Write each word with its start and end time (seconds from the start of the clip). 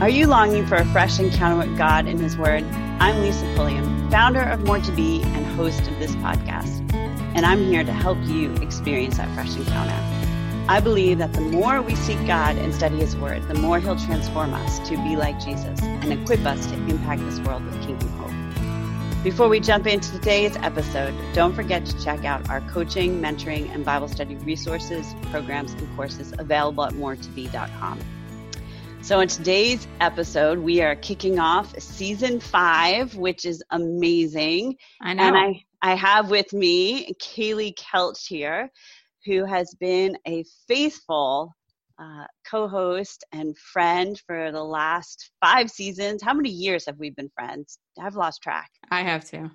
Are 0.00 0.08
you 0.08 0.28
longing 0.28 0.64
for 0.64 0.76
a 0.76 0.84
fresh 0.86 1.20
encounter 1.20 1.58
with 1.58 1.76
God 1.76 2.06
and 2.06 2.18
His 2.18 2.34
Word? 2.34 2.64
I'm 3.00 3.20
Lisa 3.20 3.44
Pulliam, 3.54 4.10
founder 4.10 4.40
of 4.40 4.64
More 4.64 4.78
to 4.78 4.92
Be 4.92 5.22
and 5.22 5.44
host 5.44 5.86
of 5.88 5.98
this 5.98 6.12
podcast. 6.12 6.90
And 6.94 7.44
I'm 7.44 7.62
here 7.64 7.84
to 7.84 7.92
help 7.92 8.16
you 8.22 8.54
experience 8.62 9.18
that 9.18 9.28
fresh 9.34 9.54
encounter. 9.54 9.94
I 10.70 10.80
believe 10.80 11.18
that 11.18 11.34
the 11.34 11.42
more 11.42 11.82
we 11.82 11.94
seek 11.96 12.16
God 12.26 12.56
and 12.56 12.74
study 12.74 12.96
His 12.96 13.14
Word, 13.14 13.46
the 13.46 13.56
more 13.56 13.78
He'll 13.78 13.98
transform 13.98 14.54
us 14.54 14.78
to 14.88 14.96
be 14.96 15.16
like 15.16 15.38
Jesus 15.38 15.82
and 15.82 16.10
equip 16.10 16.46
us 16.46 16.64
to 16.68 16.74
impact 16.76 17.20
this 17.20 17.38
world 17.40 17.62
with 17.66 17.74
kingdom 17.82 18.08
hope. 18.16 19.22
Before 19.22 19.50
we 19.50 19.60
jump 19.60 19.86
into 19.86 20.12
today's 20.12 20.56
episode, 20.56 21.14
don't 21.34 21.54
forget 21.54 21.84
to 21.84 22.02
check 22.02 22.24
out 22.24 22.48
our 22.48 22.62
coaching, 22.62 23.20
mentoring, 23.20 23.70
and 23.74 23.84
Bible 23.84 24.08
study 24.08 24.36
resources, 24.36 25.14
programs, 25.30 25.74
and 25.74 25.94
courses 25.94 26.32
available 26.38 26.84
at 26.84 26.94
moretobe.com. 26.94 28.00
So, 29.02 29.20
in 29.20 29.28
today's 29.28 29.88
episode, 30.00 30.58
we 30.58 30.82
are 30.82 30.94
kicking 30.94 31.38
off 31.38 31.76
season 31.80 32.38
five, 32.38 33.16
which 33.16 33.44
is 33.44 33.62
amazing. 33.70 34.76
I 35.00 35.14
know. 35.14 35.24
And 35.24 35.36
I, 35.36 35.64
I 35.82 35.94
have 35.94 36.30
with 36.30 36.52
me 36.52 37.12
Kaylee 37.14 37.74
Kelch 37.74 38.26
here, 38.28 38.70
who 39.24 39.44
has 39.46 39.74
been 39.80 40.16
a 40.26 40.44
faithful 40.68 41.56
uh, 41.98 42.24
co 42.48 42.68
host 42.68 43.24
and 43.32 43.56
friend 43.58 44.20
for 44.26 44.52
the 44.52 44.62
last 44.62 45.30
five 45.40 45.70
seasons. 45.70 46.22
How 46.22 46.34
many 46.34 46.50
years 46.50 46.86
have 46.86 46.98
we 46.98 47.10
been 47.10 47.30
friends? 47.34 47.78
I've 48.00 48.16
lost 48.16 48.42
track. 48.42 48.70
I 48.90 49.02
have 49.02 49.24
to. 49.30 49.50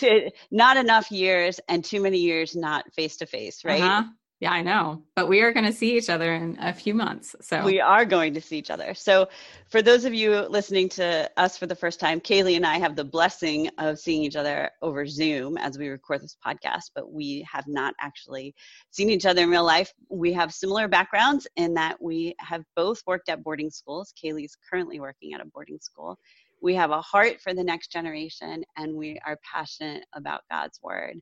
not 0.50 0.76
enough 0.76 1.10
years 1.10 1.58
and 1.68 1.84
too 1.84 2.00
many 2.00 2.18
years 2.18 2.54
not 2.54 2.84
face 2.94 3.16
to 3.18 3.26
face, 3.26 3.64
right? 3.64 3.82
Uh-huh. 3.82 4.04
Yeah, 4.38 4.52
I 4.52 4.60
know. 4.60 5.02
But 5.14 5.28
we 5.28 5.40
are 5.40 5.50
going 5.50 5.64
to 5.64 5.72
see 5.72 5.96
each 5.96 6.10
other 6.10 6.34
in 6.34 6.58
a 6.60 6.70
few 6.70 6.92
months. 6.92 7.34
So 7.40 7.64
we 7.64 7.80
are 7.80 8.04
going 8.04 8.34
to 8.34 8.40
see 8.40 8.58
each 8.58 8.70
other. 8.70 8.92
So 8.92 9.28
for 9.70 9.80
those 9.80 10.04
of 10.04 10.12
you 10.12 10.40
listening 10.50 10.90
to 10.90 11.30
us 11.38 11.56
for 11.56 11.66
the 11.66 11.74
first 11.74 11.98
time, 11.98 12.20
Kaylee 12.20 12.56
and 12.56 12.66
I 12.66 12.76
have 12.76 12.96
the 12.96 13.04
blessing 13.04 13.70
of 13.78 13.98
seeing 13.98 14.22
each 14.22 14.36
other 14.36 14.70
over 14.82 15.06
Zoom 15.06 15.56
as 15.56 15.78
we 15.78 15.88
record 15.88 16.20
this 16.20 16.36
podcast, 16.46 16.90
but 16.94 17.10
we 17.10 17.46
have 17.50 17.66
not 17.66 17.94
actually 17.98 18.54
seen 18.90 19.08
each 19.08 19.24
other 19.24 19.42
in 19.42 19.50
real 19.50 19.64
life. 19.64 19.90
We 20.10 20.34
have 20.34 20.52
similar 20.52 20.86
backgrounds 20.86 21.46
in 21.56 21.72
that 21.74 22.00
we 22.02 22.34
have 22.38 22.62
both 22.74 23.00
worked 23.06 23.30
at 23.30 23.42
boarding 23.42 23.70
schools. 23.70 24.12
Kaylee 24.22 24.44
is 24.44 24.56
currently 24.70 25.00
working 25.00 25.32
at 25.32 25.40
a 25.40 25.46
boarding 25.46 25.78
school. 25.80 26.18
We 26.60 26.74
have 26.74 26.90
a 26.90 27.00
heart 27.00 27.40
for 27.40 27.54
the 27.54 27.64
next 27.64 27.90
generation 27.90 28.64
and 28.76 28.94
we 28.94 29.18
are 29.26 29.38
passionate 29.50 30.04
about 30.14 30.42
God's 30.50 30.78
word. 30.82 31.20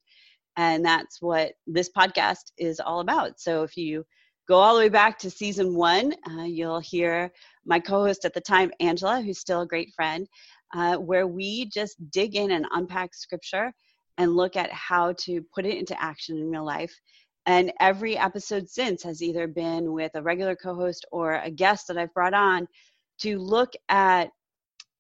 And 0.57 0.85
that's 0.85 1.21
what 1.21 1.53
this 1.67 1.91
podcast 1.97 2.53
is 2.59 2.81
all 2.81 3.01
about. 3.01 3.41
So 3.41 3.63
if 3.63 3.77
you 3.77 4.05
go 4.49 4.57
all 4.57 4.75
the 4.75 4.81
way 4.81 4.89
back 4.89 5.19
to 5.19 5.31
season 5.31 5.75
one, 5.75 6.13
uh, 6.31 6.43
you'll 6.45 6.81
hear 6.81 7.33
my 7.65 7.81
co 7.81 8.05
host 8.05 8.25
at 8.25 8.35
the 8.35 8.41
time, 8.41 8.71
Angela, 8.81 9.21
who's 9.21 9.39
still 9.39 9.63
a 9.63 9.67
great 9.67 9.93
friend, 9.95 10.27
uh, 10.75 10.97
where 10.97 11.27
we 11.27 11.67
just 11.67 11.97
dig 12.11 12.37
in 12.37 12.53
and 12.53 12.67
unpack 12.73 13.15
scripture 13.15 13.73
and 14.19 14.37
look 14.37 14.57
at 14.57 14.71
how 14.73 15.13
to 15.19 15.43
put 15.55 15.67
it 15.67 15.77
into 15.77 16.01
action 16.01 16.39
in 16.39 16.51
real 16.51 16.65
life. 16.65 16.95
And 17.47 17.73
every 17.81 18.17
episode 18.17 18.69
since 18.69 19.03
has 19.03 19.23
either 19.23 19.47
been 19.47 19.93
with 19.93 20.13
a 20.15 20.23
regular 20.23 20.57
co 20.57 20.75
host 20.75 21.05
or 21.13 21.35
a 21.35 21.51
guest 21.51 21.89
that 21.89 21.99
I've 21.99 22.15
brought 22.15 22.35
on 22.35 22.67
to 23.21 23.39
look 23.39 23.73
at 23.89 24.31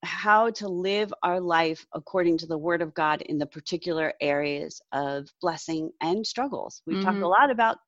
how 0.05 0.50
to 0.50 0.69
live 0.69 1.12
our 1.22 1.41
life 1.41 1.86
according 1.92 2.38
to 2.38 2.47
the 2.47 2.58
word 2.58 2.83
of 2.83 2.94
God 2.94 3.22
in 3.22 3.38
the 3.38 3.47
particular 3.47 4.12
areas 4.20 4.80
of 4.92 5.28
blessing 5.41 5.91
and 6.00 6.27
struggles. 6.27 6.83
We've 6.86 6.98
mm-hmm. 6.98 7.06
talked 7.06 7.22
a 7.22 7.28
lot 7.28 7.50
about 7.50 7.78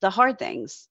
the 0.00 0.10
hard 0.10 0.38
things. 0.38 0.88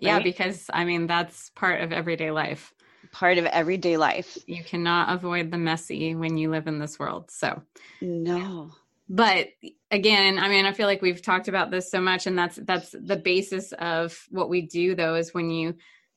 Right? 0.00 0.08
Yeah, 0.08 0.18
because 0.20 0.70
I 0.72 0.84
mean, 0.84 1.06
that's 1.06 1.50
part 1.50 1.82
of 1.82 1.92
everyday 1.92 2.30
life. 2.30 2.72
Part 3.12 3.38
of 3.38 3.44
everyday 3.46 3.96
life. 3.96 4.38
You 4.46 4.64
cannot 4.64 5.14
avoid 5.14 5.50
the 5.50 5.58
messy 5.58 6.14
when 6.14 6.36
you 6.36 6.50
live 6.50 6.66
in 6.66 6.78
this 6.78 6.98
world. 6.98 7.30
So, 7.30 7.62
no. 8.00 8.70
But 9.08 9.48
again, 9.90 10.38
I 10.38 10.48
mean, 10.48 10.64
I 10.64 10.72
feel 10.72 10.86
like 10.86 11.02
we've 11.02 11.20
talked 11.20 11.48
about 11.48 11.70
this 11.70 11.90
so 11.90 12.00
much, 12.00 12.26
and 12.26 12.38
that's 12.38 12.56
that's 12.56 12.90
the 12.90 13.16
basis 13.16 13.72
of 13.72 14.26
what 14.30 14.48
we 14.48 14.62
do. 14.62 14.94
Though, 14.94 15.14
is 15.14 15.34
when 15.34 15.50
you 15.50 15.76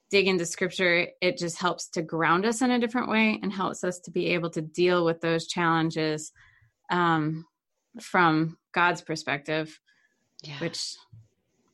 dig 0.09 0.28
into 0.28 0.45
scripture, 0.45 1.07
it 1.22 1.38
just 1.38 1.57
helps 1.57 1.90
to 1.90 2.01
ground 2.01 2.45
us 2.45 2.62
in 2.62 2.72
a 2.72 2.79
different 2.79 3.09
way 3.09 3.40
and 3.41 3.51
helps 3.51 3.84
us 3.84 4.00
to 4.00 4.12
be 4.12 4.28
able 4.28 4.50
to 4.51 4.62
deal 4.62 5.03
with 5.03 5.22
those 5.22 5.47
challenges 5.47 6.31
um, 6.90 7.45
from 8.00 8.57
God's 8.73 9.01
perspective, 9.01 9.79
yeah. 10.44 10.59
which 10.59 10.96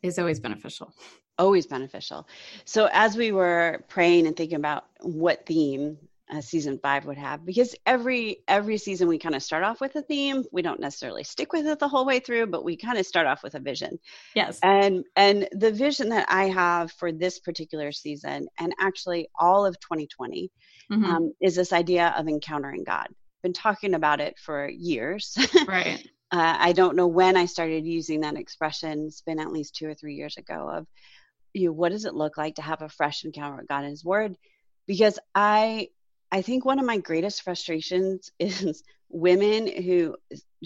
is 0.02 0.18
always 0.18 0.40
beneficial. 0.40 0.94
Always 1.38 1.66
beneficial. 1.66 2.28
So, 2.66 2.90
as 2.92 3.18
we 3.18 3.32
were 3.32 3.84
praying 3.88 4.28
and 4.28 4.36
thinking 4.36 4.58
about 4.58 4.86
what 5.02 5.46
theme 5.46 5.98
uh, 6.32 6.42
season 6.42 6.80
five 6.82 7.06
would 7.06 7.18
have 7.18 7.46
because 7.46 7.76
every 7.86 8.38
every 8.48 8.78
season 8.78 9.08
we 9.08 9.18
kind 9.18 9.36
of 9.36 9.44
start 9.44 9.64
off 9.64 9.82
with 9.82 9.96
a 9.96 10.02
theme 10.02 10.44
we 10.52 10.62
don't 10.62 10.80
necessarily 10.80 11.24
stick 11.24 11.52
with 11.52 11.68
it 11.68 11.80
the 11.80 11.88
whole 11.88 12.06
way 12.06 12.20
through 12.20 12.48
but 12.48 12.64
we 12.64 12.78
kind 12.78 12.98
of 12.98 13.06
start 13.06 13.28
off 13.28 13.44
with 13.44 13.56
a 13.56 13.60
vision. 13.60 14.00
Yes. 14.34 14.60
And 14.64 15.04
and 15.16 15.48
the 15.52 15.72
vision 15.72 16.10
that 16.10 16.26
i 16.30 16.46
have 16.46 16.92
for 16.94 17.12
this 17.12 17.40
particular 17.40 17.92
season 17.92 18.48
and 18.58 18.74
actually 18.80 19.28
all 19.38 19.66
of 19.66 19.80
2020 19.82 20.50
mm-hmm. 20.92 21.04
um, 21.04 21.34
is 21.42 21.56
this 21.56 21.74
idea 21.74 22.14
of 22.18 22.28
encountering 22.28 22.84
god. 22.84 23.08
Been 23.42 23.54
talking 23.54 23.94
about 23.94 24.22
it 24.22 24.38
for 24.40 24.70
years. 24.70 25.38
Right. 25.68 26.08
Uh, 26.32 26.56
i 26.58 26.72
don't 26.72 26.96
know 26.96 27.08
when 27.08 27.38
i 27.38 27.46
started 27.46 27.86
using 27.86 28.22
that 28.22 28.38
expression. 28.38 29.06
It's 29.08 29.22
been 29.22 29.40
at 29.40 29.52
least 29.52 29.76
two 29.76 29.88
or 29.88 29.94
three 29.94 30.16
years 30.16 30.38
ago 30.38 30.70
of 30.74 30.88
you 31.54 31.68
know 31.68 31.74
what 31.74 31.92
does 31.92 32.06
it 32.06 32.16
look 32.16 32.38
like 32.38 32.56
to 32.56 32.62
have 32.62 32.82
a 32.82 32.90
fresh 32.90 33.26
encounter 33.26 33.58
with 33.58 33.68
god 33.68 33.82
and 33.82 33.90
his 33.90 34.06
word? 34.06 34.36
Because 34.88 35.20
i 35.36 35.90
I 36.34 36.42
think 36.42 36.66
one 36.66 36.80
of 36.80 36.86
my 36.86 36.98
greatest 36.98 37.44
frustrations 37.44 38.32
is 38.40 38.84
women 39.10 39.68
who 39.68 40.18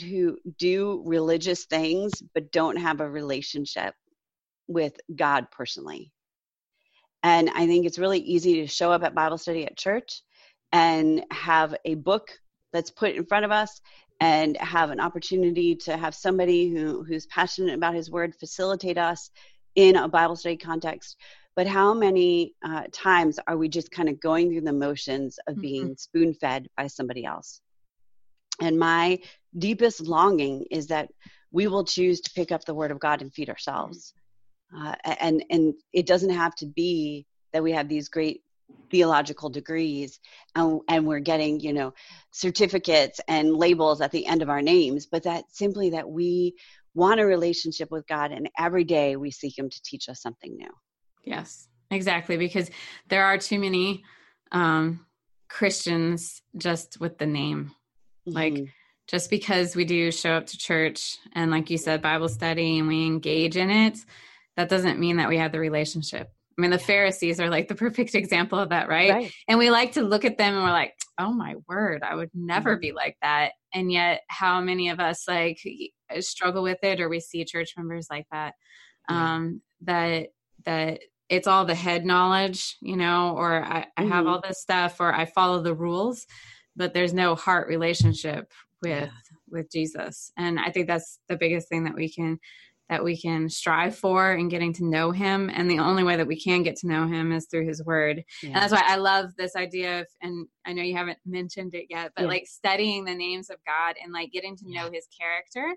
who 0.02 0.38
do 0.58 1.04
religious 1.06 1.66
things 1.66 2.14
but 2.34 2.52
don't 2.54 2.78
have 2.78 3.02
a 3.02 3.10
relationship 3.10 3.94
with 4.68 4.94
God 5.14 5.48
personally. 5.52 6.14
And 7.24 7.50
I 7.50 7.68
think 7.68 7.86
it's 7.86 8.00
really 8.00 8.20
easy 8.20 8.62
to 8.62 8.68
show 8.68 8.92
up 8.92 9.04
at 9.04 9.14
Bible 9.14 9.38
study 9.38 9.66
at 9.66 9.76
church 9.76 10.22
and 10.72 11.26
have 11.32 11.76
a 11.84 11.96
book 11.96 12.30
that's 12.72 12.92
put 12.92 13.16
in 13.16 13.26
front 13.26 13.44
of 13.44 13.52
us 13.52 13.82
and 14.22 14.56
have 14.58 14.92
an 14.92 15.02
opportunity 15.02 15.76
to 15.76 15.98
have 15.98 16.16
somebody 16.16 16.70
who 16.70 17.04
who's 17.04 17.26
passionate 17.26 17.76
about 17.76 17.94
his 17.94 18.10
word 18.10 18.34
facilitate 18.36 18.98
us 18.98 19.30
in 19.76 19.98
a 19.98 20.08
Bible 20.08 20.38
study 20.38 20.56
context 20.56 21.18
but 21.58 21.66
how 21.66 21.92
many 21.92 22.54
uh, 22.64 22.84
times 22.92 23.40
are 23.48 23.58
we 23.58 23.68
just 23.68 23.90
kind 23.90 24.10
of 24.10 24.20
going 24.20 24.52
through 24.52 24.62
the 24.62 24.72
motions 24.72 25.40
of 25.48 25.56
mm-hmm. 25.56 25.62
being 25.62 25.98
spoon 25.98 26.32
fed 26.36 26.68
by 26.78 26.86
somebody 26.86 27.26
else? 27.26 27.62
And 28.62 28.78
my 28.78 29.20
deepest 29.58 30.02
longing 30.02 30.66
is 30.70 30.86
that 30.88 31.10
we 31.52 31.66
will 31.66 31.84
choose 31.84 32.22
to 32.22 32.32
pick 32.36 32.52
up 32.52 32.64
the 32.64 32.76
word 32.76 32.92
of 32.92 33.00
God 33.00 33.24
and 33.24 33.34
feed 33.34 33.50
ourselves. 33.50 34.14
Uh, 34.78 34.94
and 35.20 35.44
and 35.50 35.74
it 35.94 36.06
doesn't 36.06 36.30
have 36.30 36.54
to 36.58 36.68
be 36.68 37.26
that 37.54 37.64
we 37.64 37.72
have 37.72 37.90
these 37.90 38.08
great 38.08 38.44
theological 38.92 39.50
degrees 39.50 40.20
and, 40.54 40.82
and 40.90 41.08
we're 41.08 41.20
getting 41.20 41.60
you 41.60 41.74
know 41.74 41.94
certificates 42.32 43.20
and 43.30 43.56
labels 43.56 44.02
at 44.02 44.12
the 44.12 44.28
end 44.28 44.42
of 44.42 44.50
our 44.50 44.62
names 44.62 45.06
but 45.06 45.24
that 45.24 45.46
simply 45.50 45.90
that 45.92 46.10
we 46.10 46.54
want 46.94 47.22
a 47.22 47.26
relationship 47.26 47.90
with 47.92 48.06
god 48.08 48.34
and 48.34 48.50
every 48.60 48.84
day 48.84 49.16
we 49.16 49.32
seek 49.32 49.58
him 49.58 49.70
to 49.70 49.82
teach 49.84 50.10
us 50.10 50.22
something 50.22 50.54
new 50.58 50.70
Yes, 51.28 51.68
exactly. 51.92 52.38
Because 52.38 52.72
there 53.10 53.26
are 53.26 53.38
too 53.38 53.60
many 53.60 54.04
um, 54.54 55.06
Christians 55.50 56.42
just 56.56 57.00
with 57.02 57.18
the 57.18 57.26
name. 57.26 57.72
Mm-hmm. 58.28 58.36
Like, 58.36 58.74
just 59.08 59.30
because 59.30 59.76
we 59.76 59.84
do 59.84 60.12
show 60.12 60.32
up 60.32 60.48
to 60.48 60.58
church 60.58 61.18
and, 61.34 61.52
like 61.52 61.70
you 61.70 61.78
said, 61.78 62.02
Bible 62.02 62.30
study 62.30 62.80
and 62.80 62.88
we 62.88 63.06
engage 63.06 63.58
in 63.58 63.70
it, 63.70 63.98
that 64.56 64.70
doesn't 64.70 65.00
mean 65.00 65.18
that 65.18 65.30
we 65.30 65.38
have 65.38 65.52
the 65.52 65.60
relationship. 65.60 66.32
I 66.58 66.62
mean, 66.62 66.72
the 66.72 66.80
Pharisees 66.80 67.40
are 67.40 67.50
like 67.50 67.68
the 67.68 67.76
perfect 67.76 68.16
example 68.16 68.58
of 68.58 68.70
that, 68.70 68.90
right? 68.90 69.12
right? 69.12 69.32
And 69.48 69.60
we 69.60 69.70
like 69.70 69.92
to 69.94 70.02
look 70.02 70.26
at 70.26 70.38
them 70.38 70.56
and 70.56 70.64
we're 70.64 70.72
like, 70.72 70.94
oh 71.20 71.32
my 71.32 71.56
word, 71.68 72.04
I 72.04 72.16
would 72.16 72.32
never 72.34 72.74
mm-hmm. 72.74 72.82
be 72.82 72.92
like 72.94 73.18
that. 73.22 73.52
And 73.74 73.92
yet, 73.92 74.22
how 74.30 74.62
many 74.62 74.90
of 74.90 75.00
us 75.00 75.28
like 75.28 75.60
struggle 76.20 76.64
with 76.64 76.80
it 76.84 77.00
or 77.00 77.10
we 77.10 77.20
see 77.20 77.46
church 77.46 77.74
members 77.78 78.08
like 78.10 78.26
that? 78.32 78.56
Um, 79.10 79.62
that 79.82 80.30
that 80.66 81.00
it's 81.30 81.48
all 81.48 81.66
the 81.66 81.76
head 81.76 82.06
knowledge, 82.06 82.78
you 82.82 82.96
know, 82.96 83.36
or 83.36 83.64
I, 83.64 83.88
I 83.98 84.04
have 84.04 84.12
mm-hmm. 84.12 84.28
all 84.28 84.42
this 84.42 84.62
stuff, 84.62 85.00
or 85.00 85.14
I 85.14 85.26
follow 85.26 85.62
the 85.62 85.76
rules, 85.76 86.26
but 86.76 86.94
there's 86.94 87.14
no 87.14 87.36
heart 87.36 87.68
relationship 87.68 88.52
with 88.82 89.04
yeah. 89.04 89.10
with 89.50 89.72
Jesus. 89.72 90.32
And 90.38 90.60
I 90.60 90.72
think 90.72 90.88
that's 90.88 91.20
the 91.28 91.38
biggest 91.38 91.70
thing 91.70 91.84
that 91.86 91.96
we 91.96 92.10
can 92.10 92.40
that 92.90 93.04
we 93.04 93.20
can 93.20 93.50
strive 93.50 93.96
for 93.96 94.34
in 94.34 94.48
getting 94.48 94.72
to 94.74 94.86
know 94.86 95.12
him 95.12 95.50
and 95.54 95.70
the 95.70 95.80
only 95.80 96.04
way 96.04 96.16
that 96.16 96.28
we 96.28 96.40
can 96.40 96.64
get 96.64 96.76
to 96.78 96.88
know 96.88 97.06
him 97.06 97.32
is 97.32 97.48
through 97.48 97.68
his 97.68 97.84
word 97.84 98.24
yeah. 98.42 98.50
and 98.50 98.56
that's 98.56 98.72
why 98.72 98.84
i 98.86 98.96
love 98.96 99.36
this 99.38 99.56
idea 99.56 100.02
of 100.02 100.08
and 100.22 100.48
i 100.66 100.72
know 100.72 100.82
you 100.82 100.96
haven't 100.96 101.18
mentioned 101.26 101.74
it 101.74 101.86
yet 101.90 102.12
but 102.16 102.24
yeah. 102.24 102.28
like 102.30 102.48
studying 102.48 103.04
the 103.04 103.14
names 103.14 103.50
of 103.50 103.58
god 103.66 103.96
and 104.02 104.14
like 104.14 104.32
getting 104.32 104.56
to 104.56 104.72
know 104.72 104.90
his 104.92 105.08
character 105.20 105.76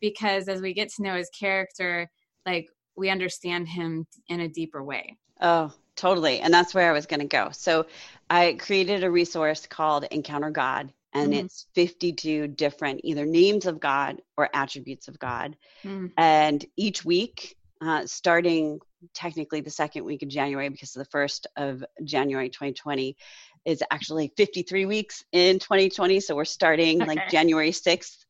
because 0.00 0.48
as 0.48 0.62
we 0.62 0.72
get 0.72 0.88
to 0.88 1.02
know 1.02 1.16
his 1.16 1.30
character 1.38 2.08
like 2.46 2.68
we 2.98 3.10
understand 3.10 3.68
him 3.68 4.06
in 4.28 4.40
a 4.40 4.48
deeper 4.48 4.82
way. 4.82 5.16
Oh, 5.40 5.72
totally. 5.96 6.40
And 6.40 6.52
that's 6.52 6.74
where 6.74 6.90
I 6.90 6.92
was 6.92 7.06
going 7.06 7.20
to 7.20 7.26
go. 7.26 7.50
So 7.52 7.86
I 8.28 8.54
created 8.58 9.04
a 9.04 9.10
resource 9.10 9.66
called 9.66 10.04
Encounter 10.10 10.50
God, 10.50 10.92
and 11.12 11.32
mm-hmm. 11.32 11.46
it's 11.46 11.66
52 11.74 12.48
different 12.48 13.00
either 13.04 13.24
names 13.24 13.66
of 13.66 13.80
God 13.80 14.20
or 14.36 14.50
attributes 14.52 15.08
of 15.08 15.18
God. 15.18 15.56
Mm. 15.84 16.12
And 16.16 16.64
each 16.76 17.04
week, 17.04 17.56
uh, 17.80 18.06
starting 18.06 18.80
technically 19.14 19.60
the 19.60 19.70
second 19.70 20.04
week 20.04 20.22
of 20.22 20.28
January, 20.28 20.68
because 20.68 20.92
the 20.92 21.04
first 21.06 21.46
of 21.56 21.84
January 22.02 22.50
2020 22.50 23.16
is 23.64 23.82
actually 23.90 24.32
53 24.36 24.86
weeks 24.86 25.24
in 25.32 25.58
2020. 25.58 26.20
So 26.20 26.34
we're 26.34 26.44
starting 26.44 27.02
okay. 27.02 27.08
like 27.08 27.30
January 27.30 27.70
6th, 27.70 28.24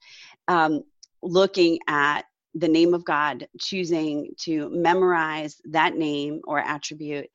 um, 0.47 0.85
looking 1.23 1.79
at 1.89 2.27
the 2.59 2.69
name 2.69 2.95
of 2.95 3.05
God, 3.05 3.47
choosing 3.61 4.33
to 4.41 4.69
memorize 4.71 5.61
that 5.71 5.97
name 5.97 6.41
or 6.45 6.59
attribute, 6.59 7.29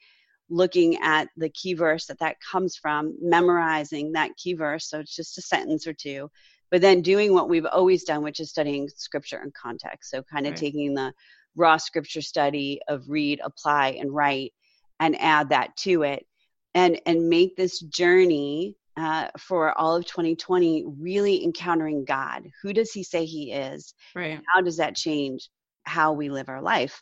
looking 0.49 0.97
at 1.01 1.29
the 1.37 1.49
key 1.49 1.73
verse 1.73 2.05
that 2.07 2.19
that 2.19 2.37
comes 2.39 2.75
from, 2.75 3.15
memorizing 3.21 4.11
that 4.11 4.35
key 4.37 4.53
verse. 4.53 4.89
So 4.89 4.99
it's 4.99 5.15
just 5.15 5.37
a 5.37 5.41
sentence 5.41 5.87
or 5.87 5.93
two, 5.93 6.29
but 6.71 6.81
then 6.81 7.01
doing 7.01 7.33
what 7.33 7.49
we've 7.49 7.65
always 7.65 8.03
done, 8.03 8.23
which 8.23 8.39
is 8.39 8.49
studying 8.49 8.89
scripture 8.89 9.41
in 9.41 9.51
context. 9.59 10.11
So 10.11 10.23
kind 10.23 10.45
of 10.45 10.51
right. 10.51 10.59
taking 10.59 10.93
the 10.93 11.13
raw 11.55 11.77
scripture 11.77 12.21
study 12.21 12.81
of 12.87 13.09
read, 13.09 13.39
apply, 13.43 13.97
and 13.99 14.13
write, 14.13 14.53
and 14.99 15.19
add 15.19 15.49
that 15.49 15.75
to 15.77 16.03
it, 16.03 16.25
and 16.73 16.99
and 17.05 17.29
make 17.29 17.55
this 17.55 17.79
journey 17.79 18.77
uh, 18.97 19.27
for 19.37 19.77
all 19.77 19.95
of 19.95 20.05
2020 20.05 20.85
really 20.99 21.43
encountering 21.43 22.05
God. 22.05 22.47
Who 22.61 22.73
does 22.73 22.91
He 22.91 23.03
say 23.03 23.25
He 23.25 23.51
is? 23.51 23.93
Right. 24.15 24.39
How 24.53 24.61
does 24.61 24.77
that 24.77 24.95
change 24.95 25.49
how 25.83 26.13
we 26.13 26.29
live 26.29 26.49
our 26.49 26.61
life? 26.61 27.01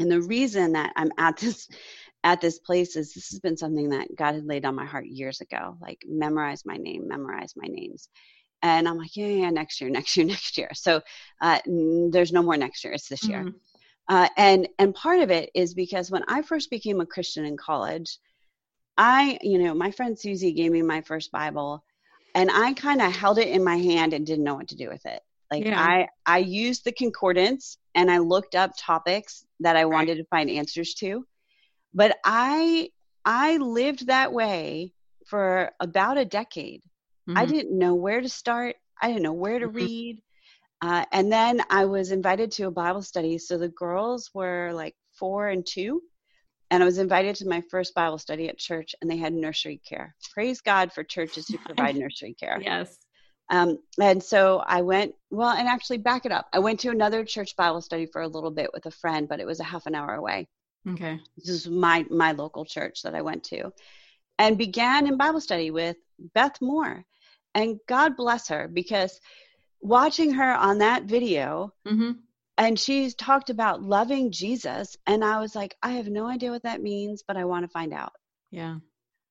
And 0.00 0.10
the 0.10 0.22
reason 0.22 0.72
that 0.72 0.92
I'm 0.96 1.10
at 1.18 1.36
this 1.36 1.68
at 2.24 2.40
this 2.40 2.58
place 2.58 2.96
is 2.96 3.14
this 3.14 3.30
has 3.30 3.40
been 3.40 3.56
something 3.56 3.90
that 3.90 4.08
God 4.16 4.34
had 4.34 4.44
laid 4.44 4.64
on 4.64 4.74
my 4.74 4.84
heart 4.84 5.06
years 5.06 5.40
ago. 5.40 5.76
Like 5.80 6.02
memorize 6.06 6.64
my 6.64 6.76
name, 6.76 7.06
memorize 7.06 7.54
my 7.56 7.68
names. 7.68 8.08
And 8.62 8.88
I'm 8.88 8.98
like, 8.98 9.16
yeah, 9.16 9.28
yeah, 9.28 9.50
next 9.50 9.80
year, 9.80 9.90
next 9.98 10.16
year, 10.16 10.26
next 10.26 10.58
year. 10.58 10.70
So 10.74 11.00
uh, 11.40 11.60
there's 11.66 12.32
no 12.32 12.42
more 12.42 12.56
next 12.56 12.84
year. 12.84 12.92
It's 12.92 13.08
this 13.08 13.24
year. 13.24 13.44
Mm-hmm. 13.44 13.56
Uh, 14.10 14.28
and 14.38 14.68
and 14.78 14.94
part 14.94 15.20
of 15.20 15.30
it 15.30 15.50
is 15.54 15.74
because 15.74 16.10
when 16.10 16.24
I 16.28 16.40
first 16.42 16.70
became 16.70 17.00
a 17.00 17.06
Christian 17.06 17.44
in 17.44 17.56
college, 17.58 18.18
I, 18.98 19.38
you 19.42 19.58
know, 19.58 19.74
my 19.74 19.92
friend 19.92 20.18
Susie 20.18 20.52
gave 20.52 20.72
me 20.72 20.82
my 20.82 21.00
first 21.00 21.30
Bible 21.30 21.84
and 22.34 22.50
I 22.50 22.72
kind 22.74 23.00
of 23.00 23.14
held 23.14 23.38
it 23.38 23.48
in 23.48 23.64
my 23.64 23.76
hand 23.76 24.12
and 24.12 24.26
didn't 24.26 24.44
know 24.44 24.56
what 24.56 24.68
to 24.68 24.76
do 24.76 24.88
with 24.88 25.06
it. 25.06 25.22
Like 25.50 25.64
yeah. 25.64 25.80
I 25.80 26.08
I 26.26 26.38
used 26.38 26.84
the 26.84 26.92
concordance 26.92 27.78
and 27.94 28.10
I 28.10 28.18
looked 28.18 28.54
up 28.54 28.72
topics 28.78 29.46
that 29.60 29.76
I 29.76 29.86
wanted 29.86 30.12
right. 30.12 30.18
to 30.18 30.24
find 30.24 30.50
answers 30.50 30.94
to. 30.94 31.24
But 31.94 32.18
I 32.24 32.90
I 33.24 33.56
lived 33.56 34.08
that 34.08 34.32
way 34.32 34.92
for 35.26 35.70
about 35.80 36.18
a 36.18 36.24
decade. 36.24 36.82
Mm-hmm. 37.28 37.38
I 37.38 37.46
didn't 37.46 37.78
know 37.78 37.94
where 37.94 38.20
to 38.20 38.28
start. 38.28 38.76
I 39.00 39.08
didn't 39.08 39.22
know 39.22 39.32
where 39.32 39.58
to 39.58 39.68
mm-hmm. 39.68 39.76
read. 39.76 40.22
Uh, 40.80 41.04
and 41.12 41.32
then 41.32 41.60
I 41.70 41.86
was 41.86 42.12
invited 42.12 42.52
to 42.52 42.64
a 42.64 42.70
Bible 42.70 43.02
study. 43.02 43.38
So 43.38 43.58
the 43.58 43.68
girls 43.68 44.30
were 44.34 44.70
like 44.72 44.94
four 45.12 45.48
and 45.48 45.66
two 45.66 46.02
and 46.70 46.82
I 46.82 46.86
was 46.86 46.98
invited 46.98 47.36
to 47.36 47.48
my 47.48 47.62
first 47.70 47.94
Bible 47.94 48.18
study 48.18 48.48
at 48.48 48.58
church, 48.58 48.94
and 49.00 49.10
they 49.10 49.16
had 49.16 49.32
nursery 49.32 49.80
care. 49.88 50.14
Praise 50.32 50.60
God 50.60 50.92
for 50.92 51.02
churches 51.02 51.48
who 51.48 51.58
provide 51.64 51.96
nursery 51.96 52.34
care. 52.34 52.58
Yes. 52.60 52.98
Um, 53.50 53.78
and 54.00 54.22
so 54.22 54.58
I 54.66 54.82
went, 54.82 55.14
well, 55.30 55.56
and 55.56 55.66
actually 55.66 55.98
back 55.98 56.26
it 56.26 56.32
up. 56.32 56.48
I 56.52 56.58
went 56.58 56.80
to 56.80 56.90
another 56.90 57.24
church 57.24 57.56
Bible 57.56 57.80
study 57.80 58.04
for 58.06 58.20
a 58.20 58.28
little 58.28 58.50
bit 58.50 58.70
with 58.74 58.84
a 58.84 58.90
friend, 58.90 59.26
but 59.26 59.40
it 59.40 59.46
was 59.46 59.60
a 59.60 59.64
half 59.64 59.86
an 59.86 59.94
hour 59.94 60.14
away. 60.14 60.48
Okay. 60.86 61.18
This 61.36 61.48
is 61.48 61.68
my 61.68 62.04
my 62.10 62.32
local 62.32 62.64
church 62.64 63.02
that 63.02 63.14
I 63.14 63.22
went 63.22 63.44
to, 63.44 63.72
and 64.38 64.56
began 64.56 65.06
in 65.06 65.16
Bible 65.16 65.40
study 65.40 65.70
with 65.70 65.96
Beth 66.34 66.60
Moore, 66.60 67.04
and 67.54 67.78
God 67.88 68.16
bless 68.16 68.48
her 68.48 68.68
because 68.68 69.18
watching 69.80 70.32
her 70.32 70.54
on 70.54 70.78
that 70.78 71.04
video 71.04 71.72
mm-hmm 71.86 72.12
and 72.58 72.78
she 72.78 73.10
talked 73.12 73.50
about 73.50 73.82
loving 73.82 74.32
Jesus. 74.32 74.96
And 75.06 75.24
I 75.24 75.40
was 75.40 75.54
like, 75.54 75.76
I 75.80 75.92
have 75.92 76.08
no 76.08 76.26
idea 76.26 76.50
what 76.50 76.64
that 76.64 76.82
means, 76.82 77.22
but 77.26 77.36
I 77.36 77.44
want 77.44 77.64
to 77.64 77.68
find 77.68 77.94
out. 77.94 78.12
Yeah. 78.50 78.78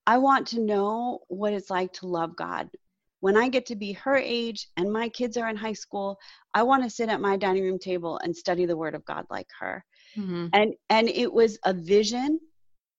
I 0.07 0.17
want 0.17 0.47
to 0.47 0.61
know 0.61 1.19
what 1.27 1.51
it's 1.51 1.69
like 1.69 1.91
to 1.93 2.07
love 2.07 2.37
God. 2.37 2.69
When 3.19 3.35
I 3.35 3.49
get 3.49 3.65
to 3.67 3.75
be 3.75 3.91
her 3.93 4.15
age 4.15 4.69
and 4.77 4.93
my 4.93 5.09
kids 5.09 5.35
are 5.35 5.49
in 5.49 5.57
high 5.57 5.73
school, 5.73 6.17
I 6.53 6.63
want 6.63 6.83
to 6.83 6.89
sit 6.89 7.09
at 7.09 7.19
my 7.19 7.35
dining 7.35 7.63
room 7.63 7.79
table 7.79 8.17
and 8.23 8.35
study 8.35 8.65
the 8.65 8.77
word 8.77 8.95
of 8.95 9.03
God 9.03 9.25
like 9.29 9.49
her. 9.59 9.83
Mm-hmm. 10.15 10.47
And 10.53 10.75
and 10.89 11.09
it 11.09 11.33
was 11.33 11.59
a 11.65 11.73
vision, 11.73 12.39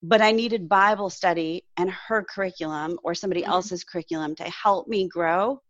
but 0.03 0.21
I 0.21 0.33
needed 0.33 0.69
Bible 0.69 1.09
study 1.09 1.65
and 1.79 1.91
her 1.91 2.23
curriculum 2.23 2.99
or 3.03 3.15
somebody 3.15 3.43
mm-hmm. 3.43 3.53
else's 3.53 3.85
curriculum 3.85 4.35
to 4.37 4.45
help 4.45 4.89
me 4.89 5.09
grow. 5.09 5.63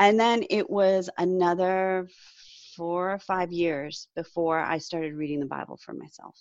And 0.00 0.18
then 0.18 0.44
it 0.50 0.68
was 0.68 1.08
another 1.18 2.08
four 2.76 3.12
or 3.12 3.18
five 3.18 3.52
years 3.52 4.08
before 4.16 4.58
I 4.58 4.78
started 4.78 5.14
reading 5.14 5.40
the 5.40 5.46
Bible 5.46 5.76
for 5.76 5.92
myself. 5.92 6.38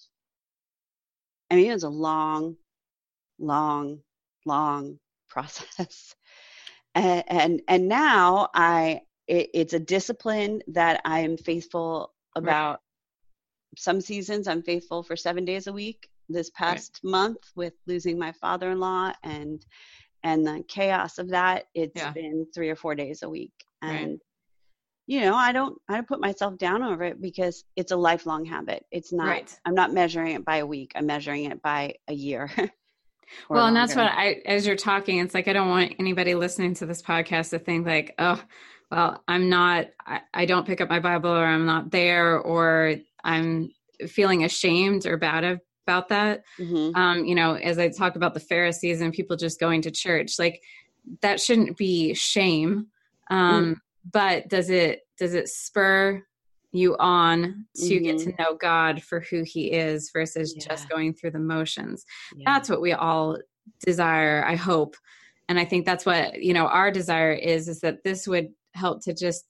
I 1.49 1.55
mean, 1.55 1.69
it 1.69 1.73
was 1.73 1.83
a 1.83 1.89
long, 1.89 2.55
long, 3.39 3.99
long 4.45 4.99
process. 5.29 6.15
and, 6.95 7.23
and, 7.27 7.61
and 7.67 7.87
now 7.87 8.49
I, 8.53 9.01
it, 9.27 9.49
it's 9.53 9.73
a 9.73 9.79
discipline 9.79 10.61
that 10.67 11.01
I 11.05 11.19
am 11.21 11.37
faithful 11.37 12.13
about. 12.35 12.71
Right. 12.71 12.79
Some 13.77 14.01
seasons 14.01 14.47
I'm 14.47 14.61
faithful 14.61 15.01
for 15.01 15.15
seven 15.15 15.45
days 15.45 15.67
a 15.67 15.73
week. 15.73 16.07
This 16.29 16.51
past 16.51 16.99
right. 17.03 17.11
month 17.11 17.39
with 17.55 17.73
losing 17.87 18.17
my 18.17 18.31
father-in-law 18.33 19.13
and 19.23 19.65
and 20.25 20.47
the 20.47 20.63
chaos 20.69 21.17
of 21.17 21.29
that, 21.29 21.65
it's 21.75 21.99
yeah. 21.99 22.11
been 22.11 22.47
three 22.55 22.69
or 22.69 22.77
four 22.77 22.95
days 22.95 23.23
a 23.23 23.29
week. 23.29 23.51
And 23.81 24.11
right 24.11 24.19
you 25.05 25.21
know 25.21 25.35
i 25.35 25.51
don't 25.51 25.79
i 25.89 25.95
don't 25.95 26.07
put 26.07 26.21
myself 26.21 26.57
down 26.57 26.83
over 26.83 27.03
it 27.03 27.21
because 27.21 27.65
it's 27.75 27.91
a 27.91 27.95
lifelong 27.95 28.45
habit. 28.45 28.85
It's 28.91 29.11
not 29.11 29.27
right. 29.27 29.59
i'm 29.65 29.75
not 29.75 29.93
measuring 29.93 30.35
it 30.35 30.45
by 30.45 30.57
a 30.57 30.65
week. 30.65 30.93
I'm 30.95 31.05
measuring 31.05 31.45
it 31.45 31.61
by 31.61 31.95
a 32.07 32.13
year 32.13 32.49
well 33.49 33.67
and 33.67 33.75
that's 33.75 33.95
what 33.95 34.05
i 34.05 34.41
as 34.45 34.67
you're 34.67 34.75
talking 34.75 35.19
it's 35.19 35.33
like 35.33 35.47
i 35.47 35.53
don't 35.53 35.69
want 35.69 35.93
anybody 35.97 36.35
listening 36.35 36.73
to 36.75 36.85
this 36.85 37.01
podcast 37.01 37.49
to 37.49 37.57
think 37.57 37.85
like 37.85 38.13
oh 38.19 38.41
well 38.91 39.23
i'm 39.27 39.49
not 39.49 39.87
i, 40.05 40.21
I 40.33 40.45
don't 40.45 40.67
pick 40.67 40.81
up 40.81 40.89
my 40.89 40.99
bible 40.99 41.31
or 41.31 41.45
i'm 41.45 41.65
not 41.65 41.89
there 41.89 42.37
or 42.37 42.95
i'm 43.23 43.71
feeling 44.07 44.43
ashamed 44.43 45.05
or 45.05 45.17
bad 45.17 45.59
about 45.85 46.09
that. 46.09 46.43
Mm-hmm. 46.59 46.95
um 46.95 47.25
you 47.25 47.35
know 47.35 47.55
as 47.55 47.79
i 47.79 47.89
talk 47.89 48.15
about 48.15 48.33
the 48.33 48.39
pharisees 48.39 49.01
and 49.01 49.13
people 49.13 49.35
just 49.35 49.59
going 49.59 49.81
to 49.81 49.91
church 49.91 50.37
like 50.37 50.61
that 51.21 51.41
shouldn't 51.41 51.77
be 51.77 52.13
shame. 52.13 52.87
Um 53.29 53.75
mm 53.75 53.79
but 54.11 54.47
does 54.47 54.69
it 54.69 55.01
does 55.17 55.33
it 55.33 55.47
spur 55.47 56.23
you 56.73 56.97
on 56.97 57.65
to 57.75 57.83
mm-hmm. 57.83 58.03
get 58.03 58.17
to 58.17 58.31
mm-hmm. 58.31 58.41
know 58.41 58.55
God 58.55 59.01
for 59.03 59.19
who 59.19 59.43
he 59.43 59.71
is 59.71 60.09
versus 60.11 60.53
yeah. 60.55 60.65
just 60.67 60.89
going 60.89 61.13
through 61.13 61.31
the 61.31 61.39
motions. 61.39 62.03
Yeah. 62.35 62.51
That's 62.51 62.69
what 62.69 62.81
we 62.81 62.93
all 62.93 63.37
desire, 63.85 64.43
I 64.45 64.55
hope. 64.55 64.97
And 65.47 65.59
I 65.59 65.65
think 65.65 65.85
that's 65.85 66.05
what, 66.05 66.41
you 66.41 66.53
know, 66.53 66.65
our 66.65 66.91
desire 66.91 67.31
is 67.31 67.67
is 67.67 67.79
that 67.81 68.03
this 68.03 68.27
would 68.27 68.49
help 68.73 69.03
to 69.03 69.13
just 69.13 69.45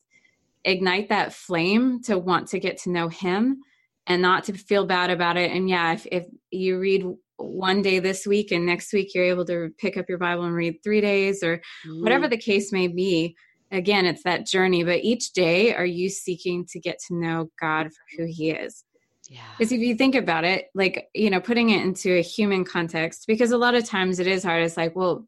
ignite 0.65 1.09
that 1.09 1.33
flame 1.33 2.01
to 2.03 2.17
want 2.17 2.47
to 2.49 2.59
get 2.59 2.77
to 2.79 2.89
know 2.89 3.07
him 3.07 3.57
and 4.05 4.21
not 4.21 4.43
to 4.45 4.53
feel 4.53 4.85
bad 4.85 5.09
about 5.09 5.37
it. 5.37 5.51
And 5.51 5.69
yeah, 5.69 5.93
if 5.93 6.05
if 6.11 6.25
you 6.51 6.77
read 6.77 7.05
one 7.37 7.81
day 7.81 7.99
this 7.99 8.27
week 8.27 8.51
and 8.51 8.65
next 8.65 8.91
week 8.93 9.13
you're 9.13 9.23
able 9.23 9.45
to 9.45 9.69
pick 9.77 9.97
up 9.97 10.05
your 10.09 10.17
Bible 10.17 10.43
and 10.43 10.53
read 10.53 10.77
3 10.83 11.01
days 11.01 11.41
or 11.41 11.57
mm-hmm. 11.57 12.03
whatever 12.03 12.27
the 12.27 12.37
case 12.37 12.71
may 12.71 12.87
be, 12.87 13.35
again 13.73 14.05
it's 14.05 14.23
that 14.23 14.45
journey 14.45 14.83
but 14.83 15.03
each 15.03 15.33
day 15.33 15.73
are 15.73 15.85
you 15.85 16.09
seeking 16.09 16.65
to 16.65 16.79
get 16.79 16.99
to 17.07 17.15
know 17.15 17.49
god 17.59 17.87
for 17.87 18.03
who 18.17 18.25
he 18.25 18.51
is? 18.51 18.83
Yeah. 19.29 19.39
Because 19.57 19.71
if 19.71 19.79
you 19.79 19.95
think 19.95 20.15
about 20.15 20.43
it 20.43 20.67
like 20.75 21.09
you 21.13 21.29
know 21.29 21.39
putting 21.39 21.69
it 21.69 21.81
into 21.81 22.17
a 22.17 22.21
human 22.21 22.63
context 22.63 23.25
because 23.27 23.51
a 23.51 23.57
lot 23.57 23.75
of 23.75 23.85
times 23.85 24.19
it 24.19 24.27
is 24.27 24.43
hard. 24.43 24.63
It's 24.63 24.77
like 24.77 24.95
well 24.95 25.27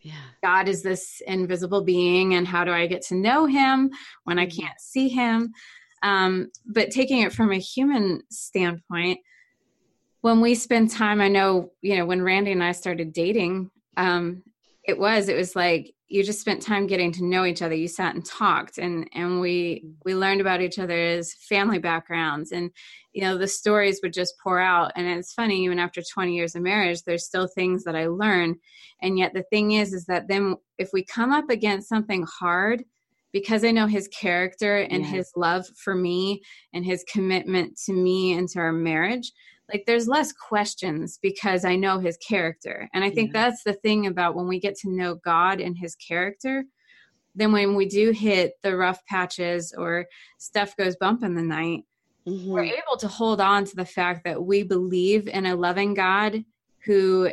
yeah. 0.00 0.12
God 0.42 0.68
is 0.68 0.82
this 0.82 1.20
invisible 1.26 1.82
being 1.82 2.34
and 2.34 2.46
how 2.46 2.64
do 2.64 2.72
i 2.72 2.86
get 2.86 3.02
to 3.02 3.14
know 3.14 3.44
him 3.44 3.90
when 4.24 4.38
i 4.38 4.46
mm-hmm. 4.46 4.62
can't 4.62 4.80
see 4.80 5.08
him? 5.08 5.52
Um, 6.02 6.50
but 6.64 6.90
taking 6.90 7.20
it 7.20 7.32
from 7.32 7.52
a 7.52 7.58
human 7.58 8.22
standpoint 8.30 9.20
when 10.22 10.40
we 10.40 10.54
spend 10.54 10.90
time 10.90 11.20
i 11.20 11.28
know 11.28 11.72
you 11.82 11.96
know 11.96 12.06
when 12.06 12.22
randy 12.22 12.52
and 12.52 12.64
i 12.64 12.72
started 12.72 13.12
dating 13.12 13.70
um, 13.96 14.42
it 14.84 14.98
was 14.98 15.28
it 15.28 15.36
was 15.36 15.54
like 15.54 15.92
you 16.10 16.24
just 16.24 16.40
spent 16.40 16.60
time 16.60 16.88
getting 16.88 17.12
to 17.12 17.24
know 17.24 17.44
each 17.44 17.62
other. 17.62 17.74
You 17.74 17.86
sat 17.86 18.16
and 18.16 18.24
talked 18.24 18.78
and 18.78 19.08
and 19.14 19.40
we 19.40 19.76
mm-hmm. 19.76 19.90
we 20.04 20.14
learned 20.14 20.40
about 20.40 20.60
each 20.60 20.78
other's 20.78 21.32
family 21.48 21.78
backgrounds 21.78 22.50
and 22.50 22.70
you 23.12 23.22
know 23.22 23.38
the 23.38 23.46
stories 23.46 24.00
would 24.02 24.12
just 24.12 24.34
pour 24.42 24.60
out. 24.60 24.90
And 24.96 25.06
it's 25.06 25.32
funny 25.32 25.64
even 25.64 25.78
after 25.78 26.02
20 26.02 26.34
years 26.34 26.56
of 26.56 26.62
marriage 26.62 27.02
there's 27.04 27.24
still 27.24 27.46
things 27.46 27.84
that 27.84 27.96
i 27.96 28.08
learn. 28.08 28.56
And 29.00 29.18
yet 29.18 29.32
the 29.32 29.44
thing 29.44 29.72
is 29.72 29.92
is 29.92 30.06
that 30.06 30.26
then 30.28 30.56
if 30.78 30.90
we 30.92 31.04
come 31.04 31.32
up 31.32 31.48
against 31.48 31.88
something 31.88 32.26
hard 32.26 32.84
because 33.32 33.64
i 33.64 33.70
know 33.70 33.86
his 33.86 34.08
character 34.08 34.78
and 34.78 35.06
his 35.06 35.30
love 35.36 35.64
for 35.76 35.94
me 35.94 36.42
and 36.74 36.84
his 36.84 37.04
commitment 37.04 37.78
to 37.86 37.92
me 37.92 38.32
and 38.32 38.48
to 38.48 38.58
our 38.58 38.72
marriage 38.72 39.30
like 39.72 39.84
there's 39.86 40.08
less 40.08 40.32
questions 40.32 41.18
because 41.22 41.64
I 41.64 41.76
know 41.76 41.98
his 41.98 42.16
character. 42.16 42.88
And 42.92 43.04
I 43.04 43.10
think 43.10 43.32
yeah. 43.32 43.44
that's 43.44 43.62
the 43.62 43.72
thing 43.74 44.06
about 44.06 44.34
when 44.34 44.48
we 44.48 44.60
get 44.60 44.76
to 44.78 44.90
know 44.90 45.16
God 45.16 45.60
and 45.60 45.76
his 45.76 45.94
character, 45.94 46.64
then 47.34 47.52
when 47.52 47.74
we 47.74 47.86
do 47.86 48.10
hit 48.10 48.54
the 48.62 48.76
rough 48.76 49.04
patches 49.06 49.72
or 49.76 50.06
stuff 50.38 50.76
goes 50.76 50.96
bump 50.96 51.22
in 51.22 51.34
the 51.34 51.42
night, 51.42 51.84
mm-hmm. 52.26 52.50
we're 52.50 52.64
able 52.64 52.96
to 52.98 53.08
hold 53.08 53.40
on 53.40 53.64
to 53.64 53.76
the 53.76 53.84
fact 53.84 54.24
that 54.24 54.42
we 54.42 54.62
believe 54.62 55.28
in 55.28 55.46
a 55.46 55.56
loving 55.56 55.94
God 55.94 56.44
who 56.84 57.30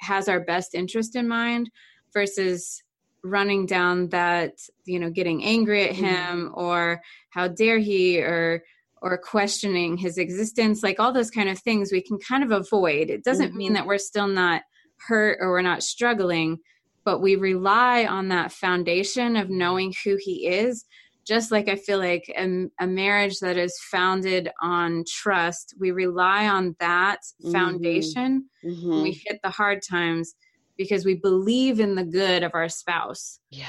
has 0.00 0.28
our 0.28 0.40
best 0.40 0.74
interest 0.74 1.16
in 1.16 1.28
mind 1.28 1.70
versus 2.12 2.82
running 3.22 3.66
down 3.66 4.08
that 4.08 4.52
you 4.84 5.00
know 5.00 5.10
getting 5.10 5.44
angry 5.44 5.88
at 5.88 5.94
mm-hmm. 5.94 6.04
him 6.04 6.44
mm-hmm. 6.46 6.58
or 6.58 7.02
how 7.30 7.48
dare 7.48 7.78
he 7.78 8.20
or 8.20 8.62
or 9.02 9.18
questioning 9.18 9.96
his 9.96 10.18
existence 10.18 10.82
like 10.82 10.98
all 10.98 11.12
those 11.12 11.30
kind 11.30 11.48
of 11.48 11.58
things 11.58 11.92
we 11.92 12.02
can 12.02 12.18
kind 12.18 12.42
of 12.42 12.50
avoid 12.50 13.10
it 13.10 13.24
doesn't 13.24 13.48
mm-hmm. 13.48 13.58
mean 13.58 13.72
that 13.72 13.86
we're 13.86 13.98
still 13.98 14.26
not 14.26 14.62
hurt 15.06 15.38
or 15.40 15.50
we're 15.50 15.62
not 15.62 15.82
struggling 15.82 16.58
but 17.04 17.20
we 17.20 17.36
rely 17.36 18.04
on 18.04 18.28
that 18.28 18.50
foundation 18.50 19.36
of 19.36 19.48
knowing 19.50 19.92
who 20.04 20.16
he 20.20 20.46
is 20.46 20.84
just 21.26 21.52
like 21.52 21.68
i 21.68 21.76
feel 21.76 21.98
like 21.98 22.24
a, 22.36 22.66
a 22.80 22.86
marriage 22.86 23.38
that 23.40 23.56
is 23.56 23.78
founded 23.90 24.50
on 24.62 25.04
trust 25.08 25.74
we 25.78 25.90
rely 25.90 26.48
on 26.48 26.74
that 26.80 27.20
mm-hmm. 27.42 27.52
foundation 27.52 28.48
mm-hmm. 28.64 28.90
when 28.90 29.02
we 29.02 29.22
hit 29.26 29.38
the 29.42 29.50
hard 29.50 29.80
times 29.88 30.34
because 30.78 31.04
we 31.04 31.14
believe 31.14 31.80
in 31.80 31.94
the 31.94 32.04
good 32.04 32.42
of 32.42 32.52
our 32.54 32.68
spouse 32.68 33.40
yeah 33.50 33.66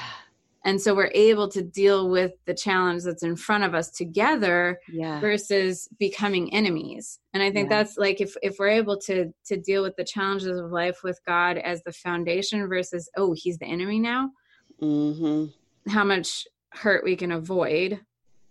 and 0.64 0.80
so 0.80 0.94
we're 0.94 1.10
able 1.14 1.48
to 1.48 1.62
deal 1.62 2.08
with 2.08 2.32
the 2.46 2.54
challenge 2.54 3.04
that's 3.04 3.22
in 3.22 3.36
front 3.36 3.64
of 3.64 3.74
us 3.74 3.90
together 3.90 4.78
yeah. 4.92 5.20
versus 5.20 5.88
becoming 5.98 6.52
enemies 6.52 7.18
and 7.32 7.42
i 7.42 7.50
think 7.50 7.70
yeah. 7.70 7.78
that's 7.78 7.96
like 7.96 8.20
if 8.20 8.34
if 8.42 8.56
we're 8.58 8.68
able 8.68 8.98
to 8.98 9.32
to 9.44 9.56
deal 9.56 9.82
with 9.82 9.96
the 9.96 10.04
challenges 10.04 10.58
of 10.58 10.70
life 10.70 11.02
with 11.02 11.18
god 11.26 11.58
as 11.58 11.82
the 11.82 11.92
foundation 11.92 12.66
versus 12.68 13.08
oh 13.16 13.32
he's 13.36 13.58
the 13.58 13.66
enemy 13.66 13.98
now 13.98 14.30
mm-hmm. 14.80 15.46
how 15.90 16.04
much 16.04 16.46
hurt 16.70 17.04
we 17.04 17.16
can 17.16 17.32
avoid 17.32 18.00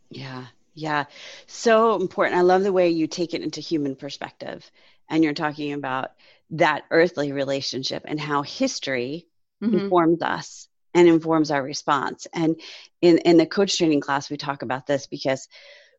yeah 0.09 0.45
yeah 0.73 1.05
so 1.45 1.99
important 1.99 2.37
i 2.37 2.41
love 2.41 2.63
the 2.63 2.73
way 2.73 2.89
you 2.89 3.07
take 3.07 3.33
it 3.33 3.41
into 3.41 3.61
human 3.61 3.95
perspective 3.95 4.69
and 5.09 5.23
you're 5.23 5.33
talking 5.33 5.73
about 5.73 6.11
that 6.51 6.83
earthly 6.91 7.31
relationship 7.31 8.03
and 8.05 8.19
how 8.19 8.41
history 8.41 9.27
mm-hmm. 9.61 9.77
informs 9.77 10.21
us 10.21 10.66
and 10.93 11.07
informs 11.07 11.51
our 11.51 11.61
response. 11.61 12.27
And 12.33 12.59
in, 13.01 13.19
in 13.19 13.37
the 13.37 13.45
coach 13.45 13.77
training 13.77 14.01
class, 14.01 14.29
we 14.29 14.37
talk 14.37 14.61
about 14.61 14.87
this 14.87 15.07
because 15.07 15.47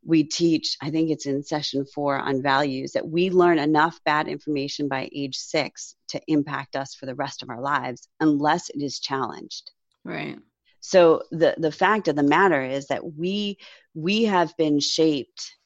we 0.05 0.25
teach, 0.25 0.77
I 0.81 0.91
think 0.91 1.11
it's 1.11 1.27
in 1.27 1.43
session 1.43 1.85
four 1.85 2.19
on 2.19 2.43
values, 2.43 2.93
that 2.93 3.09
we 3.09 3.31
learn 3.31 3.59
enough 3.59 4.01
bad 4.05 4.29
information 4.29 4.89
by 4.89 5.09
age 5.13 5.37
six 5.37 5.97
to 6.09 6.21
impact 6.27 6.77
us 6.77 6.95
for 6.95 7.07
the 7.07 7.15
rest 7.15 7.43
of 7.43 7.51
our 7.51 7.61
lives 7.61 8.09
unless 8.21 8.71
it 8.71 8.83
is 8.83 9.01
challenged. 9.01 9.73
Right. 10.05 10.39
So 10.81 11.23
the, 11.31 11.55
the 11.59 11.73
fact 11.73 12.09
of 12.09 12.17
the 12.17 12.23
matter 12.23 12.63
is 12.63 12.87
that 12.87 13.15
we 13.15 13.59
we 13.95 14.25
have 14.25 14.57
been 14.57 14.79
shaped 14.79 15.57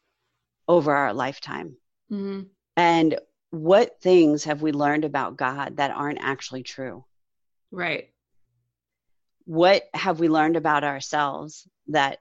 over 0.66 0.94
our 0.94 1.12
lifetime. 1.12 1.76
Mm-hmm. 2.10 2.44
And 2.76 3.18
what 3.50 4.00
things 4.00 4.44
have 4.44 4.62
we 4.62 4.72
learned 4.72 5.04
about 5.04 5.36
God 5.36 5.76
that 5.76 5.90
aren't 5.90 6.20
actually 6.22 6.62
true? 6.62 7.04
Right 7.70 8.11
what 9.44 9.84
have 9.94 10.20
we 10.20 10.28
learned 10.28 10.56
about 10.56 10.84
ourselves 10.84 11.66
that 11.88 12.18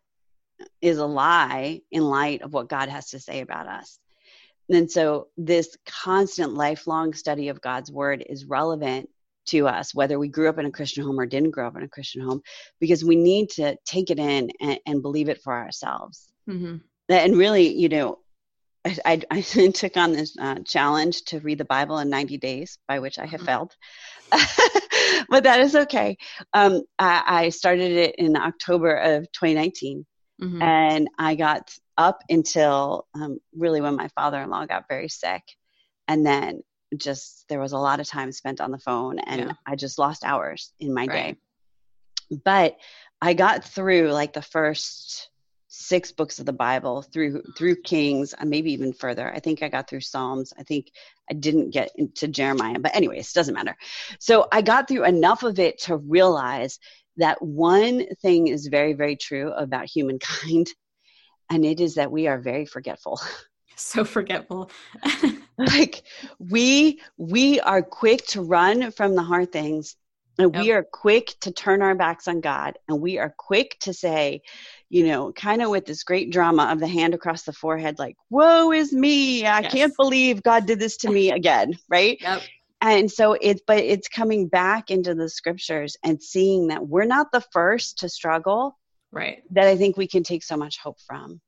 is 0.82 0.98
a 0.98 1.06
lie 1.06 1.82
in 1.92 2.04
light 2.04 2.42
of 2.42 2.54
what 2.54 2.70
God 2.70 2.90
has 2.90 3.12
to 3.12 3.20
say 3.20 3.42
about 3.42 3.68
us? 3.68 4.00
And 4.70 4.90
so, 4.90 5.28
this 5.38 5.75
constant 5.86 6.54
lifelong 6.54 7.13
study 7.13 7.50
of 7.50 7.62
God's 7.62 7.92
word 7.92 8.24
is 8.28 8.46
relevant 8.46 9.10
to 9.48 9.68
us, 9.68 9.94
whether 9.94 10.18
we 10.18 10.28
grew 10.28 10.50
up 10.50 10.60
in 10.60 10.66
a 10.66 10.72
Christian 10.72 11.04
home 11.04 11.20
or 11.20 11.25
didn't 11.25 11.51
grow 11.51 11.68
up 11.68 11.75
in 11.75 11.84
a 11.84 11.90
Christian 11.90 12.22
home, 12.22 12.42
because 12.80 13.04
we 13.04 13.16
need 13.16 13.50
to 13.51 13.75
take 13.86 14.12
it 14.12 14.20
in 14.20 14.51
and, 14.62 14.80
and 14.86 15.01
believe 15.01 15.30
it 15.30 15.42
for 15.42 15.54
ourselves. 15.54 16.32
Mm-hmm. 16.50 16.78
And 17.10 17.38
really, 17.38 17.74
you 17.75 17.90
know, 17.90 18.20
I, 18.86 18.98
I, 19.06 19.22
I 19.32 19.42
took 19.42 19.98
on 19.98 20.12
this 20.14 20.36
uh, 20.38 20.60
challenge 20.66 21.24
to 21.26 21.40
read 21.40 21.58
the 21.58 21.66
Bible 21.66 22.00
in 22.00 22.10
90 22.10 22.38
days, 22.38 22.78
by 22.88 23.00
which 23.00 23.20
I 23.20 23.26
have 23.26 23.42
mm-hmm. 23.42 23.46
failed. 23.46 23.76
but 25.30 25.44
that 25.44 25.60
is 25.60 25.76
okay. 25.76 26.18
Um, 26.54 26.84
I, 26.98 27.24
I, 27.26 27.50
started 27.50 27.92
it 27.92 28.16
in 28.16 28.38
October 28.38 28.96
of 28.96 29.32
2019, 29.34 30.06
mm-hmm. 30.42 30.62
and 30.62 31.10
I 31.20 31.36
got 31.36 31.74
up 31.98 32.24
until 32.30 33.08
um, 33.14 33.40
really 33.54 33.82
when 33.82 33.96
my 33.96 34.08
father 34.16 34.42
in 34.42 34.50
law 34.50 34.66
got 34.66 34.88
very 34.88 35.10
sick. 35.10 35.44
And 36.08 36.26
then 36.26 36.62
just 36.96 37.46
there 37.50 37.60
was 37.60 37.74
a 37.74 37.78
lot 37.78 38.00
of 38.00 38.08
time 38.08 38.32
spent 38.32 38.62
on 38.62 38.72
the 38.72 38.80
phone, 38.80 39.20
and 39.20 39.42
yeah. 39.42 39.52
I 39.66 39.76
just 39.76 40.00
lost 40.00 40.24
hours 40.24 40.72
in 40.80 40.94
my 40.94 41.06
right. 41.06 41.38
day. 42.30 42.38
But 42.44 42.78
I 43.22 43.34
got 43.34 43.66
through 43.66 44.12
like 44.12 44.34
the 44.34 44.42
first 44.42 45.30
six 45.74 46.12
books 46.12 46.38
of 46.38 46.46
the 46.46 46.51
Bible 46.51 47.01
through 47.01 47.42
through 47.58 47.78
Kings, 47.78 48.34
and 48.34 48.50
maybe 48.50 48.74
even 48.74 48.92
further. 48.92 49.34
I 49.34 49.40
think 49.40 49.63
I 49.63 49.70
got 49.70 49.90
through 49.90 50.01
Psalms. 50.01 50.54
I 50.60 50.63
think 50.63 50.92
I 51.30 51.34
didn't 51.34 51.72
get 51.72 51.92
into 51.96 52.28
Jeremiah, 52.28 52.78
but 52.78 52.94
anyways, 52.94 53.30
it 53.30 53.34
doesn't 53.34 53.56
matter. 53.56 53.78
So 54.20 54.48
I 54.51 54.62
got 54.62 54.90
through 54.90 55.06
enough 55.06 55.44
of 55.44 55.60
it 55.60 55.80
to 55.84 55.96
realize 55.96 56.78
that 57.18 57.42
one 57.42 58.06
thing 58.22 58.48
is 58.48 58.68
very, 58.68 58.94
very 58.94 59.16
true 59.16 59.51
about 59.54 59.86
humankind, 59.86 60.68
and 61.50 61.66
it 61.66 61.80
is 61.80 61.96
that 61.96 62.12
we 62.12 62.28
are 62.28 62.38
very 62.38 62.66
forgetful. 62.66 63.20
So 63.78 64.04
forgetful. 64.06 64.70
like 65.58 66.04
we 66.38 67.01
we 67.18 67.60
are 67.62 67.82
quick 67.82 68.28
to 68.28 68.42
run 68.42 68.92
from 68.92 69.16
the 69.16 69.24
hard 69.24 69.51
things 69.51 69.96
and 70.38 70.54
yep. 70.54 70.63
we 70.63 70.72
are 70.72 70.84
quick 70.84 71.36
to 71.42 71.51
turn 71.51 71.82
our 71.82 71.96
backs 71.96 72.28
on 72.28 72.42
God 72.42 72.78
and 72.88 73.01
we 73.01 73.18
are 73.20 73.34
quick 73.38 73.78
to 73.82 73.94
say, 73.94 74.42
you 74.92 75.08
know, 75.08 75.32
kind 75.32 75.62
of 75.62 75.70
with 75.70 75.86
this 75.86 76.04
great 76.04 76.32
drama 76.32 76.66
of 76.66 76.82
the 76.82 76.88
hand 76.88 77.14
across 77.14 77.44
the 77.44 77.54
forehead, 77.54 77.98
like, 77.98 78.18
woe 78.30 78.74
is 78.74 78.92
me. 78.92 79.46
I 79.46 79.62
yes. 79.62 79.72
can't 79.72 79.94
believe 79.96 80.44
God 80.44 80.66
did 80.66 80.80
this 80.80 80.98
to 80.98 81.10
me 81.10 81.32
again. 81.32 81.78
Right. 81.88 82.18
Yep. 82.20 82.42
And 82.82 83.10
so 83.10 83.38
it's, 83.40 83.62
but 83.66 83.78
it's 83.78 84.10
coming 84.10 84.50
back 84.50 84.92
into 84.92 85.16
the 85.16 85.30
scriptures 85.30 85.96
and 86.04 86.22
seeing 86.22 86.68
that 86.68 86.86
we're 86.86 87.06
not 87.06 87.32
the 87.32 87.44
first 87.54 88.00
to 88.00 88.10
struggle. 88.10 88.78
Right. 89.14 89.44
That 89.52 89.68
I 89.68 89.78
think 89.78 89.96
we 89.96 90.08
can 90.08 90.24
take 90.24 90.44
so 90.44 90.58
much 90.58 90.78
hope 90.78 91.00
from. 91.08 91.40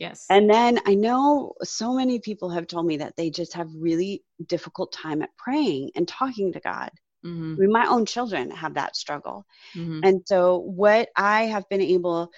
Yes. 0.00 0.26
And 0.28 0.50
then 0.50 0.80
I 0.84 0.96
know 0.96 1.52
so 1.62 1.94
many 1.94 2.18
people 2.18 2.50
have 2.50 2.66
told 2.66 2.86
me 2.86 2.96
that 2.96 3.14
they 3.16 3.30
just 3.30 3.52
have 3.52 3.68
really 3.76 4.24
difficult 4.46 4.92
time 4.92 5.22
at 5.22 5.30
praying 5.38 5.92
and 5.94 6.08
talking 6.08 6.52
to 6.52 6.58
God. 6.58 6.90
Mm-hmm. 7.24 7.54
I 7.56 7.60
mean, 7.60 7.72
my 7.72 7.86
own 7.86 8.06
children 8.06 8.50
have 8.50 8.74
that 8.74 8.96
struggle. 8.96 9.44
Mm-hmm. 9.76 10.00
And 10.02 10.22
so, 10.26 10.58
what 10.58 11.10
I 11.16 11.42
have 11.42 11.68
been 11.68 11.80
able 11.80 12.32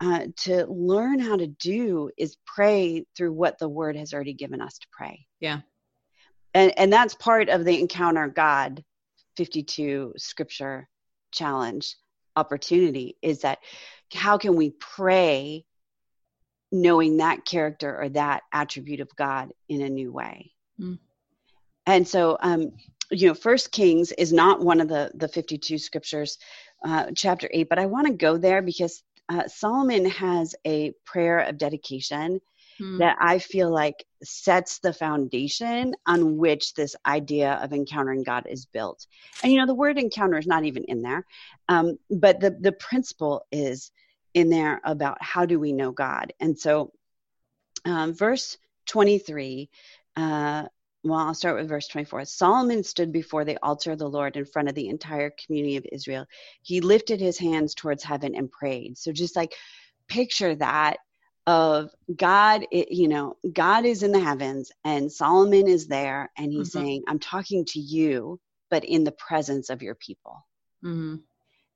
uh, 0.00 0.26
to 0.36 0.66
learn 0.66 1.18
how 1.18 1.36
to 1.36 1.46
do 1.46 2.10
is 2.16 2.36
pray 2.46 3.04
through 3.16 3.32
what 3.32 3.58
the 3.58 3.68
word 3.68 3.96
has 3.96 4.12
already 4.12 4.34
given 4.34 4.60
us 4.60 4.78
to 4.78 4.86
pray. 4.92 5.26
Yeah. 5.40 5.60
And, 6.54 6.78
and 6.78 6.92
that's 6.92 7.14
part 7.14 7.48
of 7.48 7.64
the 7.64 7.78
encounter 7.80 8.28
God 8.28 8.84
52 9.36 10.14
scripture 10.16 10.88
challenge 11.32 11.96
opportunity 12.36 13.16
is 13.22 13.40
that 13.40 13.58
how 14.12 14.38
can 14.38 14.56
we 14.56 14.70
pray 14.70 15.64
knowing 16.70 17.18
that 17.18 17.44
character 17.44 18.00
or 18.00 18.08
that 18.10 18.42
attribute 18.52 19.00
of 19.00 19.14
God 19.16 19.52
in 19.68 19.82
a 19.82 19.88
new 19.88 20.12
way? 20.12 20.52
Mm. 20.80 20.98
And 21.86 22.06
so, 22.06 22.36
um, 22.40 22.72
you 23.10 23.28
know, 23.28 23.34
First 23.34 23.72
Kings 23.72 24.12
is 24.12 24.32
not 24.32 24.60
one 24.60 24.80
of 24.80 24.88
the 24.88 25.10
the 25.14 25.28
52 25.28 25.78
scriptures, 25.78 26.38
uh, 26.84 27.06
chapter 27.14 27.48
eight, 27.52 27.68
but 27.68 27.78
I 27.78 27.86
want 27.86 28.06
to 28.06 28.12
go 28.12 28.36
there 28.36 28.60
because 28.60 29.02
uh, 29.28 29.46
Solomon 29.48 30.06
has 30.06 30.54
a 30.66 30.92
prayer 31.04 31.40
of 31.40 31.58
dedication 31.58 32.40
hmm. 32.78 32.98
that 32.98 33.16
I 33.20 33.38
feel 33.38 33.70
like 33.70 34.04
sets 34.22 34.78
the 34.78 34.92
foundation 34.92 35.94
on 36.06 36.38
which 36.38 36.74
this 36.74 36.96
idea 37.06 37.54
of 37.62 37.72
encountering 37.72 38.22
God 38.22 38.46
is 38.48 38.66
built. 38.66 39.06
And 39.42 39.52
you 39.52 39.58
know, 39.58 39.66
the 39.66 39.74
word 39.74 39.98
encounter 39.98 40.38
is 40.38 40.46
not 40.46 40.64
even 40.64 40.84
in 40.84 41.02
there, 41.02 41.26
um, 41.68 41.98
but 42.10 42.40
the 42.40 42.50
the 42.50 42.72
principle 42.72 43.46
is 43.52 43.90
in 44.34 44.50
there 44.50 44.80
about 44.84 45.18
how 45.20 45.46
do 45.46 45.58
we 45.58 45.72
know 45.72 45.90
God. 45.90 46.32
And 46.40 46.58
so, 46.58 46.92
um, 47.84 48.14
verse 48.14 48.56
23. 48.86 49.68
Uh, 50.16 50.64
well, 51.04 51.18
I'll 51.18 51.34
start 51.34 51.56
with 51.56 51.68
verse 51.68 51.86
24. 51.88 52.24
Solomon 52.24 52.82
stood 52.82 53.12
before 53.12 53.44
the 53.44 53.58
altar 53.62 53.92
of 53.92 53.98
the 53.98 54.08
Lord 54.08 54.36
in 54.36 54.44
front 54.44 54.68
of 54.68 54.74
the 54.74 54.88
entire 54.88 55.30
community 55.30 55.76
of 55.76 55.86
Israel. 55.92 56.26
He 56.62 56.80
lifted 56.80 57.20
his 57.20 57.38
hands 57.38 57.74
towards 57.74 58.02
heaven 58.02 58.34
and 58.34 58.50
prayed. 58.50 58.98
So 58.98 59.12
just 59.12 59.36
like 59.36 59.54
picture 60.08 60.54
that 60.56 60.98
of 61.46 61.90
God, 62.14 62.66
it, 62.72 62.90
you 62.90 63.08
know, 63.08 63.36
God 63.52 63.84
is 63.84 64.02
in 64.02 64.12
the 64.12 64.20
heavens 64.20 64.72
and 64.84 65.10
Solomon 65.10 65.68
is 65.68 65.86
there 65.86 66.30
and 66.36 66.52
he's 66.52 66.70
mm-hmm. 66.70 66.78
saying, 66.78 67.02
I'm 67.06 67.20
talking 67.20 67.64
to 67.66 67.80
you, 67.80 68.40
but 68.68 68.84
in 68.84 69.04
the 69.04 69.12
presence 69.12 69.70
of 69.70 69.82
your 69.82 69.94
people. 69.94 70.44
Mm-hmm. 70.84 71.16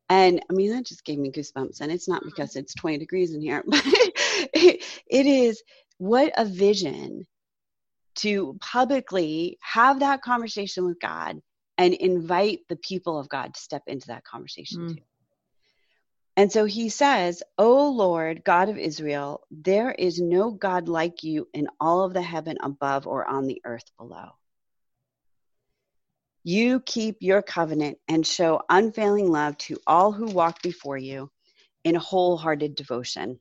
And 0.08 0.44
I 0.50 0.52
mean, 0.52 0.72
that 0.72 0.84
just 0.84 1.04
gave 1.04 1.18
me 1.18 1.30
goosebumps. 1.30 1.80
And 1.80 1.92
it's 1.92 2.08
not 2.08 2.20
mm-hmm. 2.20 2.30
because 2.30 2.56
it's 2.56 2.74
20 2.74 2.98
degrees 2.98 3.32
in 3.32 3.40
here, 3.40 3.62
but 3.66 3.82
it, 3.84 4.84
it 5.06 5.26
is 5.26 5.62
what 5.98 6.32
a 6.36 6.44
vision 6.44 7.24
to 8.16 8.56
publicly 8.60 9.58
have 9.60 10.00
that 10.00 10.22
conversation 10.22 10.84
with 10.86 11.00
God 11.00 11.40
and 11.78 11.94
invite 11.94 12.60
the 12.68 12.76
people 12.76 13.18
of 13.18 13.28
God 13.28 13.54
to 13.54 13.60
step 13.60 13.82
into 13.86 14.08
that 14.08 14.24
conversation 14.24 14.80
mm. 14.80 14.96
too. 14.96 15.02
And 16.36 16.50
so 16.50 16.64
he 16.64 16.88
says, 16.88 17.42
O 17.58 17.90
Lord, 17.90 18.42
God 18.44 18.68
of 18.68 18.78
Israel, 18.78 19.42
there 19.50 19.92
is 19.92 20.20
no 20.20 20.50
God 20.50 20.88
like 20.88 21.22
you 21.22 21.46
in 21.52 21.68
all 21.78 22.04
of 22.04 22.14
the 22.14 22.22
heaven 22.22 22.56
above 22.62 23.06
or 23.06 23.26
on 23.26 23.46
the 23.46 23.60
earth 23.64 23.84
below. 23.98 24.30
You 26.44 26.80
keep 26.80 27.18
your 27.20 27.42
covenant 27.42 27.98
and 28.08 28.26
show 28.26 28.62
unfailing 28.68 29.30
love 29.30 29.56
to 29.58 29.78
all 29.86 30.10
who 30.10 30.26
walk 30.26 30.62
before 30.62 30.96
you 30.96 31.30
in 31.84 31.94
wholehearted 31.94 32.74
devotion. 32.74 33.38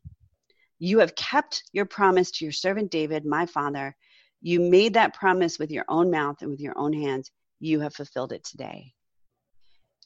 You 0.78 1.00
have 1.00 1.16
kept 1.16 1.64
your 1.72 1.86
promise 1.86 2.32
to 2.32 2.46
your 2.46 2.52
servant 2.52 2.92
David, 2.92 3.26
my 3.26 3.46
father. 3.46 3.96
You 4.42 4.60
made 4.60 4.96
that 4.96 5.14
promise 5.14 5.60
with 5.60 5.72
your 5.72 5.86
own 5.88 6.12
mouth 6.12 6.42
and 6.42 6.50
with 6.50 6.60
your 6.60 6.78
own 6.78 6.94
hands. 6.94 7.30
You 7.60 7.82
have 7.82 7.94
fulfilled 7.94 8.32
it 8.32 8.44
today. 8.44 8.94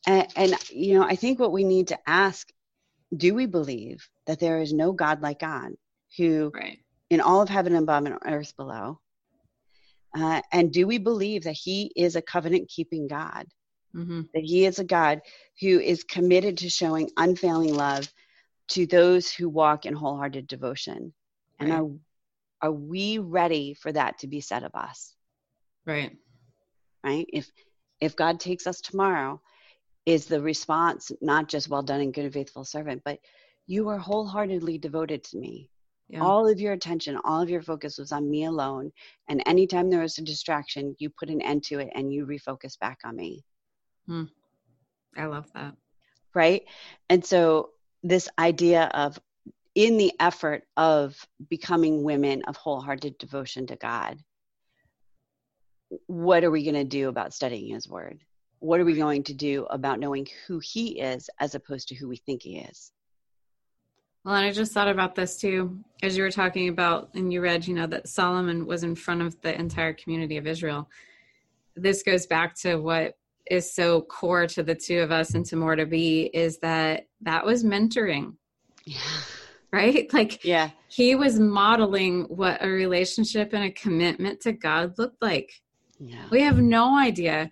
And, 0.07 0.27
and, 0.35 0.69
you 0.69 0.99
know, 0.99 1.03
I 1.03 1.15
think 1.15 1.39
what 1.39 1.51
we 1.51 1.63
need 1.63 1.87
to 1.87 1.99
ask 2.05 2.47
do 3.15 3.33
we 3.33 3.45
believe 3.45 4.07
that 4.27 4.39
there 4.39 4.59
is 4.59 4.73
no 4.73 4.91
God 4.91 5.21
like 5.21 5.39
God 5.39 5.71
who, 6.17 6.51
right. 6.53 6.79
in 7.09 7.21
all 7.21 7.41
of 7.41 7.49
heaven 7.49 7.75
above 7.75 8.05
and 8.05 8.17
earth 8.25 8.55
below, 8.57 8.99
uh, 10.17 10.41
and 10.51 10.71
do 10.71 10.87
we 10.87 10.97
believe 10.97 11.43
that 11.43 11.57
He 11.61 11.91
is 11.95 12.15
a 12.15 12.21
covenant 12.21 12.69
keeping 12.69 13.07
God? 13.07 13.45
Mm-hmm. 13.95 14.21
That 14.33 14.43
He 14.43 14.65
is 14.65 14.79
a 14.79 14.83
God 14.83 15.21
who 15.61 15.79
is 15.79 16.03
committed 16.03 16.57
to 16.59 16.69
showing 16.69 17.09
unfailing 17.17 17.73
love 17.73 18.11
to 18.69 18.85
those 18.85 19.31
who 19.31 19.47
walk 19.49 19.85
in 19.85 19.93
wholehearted 19.93 20.47
devotion. 20.47 21.13
Right. 21.59 21.69
And 21.69 21.71
are, 21.71 21.85
are 22.65 22.71
we 22.71 23.19
ready 23.19 23.75
for 23.75 23.91
that 23.91 24.17
to 24.19 24.27
be 24.27 24.41
said 24.41 24.63
of 24.63 24.73
us? 24.73 25.15
Right. 25.85 26.17
Right. 27.03 27.27
If 27.31 27.51
if 28.01 28.15
God 28.15 28.39
takes 28.39 28.65
us 28.65 28.81
tomorrow 28.81 29.39
is 30.05 30.25
the 30.25 30.41
response 30.41 31.11
not 31.21 31.47
just 31.47 31.69
well 31.69 31.83
done 31.83 32.01
and 32.01 32.13
good 32.13 32.25
and 32.25 32.33
faithful 32.33 32.63
servant, 32.63 33.03
but 33.05 33.19
you 33.67 33.87
are 33.89 33.99
wholeheartedly 33.99 34.79
devoted 34.79 35.23
to 35.25 35.37
me. 35.37 35.69
Yeah. 36.09 36.21
All 36.21 36.47
of 36.47 36.59
your 36.59 36.73
attention, 36.73 37.19
all 37.23 37.41
of 37.41 37.49
your 37.49 37.61
focus 37.61 37.97
was 37.97 38.11
on 38.11 38.29
me 38.29 38.45
alone. 38.45 38.91
And 39.29 39.41
anytime 39.45 39.89
there 39.89 40.01
was 40.01 40.17
a 40.17 40.23
distraction, 40.23 40.95
you 40.99 41.09
put 41.09 41.29
an 41.29 41.41
end 41.41 41.63
to 41.65 41.79
it 41.79 41.89
and 41.95 42.11
you 42.11 42.25
refocus 42.25 42.79
back 42.79 42.99
on 43.05 43.15
me. 43.15 43.43
Hmm. 44.07 44.23
I 45.17 45.25
love 45.25 45.51
that. 45.53 45.73
Right. 46.33 46.63
And 47.09 47.23
so, 47.23 47.69
this 48.03 48.29
idea 48.37 48.83
of 48.93 49.19
in 49.75 49.97
the 49.97 50.13
effort 50.19 50.63
of 50.77 51.15
becoming 51.49 52.03
women 52.03 52.41
of 52.43 52.55
wholehearted 52.55 53.17
devotion 53.17 53.67
to 53.67 53.75
God, 53.75 54.17
what 56.07 56.43
are 56.43 56.51
we 56.51 56.63
going 56.63 56.75
to 56.75 56.83
do 56.83 57.09
about 57.09 57.33
studying 57.33 57.73
His 57.73 57.87
Word? 57.87 58.21
what 58.65 58.79
are 58.79 58.85
we 58.85 58.95
going 58.95 59.23
to 59.23 59.33
do 59.33 59.65
about 59.69 59.99
knowing 59.99 60.27
who 60.47 60.59
he 60.59 60.99
is 60.99 61.29
as 61.39 61.55
opposed 61.55 61.87
to 61.89 61.95
who 61.95 62.07
we 62.07 62.17
think 62.17 62.41
he 62.41 62.57
is? 62.57 62.91
Well, 64.23 64.35
and 64.35 64.45
I 64.45 64.51
just 64.51 64.71
thought 64.71 64.87
about 64.87 65.13
this 65.13 65.37
too, 65.37 65.79
as 66.01 66.17
you 66.17 66.23
were 66.23 66.31
talking 66.31 66.69
about, 66.69 67.09
and 67.13 67.31
you 67.31 67.41
read, 67.41 67.67
you 67.67 67.75
know, 67.75 67.85
that 67.87 68.07
Solomon 68.07 68.65
was 68.65 68.83
in 68.83 68.95
front 68.95 69.21
of 69.21 69.39
the 69.41 69.57
entire 69.57 69.93
community 69.93 70.37
of 70.37 70.47
Israel. 70.47 70.89
This 71.75 72.01
goes 72.01 72.25
back 72.25 72.55
to 72.61 72.77
what 72.77 73.17
is 73.51 73.71
so 73.71 74.01
core 74.01 74.47
to 74.47 74.63
the 74.63 74.73
two 74.73 74.99
of 74.99 75.11
us 75.11 75.35
and 75.35 75.45
to 75.45 75.55
more 75.55 75.75
to 75.75 75.85
be 75.85 76.31
is 76.33 76.57
that 76.59 77.05
that 77.21 77.45
was 77.45 77.63
mentoring. 77.63 78.33
Yeah. 78.83 78.97
Right? 79.75 80.07
Like, 80.13 80.45
yeah. 80.45 80.69
He 80.87 81.15
was 81.15 81.39
modeling 81.39 82.23
what 82.23 82.63
a 82.63 82.69
relationship 82.69 83.53
and 83.53 83.65
a 83.65 83.71
commitment 83.71 84.41
to 84.41 84.53
God 84.53 84.97
looked 84.97 85.21
like. 85.21 85.61
Yeah. 85.99 86.25
We 86.31 86.41
have 86.41 86.59
no 86.59 86.97
idea 86.97 87.51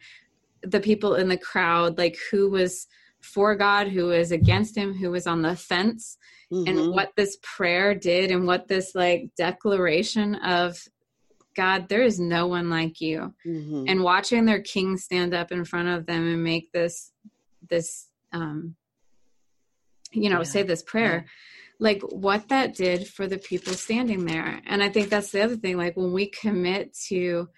the 0.61 0.79
people 0.79 1.15
in 1.15 1.27
the 1.27 1.37
crowd 1.37 1.97
like 1.97 2.17
who 2.31 2.49
was 2.49 2.87
for 3.21 3.55
God, 3.55 3.87
who 3.87 4.07
was 4.07 4.31
against 4.31 4.77
him, 4.77 4.93
who 4.93 5.11
was 5.11 5.27
on 5.27 5.41
the 5.41 5.55
fence, 5.55 6.17
mm-hmm. 6.51 6.67
and 6.67 6.91
what 6.91 7.11
this 7.15 7.37
prayer 7.41 7.95
did, 7.95 8.31
and 8.31 8.45
what 8.45 8.67
this 8.67 8.93
like 8.95 9.31
declaration 9.37 10.35
of 10.35 10.77
God, 11.55 11.87
there 11.87 12.01
is 12.01 12.19
no 12.19 12.47
one 12.47 12.69
like 12.69 12.99
you, 12.99 13.33
mm-hmm. 13.45 13.85
and 13.87 14.03
watching 14.03 14.45
their 14.45 14.61
king 14.61 14.97
stand 14.97 15.33
up 15.33 15.51
in 15.51 15.65
front 15.65 15.87
of 15.87 16.05
them 16.05 16.27
and 16.27 16.43
make 16.43 16.71
this 16.71 17.11
this 17.69 18.07
um 18.33 18.75
you 20.11 20.29
know 20.29 20.39
yeah. 20.39 20.43
say 20.43 20.63
this 20.63 20.83
prayer. 20.83 21.25
Yeah. 21.25 21.31
Like 21.79 22.01
what 22.01 22.49
that 22.49 22.75
did 22.75 23.07
for 23.07 23.27
the 23.27 23.37
people 23.37 23.73
standing 23.73 24.25
there. 24.25 24.61
And 24.65 24.81
I 24.81 24.89
think 24.89 25.09
that's 25.09 25.31
the 25.31 25.41
other 25.41 25.55
thing. 25.55 25.77
Like 25.77 25.97
when 25.97 26.13
we 26.13 26.27
commit 26.27 26.93
to 27.07 27.49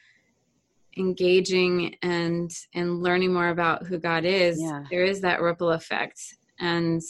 engaging 0.97 1.95
and 2.01 2.51
and 2.73 3.01
learning 3.01 3.33
more 3.33 3.49
about 3.49 3.85
who 3.85 3.99
God 3.99 4.25
is, 4.25 4.61
yeah. 4.61 4.83
there 4.89 5.03
is 5.03 5.21
that 5.21 5.41
ripple 5.41 5.71
effect, 5.71 6.19
and 6.59 7.01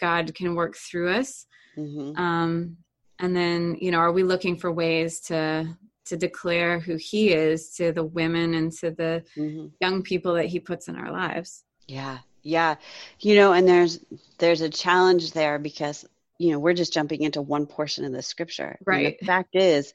God 0.00 0.34
can 0.34 0.54
work 0.54 0.76
through 0.76 1.10
us. 1.10 1.46
Mm-hmm. 1.76 2.20
Um, 2.20 2.76
and 3.18 3.34
then, 3.34 3.76
you 3.80 3.90
know, 3.90 3.98
are 3.98 4.12
we 4.12 4.22
looking 4.22 4.56
for 4.56 4.72
ways 4.72 5.20
to 5.22 5.76
to 6.06 6.16
declare 6.16 6.78
who 6.78 6.96
He 6.96 7.32
is 7.32 7.70
to 7.76 7.92
the 7.92 8.04
women 8.04 8.54
and 8.54 8.72
to 8.72 8.90
the 8.90 9.24
mm-hmm. 9.36 9.68
young 9.80 10.02
people 10.02 10.34
that 10.34 10.46
He 10.46 10.60
puts 10.60 10.88
in 10.88 10.96
our 10.96 11.10
lives? 11.10 11.64
Yeah, 11.86 12.18
yeah, 12.42 12.76
you 13.20 13.36
know, 13.36 13.52
and 13.52 13.66
there's 13.66 14.00
there's 14.38 14.60
a 14.60 14.68
challenge 14.68 15.32
there 15.32 15.58
because 15.58 16.04
you 16.38 16.52
know 16.52 16.58
we're 16.58 16.74
just 16.74 16.92
jumping 16.92 17.22
into 17.22 17.42
one 17.42 17.66
portion 17.66 18.04
of 18.04 18.12
the 18.12 18.22
scripture. 18.22 18.78
Right. 18.84 19.06
And 19.06 19.16
the 19.20 19.26
fact 19.32 19.54
is 19.54 19.92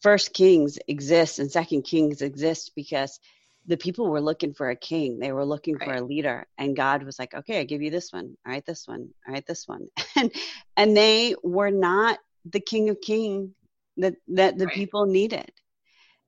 first 0.00 0.32
kings 0.32 0.78
exists 0.88 1.38
and 1.38 1.50
second 1.50 1.82
kings 1.82 2.22
exist 2.22 2.72
because 2.74 3.20
the 3.66 3.76
people 3.76 4.08
were 4.08 4.20
looking 4.20 4.54
for 4.54 4.70
a 4.70 4.76
king 4.76 5.18
they 5.18 5.32
were 5.32 5.44
looking 5.44 5.76
right. 5.76 5.88
for 5.88 5.94
a 5.94 6.04
leader 6.04 6.46
and 6.58 6.76
god 6.76 7.02
was 7.02 7.18
like 7.18 7.34
okay 7.34 7.60
i 7.60 7.64
give 7.64 7.82
you 7.82 7.90
this 7.90 8.12
one 8.12 8.36
all 8.46 8.52
right 8.52 8.64
this 8.66 8.88
one 8.88 9.08
all 9.26 9.34
right 9.34 9.46
this 9.46 9.68
one 9.68 9.86
and 10.16 10.32
and 10.76 10.96
they 10.96 11.34
were 11.42 11.70
not 11.70 12.18
the 12.46 12.60
king 12.60 12.88
of 12.88 13.00
king 13.00 13.54
that 13.96 14.14
that 14.28 14.56
the 14.56 14.66
right. 14.66 14.74
people 14.74 15.06
needed 15.06 15.52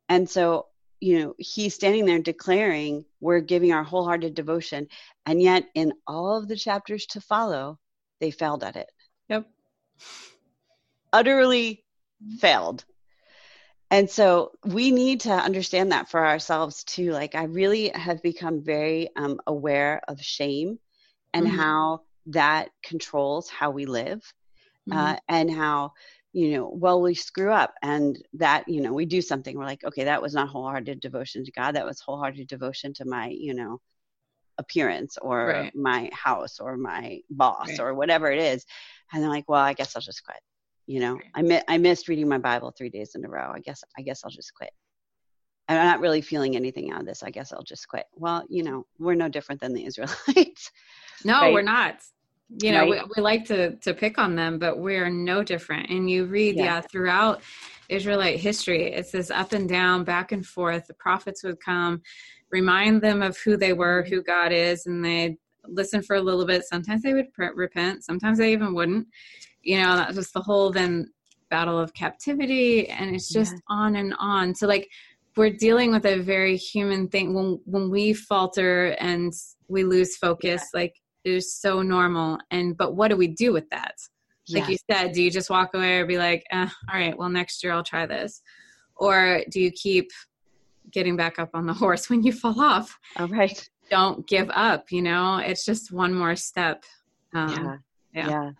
and 0.08 0.28
so 0.28 0.66
you 1.00 1.18
know 1.18 1.34
he's 1.38 1.74
standing 1.74 2.04
there 2.04 2.18
declaring 2.18 3.04
we're 3.20 3.40
giving 3.40 3.72
our 3.72 3.82
wholehearted 3.82 4.34
devotion 4.34 4.86
and 5.26 5.40
yet 5.40 5.64
in 5.74 5.92
all 6.06 6.36
of 6.36 6.48
the 6.48 6.56
chapters 6.56 7.06
to 7.06 7.20
follow 7.20 7.78
they 8.20 8.30
failed 8.30 8.62
at 8.62 8.76
it 8.76 8.90
yep 9.28 9.46
utterly 11.12 11.84
failed 12.38 12.84
and 13.90 14.08
so 14.08 14.52
we 14.64 14.90
need 14.90 15.20
to 15.20 15.30
understand 15.30 15.92
that 15.92 16.08
for 16.08 16.24
ourselves 16.24 16.84
too 16.84 17.12
like 17.12 17.34
i 17.34 17.44
really 17.44 17.88
have 17.88 18.22
become 18.22 18.62
very 18.62 19.08
um, 19.16 19.38
aware 19.46 20.00
of 20.08 20.20
shame 20.20 20.78
and 21.34 21.46
mm-hmm. 21.46 21.56
how 21.56 22.00
that 22.26 22.70
controls 22.82 23.48
how 23.48 23.70
we 23.70 23.86
live 23.86 24.22
uh, 24.90 24.94
mm-hmm. 24.94 24.98
uh, 24.98 25.16
and 25.28 25.50
how 25.50 25.92
you 26.32 26.52
know 26.52 26.70
well 26.72 27.00
we 27.02 27.14
screw 27.14 27.52
up 27.52 27.74
and 27.82 28.22
that 28.32 28.66
you 28.68 28.80
know 28.80 28.92
we 28.92 29.04
do 29.04 29.20
something 29.20 29.56
we're 29.56 29.64
like 29.64 29.84
okay 29.84 30.04
that 30.04 30.22
was 30.22 30.34
not 30.34 30.48
wholehearted 30.48 31.00
devotion 31.00 31.44
to 31.44 31.52
god 31.52 31.76
that 31.76 31.84
was 31.84 32.00
wholehearted 32.00 32.46
devotion 32.46 32.94
to 32.94 33.04
my 33.04 33.28
you 33.28 33.54
know 33.54 33.80
appearance 34.58 35.18
or 35.20 35.46
right. 35.46 35.74
my 35.74 36.10
house 36.12 36.60
or 36.60 36.76
my 36.76 37.20
boss 37.30 37.68
right. 37.68 37.80
or 37.80 37.94
whatever 37.94 38.30
it 38.30 38.38
is 38.38 38.64
and 39.12 39.22
they're 39.22 39.30
like 39.30 39.48
well 39.48 39.60
i 39.60 39.72
guess 39.72 39.94
i'll 39.96 40.02
just 40.02 40.24
quit 40.24 40.38
you 40.86 41.00
know? 41.00 41.18
I 41.34 41.42
mi- 41.42 41.62
i 41.68 41.78
missed 41.78 42.08
reading 42.08 42.28
my 42.28 42.38
bible 42.38 42.72
three 42.76 42.90
days 42.90 43.14
in 43.14 43.24
a 43.24 43.28
row. 43.28 43.52
I 43.54 43.60
guess 43.60 43.82
i 43.96 44.02
guess 44.02 44.22
i'll 44.24 44.30
just 44.30 44.52
quit. 44.54 44.70
I'm 45.68 45.76
not 45.76 46.00
really 46.00 46.20
feeling 46.20 46.56
anything 46.56 46.90
out 46.90 47.00
of 47.00 47.06
this. 47.06 47.22
I 47.22 47.30
guess 47.30 47.52
i'll 47.52 47.62
just 47.62 47.88
quit. 47.88 48.04
Well 48.14 48.44
you 48.48 48.62
know 48.62 48.86
we're 48.98 49.14
no 49.14 49.28
different 49.28 49.60
than 49.60 49.74
the 49.74 49.84
israelites. 49.86 50.70
No 51.24 51.40
right? 51.40 51.52
we're 51.52 51.62
not. 51.62 51.98
You 52.62 52.72
know 52.72 52.80
right? 52.80 52.90
we, 52.90 53.12
we, 53.16 53.22
like 53.22 53.46
to 53.46 53.76
to 53.76 53.94
pick 53.94 54.18
on 54.18 54.34
them 54.34 54.58
but 54.58 54.78
we're 54.78 55.08
no 55.08 55.42
different. 55.42 55.88
And 55.90 56.10
you 56.10 56.24
read 56.26 56.56
yeah. 56.56 56.64
yeah 56.64 56.80
throughout 56.80 57.42
israelite 57.88 58.40
history 58.40 58.84
it's 58.92 59.10
this 59.10 59.30
up 59.30 59.52
and 59.52 59.68
down 59.68 60.02
back 60.02 60.32
and 60.32 60.46
forth 60.46 60.86
the 60.86 60.94
prophets 60.94 61.42
would 61.42 61.60
come 61.60 62.00
remind 62.50 63.02
them 63.02 63.20
of 63.20 63.36
who 63.38 63.54
they 63.54 63.74
were 63.74 64.02
who 64.08 64.22
god 64.22 64.50
is 64.50 64.86
and 64.86 65.04
they'd 65.04 65.36
listen 65.66 66.02
for 66.02 66.16
a 66.16 66.20
little 66.20 66.46
bit. 66.46 66.64
Sometimes 66.64 67.02
they 67.02 67.14
would 67.14 67.28
repent. 67.54 68.04
Sometimes 68.04 68.38
they 68.38 68.52
even 68.52 68.74
wouldn't. 68.74 69.06
You 69.62 69.80
know 69.80 69.96
that 69.96 70.14
was 70.14 70.30
the 70.32 70.40
whole 70.40 70.70
then 70.70 71.08
battle 71.50 71.78
of 71.78 71.92
captivity 71.92 72.88
and 72.88 73.14
it's 73.14 73.28
just 73.28 73.52
yeah. 73.52 73.58
on 73.68 73.96
and 73.96 74.14
on. 74.18 74.54
So 74.54 74.66
like 74.66 74.88
we're 75.36 75.50
dealing 75.50 75.92
with 75.92 76.04
a 76.06 76.18
very 76.18 76.56
human 76.56 77.08
thing. 77.08 77.34
When 77.34 77.60
when 77.64 77.90
we 77.90 78.12
falter 78.12 78.96
and 78.98 79.32
we 79.68 79.84
lose 79.84 80.16
focus 80.16 80.62
yeah. 80.72 80.80
like 80.80 80.94
it 81.24 81.30
is 81.30 81.54
so 81.54 81.82
normal. 81.82 82.38
And 82.50 82.76
but 82.76 82.96
what 82.96 83.08
do 83.08 83.16
we 83.16 83.28
do 83.28 83.52
with 83.52 83.68
that? 83.70 83.94
Like 84.50 84.68
you 84.68 84.76
said 84.90 85.12
do 85.12 85.22
you 85.22 85.30
just 85.30 85.50
walk 85.50 85.72
away 85.74 85.98
or 85.98 86.06
be 86.06 86.18
like 86.18 86.44
eh, 86.50 86.68
all 86.92 86.98
right 86.98 87.16
well 87.16 87.28
next 87.28 87.62
year 87.62 87.72
i'll 87.72 87.84
try 87.84 88.06
this? 88.06 88.42
Or 88.96 89.42
do 89.50 89.60
you 89.60 89.70
keep 89.70 90.10
getting 90.90 91.16
back 91.16 91.38
up 91.38 91.50
on 91.54 91.66
the 91.66 91.72
horse 91.82 92.10
when 92.10 92.22
you 92.22 92.32
fall 92.32 92.60
off? 92.60 92.98
All 93.16 93.28
right 93.28 93.68
don't 93.92 94.26
give 94.26 94.50
up 94.54 94.90
you 94.90 95.02
know? 95.02 95.36
It's 95.36 95.64
just 95.64 95.92
one 95.92 96.14
more 96.14 96.34
step. 96.34 96.84
Um, 97.34 97.80
yeah. 98.14 98.24
yeah. 98.24 98.30
yeah. 98.30 98.50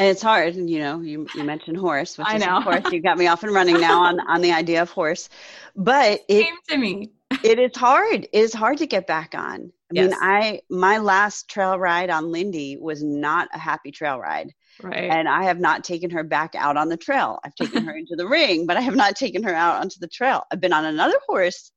And 0.00 0.06
it's 0.08 0.22
hard 0.22 0.54
you 0.54 0.78
know 0.78 1.00
you, 1.00 1.26
you 1.34 1.42
mentioned 1.42 1.76
horse 1.76 2.18
which 2.18 2.28
I 2.28 2.36
is 2.36 2.44
know. 2.44 2.58
of 2.58 2.64
course 2.64 2.92
you 2.92 3.00
got 3.00 3.18
me 3.18 3.26
off 3.26 3.42
and 3.42 3.52
running 3.52 3.80
now 3.80 4.02
on 4.02 4.20
on 4.20 4.42
the 4.42 4.52
idea 4.52 4.82
of 4.82 4.90
horse. 4.90 5.28
But 5.74 6.20
it 6.28 6.44
Came 6.44 6.56
to 6.68 6.76
me. 6.76 7.10
it 7.44 7.58
is 7.58 7.76
hard. 7.76 8.24
It 8.24 8.38
is 8.38 8.54
hard 8.54 8.78
to 8.78 8.86
get 8.86 9.06
back 9.06 9.34
on. 9.34 9.72
I 9.90 9.94
mean 9.94 10.14
i 10.20 10.60
my 10.68 10.98
last 10.98 11.48
trail 11.48 11.78
ride 11.78 12.10
on 12.10 12.30
lindy 12.30 12.76
was 12.76 13.02
not 13.02 13.48
a 13.54 13.58
happy 13.58 13.90
trail 13.90 14.18
ride. 14.18 14.52
Right. 14.80 15.10
and 15.10 15.28
i 15.28 15.42
have 15.42 15.58
not 15.58 15.82
taken 15.82 16.08
her 16.10 16.22
back 16.22 16.54
out 16.54 16.76
on 16.76 16.88
the 16.88 16.96
trail. 16.96 17.40
I've 17.42 17.54
taken 17.54 17.84
her 17.84 17.96
into 18.02 18.14
the 18.16 18.28
ring 18.28 18.66
but 18.66 18.76
i 18.76 18.80
have 18.82 18.96
not 18.96 19.16
taken 19.16 19.42
her 19.42 19.54
out 19.54 19.80
onto 19.80 19.98
the 19.98 20.08
trail. 20.08 20.44
I've 20.52 20.60
been 20.60 20.74
on 20.74 20.84
another 20.84 21.18
horse 21.26 21.72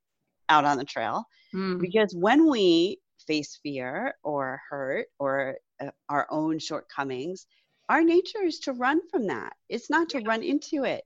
out 0.49 0.65
on 0.65 0.77
the 0.77 0.85
trail 0.85 1.25
Mm, 1.53 1.79
because 1.81 2.13
when 2.15 2.49
we 2.49 2.99
face 3.27 3.59
fear 3.61 4.15
or 4.23 4.61
hurt 4.69 5.07
or 5.19 5.57
uh, 5.81 5.91
our 6.09 6.27
own 6.31 6.59
shortcomings 6.59 7.45
our 7.89 8.03
nature 8.03 8.43
is 8.43 8.59
to 8.59 8.73
run 8.73 8.99
from 9.09 9.27
that 9.27 9.53
it's 9.69 9.89
not 9.89 10.09
to 10.09 10.19
run 10.21 10.41
into 10.43 10.83
it 10.85 11.03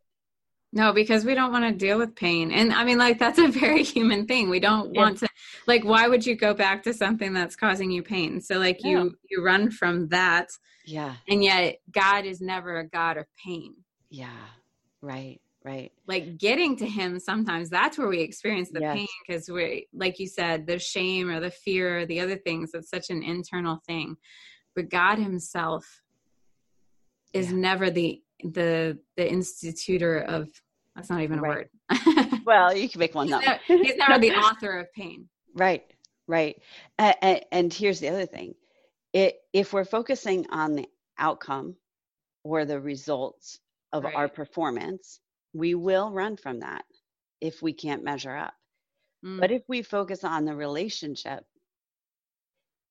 No, 0.72 0.92
because 0.94 1.24
we 1.26 1.36
don't 1.36 1.52
want 1.54 1.66
to 1.66 1.72
deal 1.72 1.98
with 1.98 2.16
pain. 2.16 2.52
And 2.52 2.74
I 2.74 2.84
mean, 2.84 2.98
like, 2.98 3.18
that's 3.18 3.40
a 3.40 3.48
very 3.64 3.84
human 3.84 4.28
thing. 4.28 4.50
We 4.50 4.60
don't 4.60 4.94
Yeah. 4.94 5.04
want 5.04 5.18
to, 5.20 5.28
like, 5.68 5.84
why 5.86 6.08
would 6.10 6.26
you 6.26 6.36
go 6.36 6.54
back 6.54 6.84
to 6.84 6.94
something 6.94 7.34
that's 7.34 7.56
causing 7.56 7.92
you 7.92 8.04
pain? 8.04 8.42
So, 8.42 8.60
like, 8.60 8.84
No. 8.84 8.90
you, 8.90 9.18
you 9.30 9.44
run 9.44 9.72
from 9.72 10.10
that. 10.10 10.50
yeah 10.86 11.16
And 11.28 11.44
yet, 11.44 11.80
God 11.92 12.26
is 12.26 12.40
never 12.42 12.78
a 12.80 12.88
God 12.88 13.18
of 13.18 13.26
pain. 13.44 13.74
yeah 14.10 14.48
right 15.02 15.40
right 15.65 15.91
Like, 16.08 16.38
getting 16.38 16.78
to 16.78 16.86
Him 16.86 17.19
sometimes 17.19 17.69
that's 17.69 17.97
where 17.97 18.08
we 18.08 18.21
experience 18.21 18.69
the 18.71 18.82
Yes. 18.82 18.95
pain 18.95 19.08
because 19.28 19.49
we, 19.49 19.88
like 19.93 20.19
you 20.19 20.28
said, 20.28 20.67
the 20.67 20.78
shame 20.80 21.30
or 21.30 21.39
the 21.39 21.49
fear 21.51 21.99
or 21.99 22.06
the 22.06 22.19
other 22.19 22.38
things, 22.38 22.71
it's 22.73 22.89
such 22.89 23.10
an 23.10 23.23
internal 23.23 23.80
thing. 23.88 24.15
But 24.75 24.89
God 24.89 25.17
Himself 25.17 25.84
is 27.34 27.51
Yeah. 27.51 27.58
never 27.58 27.89
the, 27.89 28.21
the, 28.43 28.99
the 29.17 29.28
institutor 29.28 30.19
of, 30.19 30.47
that's 30.95 31.10
not 31.10 31.21
even 31.21 31.39
a 31.39 31.41
Right. 31.41 31.67
word. 31.89 32.41
well 32.45 32.75
you 32.75 32.88
can 32.88 32.99
make 32.99 33.15
one 33.15 33.28
he's, 33.28 33.36
up 33.36 33.43
never, 33.43 33.60
he's 33.67 33.97
never 33.97 34.19
the 34.19 34.32
author 34.32 34.80
of 34.80 34.88
pain. 34.93 35.28
Right, 35.56 35.84
right. 36.28 36.62
And, 36.99 37.41
and 37.51 37.73
here's 37.73 37.99
the 37.99 38.10
other 38.10 38.25
thing: 38.25 38.54
it, 39.13 39.36
if 39.54 39.73
we're 39.73 39.86
focusing 39.86 40.45
on 40.49 40.75
the 40.75 40.88
outcome 41.17 41.75
or 42.43 42.65
the 42.65 42.80
results 42.80 43.60
of 43.93 44.06
our 44.06 44.28
performance, 44.28 45.19
we 45.56 45.74
will 45.76 46.12
run 46.12 46.38
from 46.38 46.60
that 46.60 46.84
if 47.41 47.62
we 47.62 47.74
can't 47.74 48.04
measure 48.04 48.36
up. 48.36 48.54
Mm, 49.26 49.39
But 49.39 49.52
if 49.52 49.63
we 49.70 49.82
focus 49.84 50.24
on 50.24 50.46
the 50.46 50.56
relationship, 50.56 51.46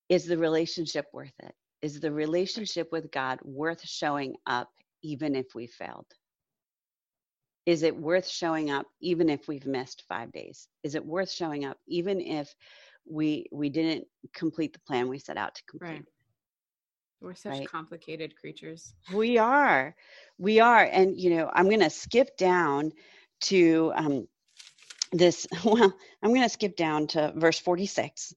is 0.09 0.27
the 0.27 0.38
relationship 0.38 1.07
worth 1.12 1.35
it? 1.42 1.55
Is 1.83 2.00
the 2.00 2.12
relationship 2.12 2.88
with 2.92 3.11
God 3.12 3.40
worth 3.44 3.87
showing 3.87 4.37
up 4.46 4.70
even 5.03 5.37
if 5.37 5.55
we 5.55 5.66
failed? 5.66 6.07
Is 7.66 7.83
it 7.83 7.96
worth 7.96 8.29
showing 8.29 8.70
up 8.70 8.87
even 9.00 9.29
if 9.29 9.48
we've 9.48 9.66
missed 9.66 10.05
five 10.09 10.33
days? 10.33 10.68
Is 10.83 10.94
it 10.94 11.05
worth 11.05 11.31
showing 11.31 11.64
up 11.64 11.79
even 11.87 12.20
if 12.20 12.55
we 13.07 13.46
we 13.53 13.68
didn't 13.70 14.07
complete 14.35 14.72
the 14.72 14.81
plan 14.81 15.09
we 15.09 15.18
set 15.18 15.37
out 15.37 15.55
to 15.57 15.62
complete? 15.70 16.03
right. 16.03 16.13
We're 17.24 17.34
such 17.34 17.54
Right. 17.54 17.70
complicated 17.70 18.37
creatures. 18.37 18.92
We 19.14 19.38
are, 19.38 19.96
we 20.37 20.60
are, 20.60 20.84
and 20.84 21.18
you 21.18 21.30
know, 21.30 21.50
I'm 21.50 21.70
going 21.70 21.80
to 21.80 21.88
skip 21.88 22.37
down 22.37 22.92
to 23.42 23.92
um, 23.96 24.28
this. 25.10 25.46
Well, 25.64 25.94
I'm 26.22 26.30
going 26.30 26.42
to 26.42 26.50
skip 26.50 26.76
down 26.76 27.06
to 27.08 27.32
verse 27.34 27.58
46 27.58 28.34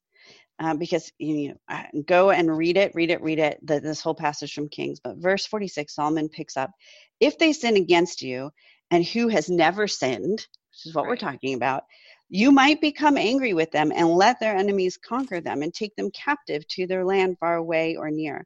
uh, 0.60 0.76
because 0.76 1.12
you 1.18 1.50
know, 1.70 2.02
go 2.06 2.32
and 2.32 2.58
read 2.58 2.78
it, 2.78 2.94
read 2.96 3.12
it, 3.12 3.22
read 3.22 3.40
it. 3.40 3.60
The, 3.62 3.82
this 3.82 4.00
whole 4.00 4.16
passage 4.16 4.54
from 4.54 4.70
Kings, 4.70 5.02
but 5.04 5.18
verse 5.18 5.46
46, 5.46 5.94
Solomon 5.94 6.30
picks 6.30 6.56
up: 6.56 6.72
"If 7.20 7.38
they 7.38 7.52
sin 7.52 7.76
against 7.76 8.22
you, 8.22 8.52
and 8.90 9.04
who 9.04 9.28
has 9.28 9.50
never 9.50 9.90
sinned, 9.90 10.40
which 10.40 10.86
is 10.86 10.96
what 10.96 11.08
we're 11.08 11.18
talking 11.18 11.56
about." 11.56 11.84
You 12.30 12.52
might 12.54 12.80
become 12.80 13.18
angry 13.18 13.54
with 13.54 13.72
them 13.72 13.92
and 13.94 14.10
let 14.10 14.40
their 14.40 14.56
enemies 14.56 14.98
conquer 14.98 15.42
them 15.42 15.62
and 15.62 15.74
take 15.74 15.96
them 15.98 16.12
captive 16.12 16.66
to 16.70 16.88
their 16.88 17.06
land 17.06 17.38
far 17.40 17.56
away 17.56 17.98
or 17.98 18.12
near 18.12 18.46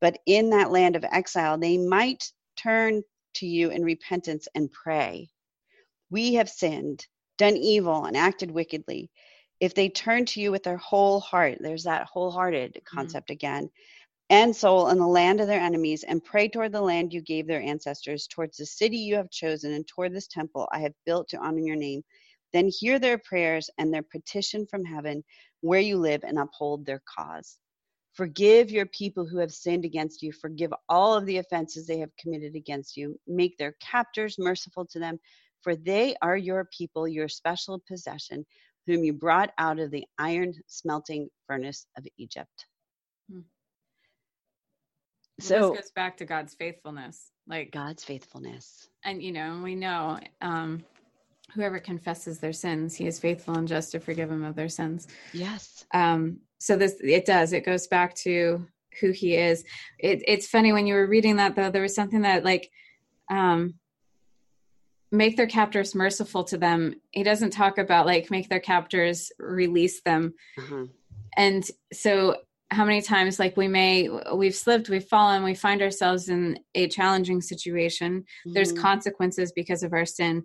but 0.00 0.18
in 0.26 0.50
that 0.50 0.70
land 0.70 0.96
of 0.96 1.04
exile, 1.04 1.58
they 1.58 1.76
might 1.78 2.32
turn 2.56 3.02
to 3.34 3.46
you 3.46 3.70
in 3.70 3.84
repentance 3.84 4.48
and 4.54 4.72
pray. 4.72 5.28
We 6.10 6.34
have 6.34 6.48
sinned, 6.48 7.06
done 7.38 7.56
evil, 7.56 8.04
and 8.04 8.16
acted 8.16 8.50
wickedly. 8.50 9.10
If 9.60 9.74
they 9.74 9.88
turn 9.88 10.24
to 10.26 10.40
you 10.40 10.50
with 10.50 10.62
their 10.62 10.78
whole 10.78 11.20
heart, 11.20 11.58
there's 11.60 11.84
that 11.84 12.06
wholehearted 12.06 12.72
mm-hmm. 12.72 12.96
concept 12.96 13.30
again, 13.30 13.70
and 14.30 14.54
soul 14.54 14.88
in 14.88 14.98
the 14.98 15.06
land 15.06 15.40
of 15.40 15.48
their 15.48 15.60
enemies, 15.60 16.04
and 16.04 16.24
pray 16.24 16.48
toward 16.48 16.72
the 16.72 16.80
land 16.80 17.12
you 17.12 17.20
gave 17.20 17.46
their 17.46 17.60
ancestors, 17.60 18.26
towards 18.26 18.56
the 18.56 18.66
city 18.66 18.96
you 18.96 19.16
have 19.16 19.30
chosen, 19.30 19.72
and 19.72 19.86
toward 19.86 20.14
this 20.14 20.28
temple 20.28 20.68
I 20.72 20.80
have 20.80 20.94
built 21.04 21.28
to 21.28 21.38
honor 21.38 21.58
your 21.58 21.76
name, 21.76 22.02
then 22.52 22.68
hear 22.68 22.98
their 22.98 23.18
prayers 23.18 23.70
and 23.78 23.92
their 23.92 24.02
petition 24.02 24.66
from 24.66 24.84
heaven 24.84 25.22
where 25.60 25.80
you 25.80 25.96
live 25.98 26.24
and 26.24 26.38
uphold 26.38 26.86
their 26.86 27.02
cause. 27.06 27.58
Forgive 28.14 28.70
your 28.70 28.86
people 28.86 29.26
who 29.26 29.38
have 29.38 29.52
sinned 29.52 29.84
against 29.84 30.22
you. 30.22 30.32
Forgive 30.32 30.72
all 30.88 31.14
of 31.14 31.26
the 31.26 31.38
offenses 31.38 31.86
they 31.86 31.98
have 31.98 32.14
committed 32.16 32.54
against 32.56 32.96
you. 32.96 33.18
Make 33.26 33.56
their 33.56 33.76
captors 33.80 34.36
merciful 34.38 34.84
to 34.86 34.98
them, 34.98 35.18
for 35.62 35.76
they 35.76 36.16
are 36.20 36.36
your 36.36 36.68
people, 36.76 37.06
your 37.06 37.28
special 37.28 37.80
possession, 37.86 38.44
whom 38.86 39.04
you 39.04 39.12
brought 39.12 39.52
out 39.58 39.78
of 39.78 39.90
the 39.90 40.04
iron 40.18 40.54
smelting 40.66 41.28
furnace 41.46 41.86
of 41.96 42.04
Egypt. 42.18 42.66
Hmm. 43.30 43.40
Well, 45.38 45.46
So, 45.48 45.70
this 45.70 45.80
goes 45.82 45.92
back 45.92 46.16
to 46.18 46.24
God's 46.24 46.54
faithfulness. 46.54 47.30
Like, 47.46 47.70
God's 47.72 48.04
faithfulness. 48.04 48.88
and 49.04 49.22
you 49.22 49.32
know, 49.32 49.60
we 49.62 49.74
know 49.74 50.18
um, 50.40 50.84
whoever 51.54 51.78
confesses 51.80 52.38
their 52.38 52.52
sins, 52.52 52.94
He 52.94 53.06
is 53.06 53.18
faithful 53.18 53.54
and 53.56 53.66
just 53.68 53.92
to 53.92 54.00
forgive 54.00 54.28
them 54.28 54.44
of 54.44 54.54
their 54.56 54.68
sins. 54.68 55.06
Yes. 55.32 55.84
um 55.94 56.38
so 56.58 56.76
this 56.76 56.96
it 57.02 57.24
does 57.24 57.52
it 57.52 57.64
goes 57.64 57.86
back 57.86 58.14
to 58.14 58.66
who 59.00 59.10
he 59.12 59.34
is 59.34 59.64
it, 59.98 60.22
it's 60.28 60.46
funny 60.46 60.72
when 60.72 60.86
you 60.86 60.94
were 60.94 61.06
reading 61.06 61.36
that 61.36 61.56
though 61.56 61.70
there 61.70 61.80
was 61.82 61.94
something 61.94 62.22
that 62.22 62.44
like 62.44 62.70
um 63.30 63.74
make 65.12 65.36
their 65.36 65.46
captors 65.46 65.94
merciful 65.94 66.44
to 66.44 66.56
them 66.58 66.94
he 67.12 67.22
doesn't 67.22 67.50
talk 67.50 67.78
about 67.78 68.06
like 68.06 68.30
make 68.30 68.48
their 68.48 68.60
captors 68.60 69.32
release 69.38 70.02
them 70.02 70.34
Uh-huh. 70.58 70.86
and 71.36 71.68
so 71.92 72.36
how 72.70 72.84
many 72.84 73.02
times 73.02 73.38
like 73.40 73.56
we 73.56 73.66
may 73.66 74.08
we've 74.34 74.54
slipped 74.54 74.88
we've 74.88 75.04
fallen 75.08 75.42
we 75.42 75.54
find 75.54 75.82
ourselves 75.82 76.28
in 76.28 76.58
a 76.76 76.86
challenging 76.88 77.40
situation 77.40 78.24
there's 78.44 78.72
Mhm. 78.72 78.78
consequences 78.82 79.50
because 79.52 79.82
of 79.82 79.92
our 79.92 80.06
sin 80.06 80.44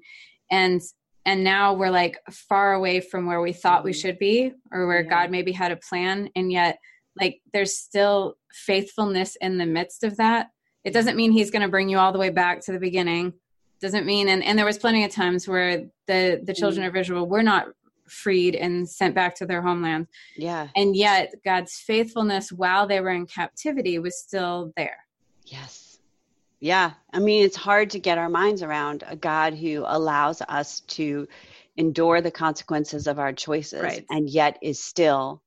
and 0.52 0.82
and 1.28 1.44
now 1.44 1.74
we're 1.74 1.90
like 1.90 2.20
far 2.32 2.74
away 2.74 3.00
from 3.00 3.26
where 3.26 3.42
we 3.42 3.52
thought 3.54 3.84
we 3.84 3.92
Mhm. 3.92 4.02
should 4.02 4.20
be 4.20 4.52
or 4.72 4.88
where 4.88 5.02
Yeah. 5.04 5.10
god 5.10 5.32
maybe 5.32 5.52
had 5.52 5.72
a 5.72 5.78
plan 5.78 6.30
and 6.36 6.52
yet 6.52 6.78
like 7.20 7.42
there's 7.54 7.78
still 7.78 8.36
faithfulness 8.52 9.36
in 9.42 9.58
the 9.58 9.66
midst 9.66 10.04
of 10.04 10.18
that 10.18 10.48
it 10.84 10.94
doesn't 10.94 11.16
mean 11.18 11.32
he's 11.32 11.50
going 11.52 11.62
to 11.64 11.68
bring 11.68 11.90
you 11.90 11.98
all 11.98 12.12
the 12.12 12.20
way 12.20 12.30
back 12.30 12.60
to 12.62 12.72
the 12.72 12.80
beginning 12.80 13.34
doesn't 13.82 14.06
mean 14.06 14.28
and, 14.30 14.44
and 14.44 14.58
there 14.58 14.66
was 14.66 14.78
plenty 14.78 15.04
of 15.04 15.12
times 15.12 15.48
where 15.48 15.86
the 16.08 16.42
the 16.44 16.54
children 16.54 16.86
Mm. 16.86 16.90
of 16.90 16.96
israel 16.96 17.28
were 17.28 17.44
not 17.44 17.68
freed 18.08 18.54
and 18.56 18.88
sent 18.88 19.16
back 19.16 19.34
to 19.36 19.46
their 19.48 19.62
homeland 19.64 20.08
Yeah. 20.38 20.68
and 20.76 20.96
yet 20.96 21.34
god's 21.44 21.76
faithfulness 21.78 22.52
while 22.52 22.86
they 22.88 23.02
were 23.02 23.10
in 23.10 23.26
captivity 23.26 23.98
was 24.00 24.20
still 24.20 24.72
there 24.78 24.98
Yes. 25.46 25.85
Yeah. 26.66 26.94
I 27.14 27.20
mean, 27.20 27.46
it's 27.46 27.56
hard 27.56 27.92
to 27.92 28.00
get 28.00 28.18
our 28.18 28.28
minds 28.28 28.64
around 28.64 29.04
a 29.06 29.16
God 29.16 29.54
who 29.54 29.84
allows 29.86 30.42
us 30.42 30.80
to 30.98 31.28
endure 31.78 32.22
the 32.22 32.32
consequences 32.32 33.06
of 33.06 33.20
our 33.20 33.34
choices 33.34 33.84
Right. 33.84 34.04
and 34.10 34.28
yet 34.28 34.58
is 34.64 34.80
still 34.80 35.44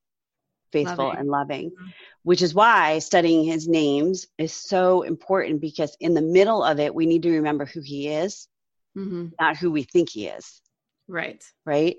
faithful 0.71 1.07
Loving. 1.07 1.19
and 1.21 1.29
loving, 1.29 1.71
Mhm. 1.71 1.93
which 2.23 2.41
is 2.41 2.55
why 2.55 3.01
studying 3.01 3.43
his 3.43 3.67
names 3.67 4.29
is 4.39 4.53
so 4.53 5.03
important 5.03 5.61
because 5.61 5.97
in 5.99 6.15
the 6.15 6.23
middle 6.23 6.63
of 6.63 6.79
it, 6.79 6.95
we 6.95 7.05
need 7.07 7.25
to 7.25 7.33
remember 7.33 7.65
who 7.65 7.81
he 7.81 8.07
is, 8.07 8.47
hmm 8.95 9.27
not 9.41 9.57
who 9.57 9.73
we 9.73 9.83
think 9.83 10.11
he 10.11 10.29
is. 10.29 10.63
right 11.09 11.43
Right. 11.67 11.97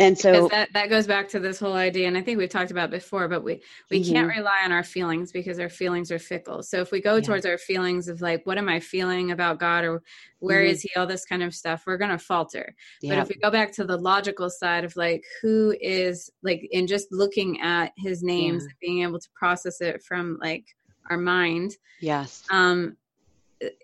And 0.00 0.18
so, 0.18 0.48
that, 0.48 0.72
that 0.72 0.90
goes 0.90 1.06
back 1.06 1.28
to 1.28 1.38
this 1.38 1.60
whole 1.60 1.74
idea 1.74 2.08
and 2.08 2.18
i 2.18 2.20
think 2.20 2.36
we've 2.36 2.48
talked 2.50 2.72
about 2.72 2.90
before 2.90 3.28
but 3.28 3.44
we 3.44 3.62
we 3.92 4.02
can't 4.02 4.28
Mhm. 4.28 4.36
rely 4.38 4.62
on 4.64 4.72
our 4.72 4.82
feelings 4.82 5.30
because 5.30 5.60
our 5.60 5.68
feelings 5.68 6.10
are 6.10 6.18
fickle 6.18 6.62
so 6.64 6.80
if 6.80 6.90
we 6.90 7.00
go 7.00 7.16
Yeah. 7.16 7.20
towards 7.22 7.46
our 7.46 7.58
feelings 7.58 8.08
of 8.08 8.20
like 8.20 8.44
what 8.44 8.58
am 8.58 8.68
i 8.68 8.80
feeling 8.80 9.30
about 9.30 9.60
god 9.60 9.84
or 9.84 10.02
where 10.40 10.62
Mhm. 10.64 10.70
is 10.70 10.82
he 10.82 10.90
all 10.96 11.06
this 11.06 11.24
kind 11.24 11.44
of 11.44 11.54
stuff 11.54 11.84
we're 11.86 11.96
going 11.96 12.10
to 12.10 12.18
falter 12.18 12.74
but 13.02 13.18
if 13.18 13.28
we 13.28 13.36
go 13.36 13.50
back 13.52 13.70
to 13.74 13.84
the 13.84 13.96
logical 13.96 14.50
side 14.50 14.82
of 14.84 14.96
like 14.96 15.24
who 15.40 15.74
is 15.80 16.28
like 16.42 16.66
in 16.72 16.88
just 16.88 17.12
looking 17.12 17.60
at 17.60 17.92
his 17.96 18.22
names 18.22 18.64
Yeah. 18.64 18.70
and 18.70 18.78
being 18.80 19.02
able 19.02 19.20
to 19.20 19.28
process 19.36 19.80
it 19.80 20.02
from 20.02 20.38
like 20.40 20.64
our 21.08 21.18
mind 21.18 21.76
yes, 22.00 22.42
um 22.50 22.96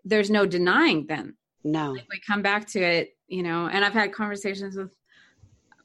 there's 0.05 0.31
no 0.31 0.45
denying 0.45 1.07
then 1.07 1.37
no, 1.63 1.93
like 1.93 2.07
we 2.11 2.19
come 2.27 2.43
back 2.43 2.67
to 2.69 2.81
it 2.81 3.17
you 3.29 3.43
know 3.45 3.69
and 3.69 3.85
i've 3.85 3.93
had 3.93 4.13
conversations 4.13 4.77
with 4.77 4.91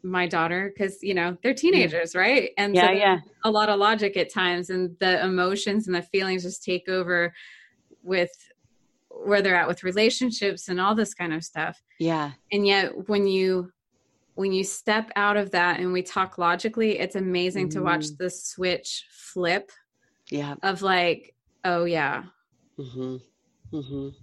my 0.06 0.28
daughter 0.28 0.72
because 0.72 1.02
you 1.02 1.14
know 1.14 1.36
they're 1.42 1.54
teenagers 1.54 2.16
right 2.16 2.52
and 2.58 2.76
yeah, 2.76 2.88
so 2.88 2.92
yeah, 2.92 3.20
a 3.44 3.50
lot 3.50 3.70
of 3.70 3.80
logic 3.80 4.16
at 4.16 4.32
times 4.32 4.70
and 4.70 4.96
the 5.00 5.24
emotions 5.26 5.88
and 5.88 5.96
the 5.96 6.02
feelings 6.02 6.44
just 6.44 6.64
take 6.64 6.88
over 6.88 7.34
with 8.04 8.32
where 9.24 9.42
they're 9.42 9.56
at 9.56 9.68
with 9.68 9.84
relationships 9.84 10.68
and 10.68 10.80
all 10.80 10.96
this 10.96 11.14
kind 11.14 11.34
of 11.34 11.44
stuff. 11.44 11.82
Yeah. 12.00 12.32
And 12.52 12.68
yet 12.68 13.08
when 13.10 13.28
you 13.28 13.72
when 14.36 14.52
you 14.52 14.64
step 14.64 15.12
out 15.16 15.38
of 15.38 15.52
that 15.52 15.80
and 15.80 15.94
we 15.94 16.04
talk 16.04 16.38
logically, 16.38 17.00
it's 17.00 17.16
amazing 17.16 17.70
mm-hmm. 17.70 17.80
to 17.80 17.84
watch 17.84 18.06
mm-hmm. 18.06 18.24
the 18.24 18.30
switch 18.30 19.06
flip. 19.10 19.72
Yeah. 20.30 20.56
Of 20.62 20.82
like, 20.82 21.34
oh 21.64 21.86
yeah. 21.86 22.24
Mhm. 22.78 23.22
Mhm. 23.72 24.14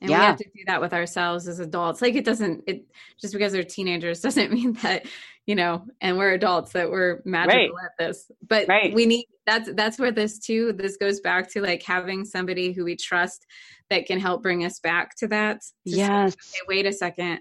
And 0.00 0.10
yeah. 0.10 0.18
we 0.20 0.24
have 0.26 0.36
to 0.36 0.44
do 0.44 0.62
that 0.66 0.80
with 0.80 0.92
ourselves 0.92 1.48
as 1.48 1.58
adults. 1.58 2.00
Like 2.00 2.14
it 2.14 2.24
doesn't 2.24 2.64
it 2.66 2.84
just 3.20 3.32
because 3.32 3.52
they're 3.52 3.64
teenagers 3.64 4.20
doesn't 4.22 4.52
mean 4.52 4.74
that, 4.82 5.06
you 5.46 5.54
know, 5.54 5.84
and 6.00 6.16
we're 6.16 6.32
adults 6.32 6.72
that 6.72 6.90
we're 6.90 7.20
magical 7.24 7.74
right. 7.74 7.84
at 7.84 8.06
this. 8.06 8.30
But 8.46 8.68
right. 8.68 8.94
we 8.94 9.06
need 9.06 9.26
that's 9.46 9.72
that's 9.74 9.98
where 9.98 10.12
this 10.12 10.38
too 10.38 10.72
this 10.72 10.96
goes 10.96 11.20
back 11.20 11.50
to 11.52 11.62
like 11.62 11.82
having 11.82 12.24
somebody 12.24 12.72
who 12.72 12.84
we 12.84 12.96
trust 12.96 13.46
that 13.90 14.06
can 14.06 14.20
help 14.20 14.42
bring 14.42 14.64
us 14.64 14.78
back 14.78 15.16
to 15.16 15.28
that. 15.28 15.62
To 15.62 15.70
yes. 15.84 16.36
Say, 16.38 16.58
okay, 16.58 16.66
wait 16.68 16.86
a 16.86 16.92
second. 16.92 17.40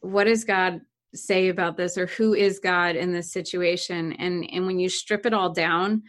What 0.00 0.24
does 0.24 0.44
God 0.44 0.80
say 1.14 1.48
about 1.48 1.76
this 1.76 1.98
or 1.98 2.06
who 2.06 2.34
is 2.34 2.58
God 2.58 2.96
in 2.96 3.12
this 3.12 3.32
situation? 3.32 4.12
And 4.14 4.48
and 4.50 4.66
when 4.66 4.78
you 4.78 4.88
strip 4.88 5.26
it 5.26 5.34
all 5.34 5.52
down, 5.52 6.04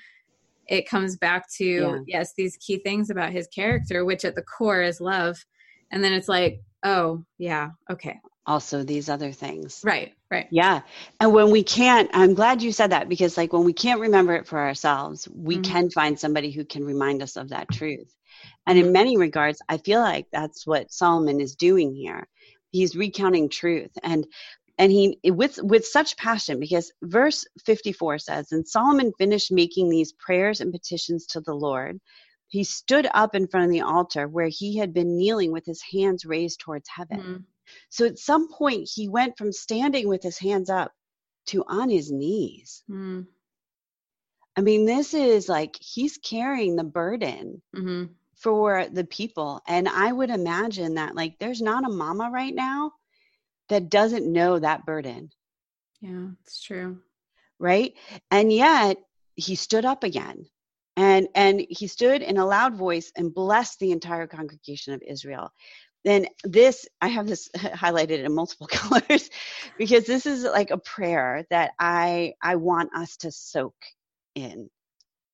it 0.68 0.88
comes 0.88 1.18
back 1.18 1.50
to 1.56 1.66
yeah. 1.66 1.98
yes, 2.06 2.34
these 2.38 2.58
key 2.58 2.78
things 2.80 3.10
about 3.10 3.32
his 3.32 3.48
character, 3.48 4.06
which 4.06 4.26
at 4.26 4.36
the 4.36 4.44
core 4.44 4.82
is 4.82 5.02
love. 5.02 5.44
And 5.92 6.04
then 6.04 6.14
it's 6.14 6.28
like, 6.28 6.62
oh, 6.84 7.24
yeah, 7.38 7.72
okay. 7.90 8.20
Also 8.46 8.84
these 8.84 9.10
other 9.10 9.32
things. 9.32 9.82
Right, 9.84 10.14
right. 10.32 10.48
Yeah. 10.52 10.82
And 11.20 11.34
when 11.34 11.52
we 11.52 11.64
can't, 11.64 12.10
I'm 12.14 12.34
glad 12.34 12.62
you 12.62 12.72
said 12.72 12.92
that 12.92 13.10
because 13.10 13.36
like 13.36 13.52
when 13.52 13.66
we 13.66 13.74
can't 13.74 14.00
remember 14.00 14.36
it 14.36 14.48
for 14.48 14.60
ourselves, 14.60 15.28
we 15.34 15.56
mm-hmm. 15.56 15.72
can 15.72 15.90
find 15.90 16.18
somebody 16.18 16.52
who 16.52 16.64
can 16.64 16.86
remind 16.86 17.22
us 17.22 17.36
of 17.36 17.50
that 17.50 17.70
truth. 17.72 18.14
And 18.66 18.78
in 18.78 18.92
many 18.92 19.18
regards, 19.18 19.62
I 19.68 19.78
feel 19.78 20.02
like 20.02 20.28
that's 20.32 20.66
what 20.66 20.92
Solomon 20.92 21.42
is 21.42 21.56
doing 21.56 21.94
here. 21.94 22.28
He's 22.72 22.96
recounting 22.96 23.50
truth 23.50 23.92
and 24.04 24.28
and 24.78 24.92
he 24.92 25.20
with 25.24 25.60
with 25.64 25.86
such 25.86 26.18
passion 26.18 26.60
because 26.60 26.92
verse 27.02 27.46
54 27.66 28.20
says 28.20 28.52
and 28.52 28.68
Solomon 28.68 29.12
finished 29.18 29.52
making 29.52 29.90
these 29.90 30.14
prayers 30.14 30.62
and 30.62 30.72
petitions 30.72 31.26
to 31.28 31.42
the 31.42 31.54
Lord. 31.54 32.00
He 32.48 32.64
stood 32.64 33.08
up 33.14 33.36
in 33.36 33.48
front 33.48 33.66
of 33.66 33.72
the 33.72 33.82
altar 33.82 34.28
where 34.28 34.48
he 34.48 34.78
had 34.78 34.94
been 34.94 35.18
kneeling 35.18 35.52
with 35.52 35.66
his 35.66 35.82
hands 35.82 36.26
raised 36.26 36.60
towards 36.60 36.90
heaven. 36.90 37.20
Mm-hmm. 37.20 37.38
So 37.90 38.06
at 38.06 38.18
some 38.18 38.52
point 38.52 38.90
he 38.94 39.10
went 39.10 39.38
from 39.38 39.52
standing 39.52 40.08
with 40.08 40.24
his 40.24 40.38
hands 40.38 40.70
up 40.70 40.92
to 41.48 41.64
on 41.68 41.90
his 41.90 42.12
knees. 42.12 42.84
Mm. 42.90 43.28
I 44.56 44.62
mean, 44.62 44.86
this 44.86 45.14
is 45.14 45.50
like 45.50 45.78
he's 45.80 46.18
carrying 46.18 46.76
the 46.76 46.84
burden 46.84 47.62
mm-hmm 47.76 48.06
for 48.38 48.86
the 48.92 49.04
people. 49.04 49.62
And 49.68 49.90
I 49.90 50.12
would 50.12 50.30
imagine 50.30 50.96
that 50.96 51.16
like 51.16 51.38
there's 51.40 51.62
not 51.62 51.86
a 51.86 51.90
mama 51.90 52.30
right 52.32 52.54
now 52.54 52.94
that 53.70 53.90
doesn't 53.90 54.32
know 54.32 54.60
that 54.60 54.86
burden. 54.86 55.30
Yeah, 56.00 56.30
it's 56.44 56.62
true. 56.62 57.00
Right? 57.60 57.94
And 58.30 58.54
yet 58.54 58.98
he 59.36 59.56
stood 59.56 59.86
up 59.86 60.04
again. 60.04 60.46
And 60.98 61.30
and 61.36 61.66
he 61.70 61.88
stood 61.88 62.24
in 62.24 62.38
a 62.38 62.48
loud 62.48 62.76
voice 62.76 63.12
and 63.18 63.34
blessed 63.34 63.80
the 63.80 63.94
entire 63.94 64.28
congregation 64.28 64.96
of 64.96 65.04
Israel. 65.08 65.52
Then 66.06 66.28
this 66.46 66.88
I 67.02 67.10
have 67.10 67.28
this 67.28 67.50
highlighted 67.58 68.26
in 68.26 68.36
multiple 68.36 68.68
colors 68.72 69.30
because 69.78 70.06
this 70.06 70.28
is 70.28 70.44
like 70.44 70.72
a 70.72 70.80
prayer 70.80 71.46
that 71.52 71.74
I 71.80 72.36
I 72.44 72.58
want 72.58 72.96
us 72.96 73.18
to 73.20 73.32
soak 73.32 73.76
in 74.36 74.70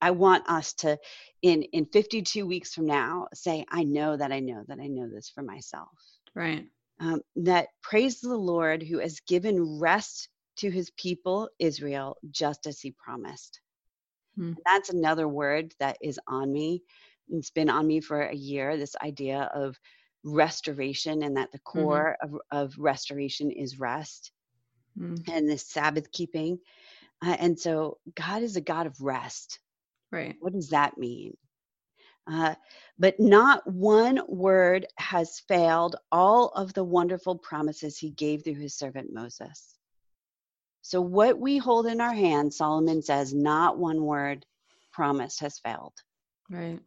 I 0.01 0.11
want 0.13 0.49
us 0.49 0.73
to, 0.75 0.99
in 1.43 1.63
in 1.65 1.87
52 1.87 2.47
weeks 2.47 2.73
from 2.75 2.87
now, 2.87 3.27
say, 3.35 3.65
I 3.69 3.85
know 3.85 4.17
that 4.17 4.33
I 4.33 4.41
know 4.41 4.63
that 4.69 4.79
I 4.79 4.87
know 4.87 5.09
this 5.09 5.29
for 5.29 5.43
myself. 5.43 5.89
Right. 6.35 6.67
Um, 7.01 7.21
that 7.37 7.69
praise 7.83 8.21
the 8.21 8.37
Lord 8.37 8.83
who 8.83 8.99
has 8.99 9.21
given 9.21 9.79
rest 9.81 10.29
to 10.59 10.71
his 10.71 10.91
people 10.91 11.49
Israel, 11.59 12.17
just 12.31 12.67
as 12.67 12.81
he 12.81 12.93
promised. 12.93 13.61
Hmm. 14.35 14.53
That's 14.65 14.89
another 14.89 15.27
word 15.27 15.73
that 15.79 15.97
is 16.01 16.19
on 16.27 16.51
me. 16.51 16.83
It's 17.29 17.51
been 17.51 17.69
on 17.69 17.87
me 17.87 17.99
for 17.99 18.21
a 18.21 18.35
year. 18.35 18.77
This 18.77 18.95
idea 19.03 19.49
of 19.53 19.79
restoration, 20.23 21.23
and 21.23 21.37
that 21.37 21.51
the 21.51 21.59
mm-hmm. 21.59 21.79
core 21.79 22.17
mm-hmm. 22.23 22.35
of, 22.51 22.69
of 22.71 22.77
restoration 22.77 23.51
is 23.51 23.79
rest 23.79 24.31
mm. 24.97 25.21
and 25.31 25.49
this 25.49 25.67
Sabbath 25.67 26.11
keeping. 26.11 26.59
Uh, 27.25 27.35
and 27.39 27.59
so 27.59 27.97
God 28.15 28.43
is 28.43 28.55
a 28.55 28.61
God 28.61 28.87
of 28.87 28.99
rest. 29.01 29.59
Right. 30.11 30.35
What 30.39 30.53
does 30.53 30.69
that 30.69 30.97
mean? 30.97 31.35
Uh, 32.29 32.55
but 32.97 33.19
not 33.19 33.69
one 33.69 34.21
word 34.27 34.85
has 34.97 35.41
failed 35.47 35.95
all 36.11 36.49
of 36.49 36.73
the 36.73 36.83
wonderful 36.83 37.37
promises 37.37 37.97
he 37.97 38.11
gave 38.11 38.43
through 38.43 38.55
his 38.55 38.75
servant 38.75 39.11
Moses. 39.11 39.75
So, 40.83 41.01
what 41.01 41.39
we 41.39 41.57
hold 41.57 41.87
in 41.87 41.99
our 41.99 42.13
hands, 42.13 42.57
Solomon 42.57 43.01
says, 43.01 43.33
not 43.33 43.79
one 43.79 44.03
word 44.03 44.45
promised 44.91 45.39
has 45.39 45.57
failed. 45.57 45.93
Right. 46.51 46.79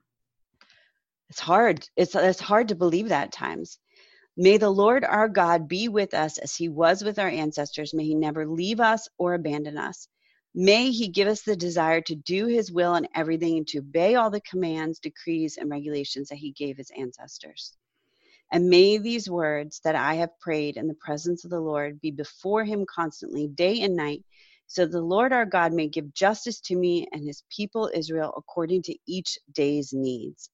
It's 1.28 1.40
hard. 1.40 1.88
It's, 1.96 2.14
it's 2.14 2.40
hard 2.40 2.68
to 2.68 2.76
believe 2.76 3.08
that 3.08 3.24
at 3.24 3.32
times. 3.32 3.80
May 4.36 4.58
the 4.58 4.70
Lord 4.70 5.02
our 5.02 5.28
God 5.28 5.66
be 5.66 5.88
with 5.88 6.14
us 6.14 6.38
as 6.38 6.54
he 6.54 6.68
was 6.68 7.02
with 7.02 7.18
our 7.18 7.28
ancestors. 7.28 7.92
May 7.92 8.04
he 8.04 8.14
never 8.14 8.46
leave 8.46 8.78
us 8.78 9.08
or 9.18 9.34
abandon 9.34 9.76
us. 9.76 10.06
May 10.58 10.90
He 10.90 11.08
give 11.08 11.28
us 11.28 11.42
the 11.42 11.54
desire 11.54 12.00
to 12.00 12.14
do 12.14 12.46
His 12.46 12.72
will 12.72 12.94
in 12.94 13.06
everything 13.14 13.58
and 13.58 13.68
to 13.68 13.78
obey 13.80 14.14
all 14.14 14.30
the 14.30 14.40
commands, 14.40 14.98
decrees, 14.98 15.58
and 15.58 15.70
regulations 15.70 16.30
that 16.30 16.38
He 16.38 16.50
gave 16.52 16.78
His 16.78 16.90
ancestors. 16.96 17.74
And 18.52 18.68
may 18.68 18.98
these 18.98 19.28
words 19.28 19.80
that 19.84 19.96
I 19.96 20.14
have 20.14 20.38
prayed 20.38 20.76
in 20.76 20.86
the 20.86 20.94
presence 20.94 21.44
of 21.44 21.50
the 21.50 21.60
Lord 21.60 22.00
be 22.00 22.10
before 22.10 22.64
Him 22.64 22.86
constantly, 22.86 23.48
day 23.48 23.80
and 23.82 23.96
night, 23.96 24.24
so 24.66 24.86
the 24.86 25.00
Lord 25.00 25.32
our 25.32 25.46
God 25.46 25.72
may 25.72 25.88
give 25.88 26.14
justice 26.14 26.60
to 26.62 26.76
me 26.76 27.06
and 27.12 27.24
His 27.24 27.42
people 27.50 27.90
Israel 27.92 28.32
according 28.36 28.82
to 28.82 28.96
each 29.06 29.38
day's 29.52 29.92
needs. 29.92 30.50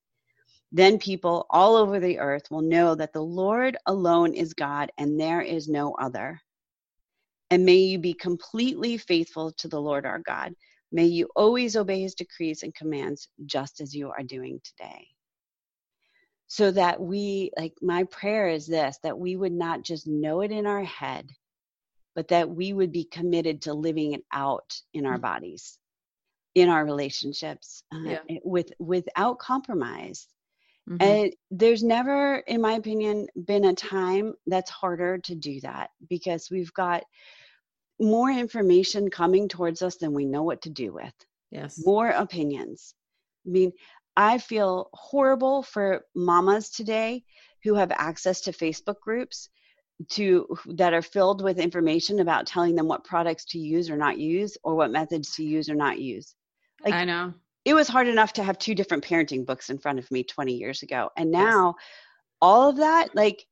Then 0.71 0.99
people 0.99 1.47
all 1.51 1.77
over 1.77 2.01
the 2.01 2.19
earth 2.19 2.51
will 2.51 2.63
know 2.63 2.95
that 2.95 3.13
the 3.13 3.23
Lord 3.23 3.77
alone 3.85 4.33
is 4.33 4.55
God 4.55 4.91
and 4.97 5.21
there 5.21 5.43
is 5.43 5.69
no 5.69 5.95
other. 5.95 6.41
And 7.51 7.67
may 7.67 7.77
you 7.77 7.99
be 7.99 8.15
completely 8.15 8.97
faithful 8.97 9.53
to 9.59 9.69
the 9.69 9.81
Lord 9.81 10.07
our 10.07 10.19
God. 10.19 10.55
May 10.91 11.05
you 11.05 11.29
always 11.37 11.77
obey 11.77 12.01
his 12.01 12.15
decrees 12.15 12.63
and 12.63 12.75
commands, 12.75 13.29
just 13.45 13.83
as 13.83 13.95
you 13.95 14.11
are 14.11 14.23
doing 14.23 14.61
today. 14.65 15.09
So 16.53 16.71
that 16.71 17.01
we, 17.01 17.51
like, 17.57 17.73
my 17.81 18.05
prayer 18.05 18.47
is 18.47 18.67
this 18.67 18.99
that 19.05 19.19
we 19.19 19.37
would 19.37 19.55
not 19.55 19.81
just 19.81 20.07
know 20.07 20.43
it 20.43 20.51
in 20.51 20.67
our 20.67 20.85
head, 20.85 21.31
but 22.15 22.29
that 22.29 22.51
we 22.51 22.75
would 22.75 22.93
be 22.93 23.05
committed 23.05 23.63
to 23.63 23.73
living 23.73 24.13
it 24.13 24.23
out 24.31 24.79
in 24.93 25.07
our 25.07 25.15
mm-hmm. 25.15 25.23
bodies, 25.23 25.79
in 26.55 26.69
our 26.69 26.85
relationships, 26.85 27.85
uh, 27.91 28.01
yeah. 28.05 28.19
with 28.45 28.71
without 28.79 29.39
compromise. 29.39 30.29
Mm-hmm. 30.91 31.03
And 31.03 31.33
there's 31.51 31.83
never, 31.83 32.37
in 32.47 32.61
my 32.61 32.75
opinion, 32.75 33.29
been 33.47 33.65
a 33.65 33.75
time 33.75 34.35
that's 34.47 34.71
harder 34.71 35.17
to 35.25 35.35
do 35.35 35.59
that 35.63 35.89
because 36.11 36.51
we've 36.51 36.75
got 36.75 37.03
more 37.99 38.31
information 38.31 39.09
coming 39.09 39.49
towards 39.49 39.81
us 39.81 39.97
than 39.97 40.13
we 40.13 40.27
know 40.27 40.43
what 40.43 40.61
to 40.63 40.71
do 40.71 40.93
with. 40.93 41.15
Yes. 41.51 41.81
More 41.83 42.11
opinions. 42.11 42.95
I 43.47 43.51
mean, 43.51 43.73
I 44.17 44.39
feel 44.39 44.91
horrible 44.93 45.63
for 45.63 46.05
mamas 46.15 46.71
today 46.71 47.25
who 47.65 47.75
have 47.75 47.93
access 47.93 48.43
to 48.43 48.53
Facebook 48.53 49.01
groups 49.01 49.49
to 50.11 50.47
that 50.67 50.95
are 50.95 51.03
filled 51.03 51.43
with 51.43 51.59
information 51.59 52.21
about 52.21 52.47
telling 52.47 52.75
them 52.75 52.89
what 52.89 53.05
products 53.05 53.45
to 53.47 53.59
use 53.59 53.89
or 53.89 53.97
not 53.97 54.19
use 54.19 54.57
or 54.65 54.75
what 54.75 54.91
methods 54.91 55.37
to 55.37 55.45
use 55.45 55.69
or 55.69 55.75
not 55.75 55.99
use. 55.99 56.35
Like, 56.85 56.95
I 56.95 57.05
know. 57.05 57.35
It 57.65 57.75
was 57.75 57.89
hard 57.89 58.09
enough 58.09 58.33
to 58.35 58.43
have 58.43 58.59
two 58.59 58.75
different 58.75 59.05
parenting 59.05 59.47
books 59.47 59.71
in 59.71 59.79
front 59.79 60.01
of 60.01 60.11
me 60.11 60.25
20 60.25 60.55
years 60.55 60.83
ago. 60.83 61.11
And 61.17 61.31
now 61.31 61.75
yes. 61.79 61.85
all 62.41 62.71
of 62.71 62.77
that 62.79 63.15
like 63.15 63.47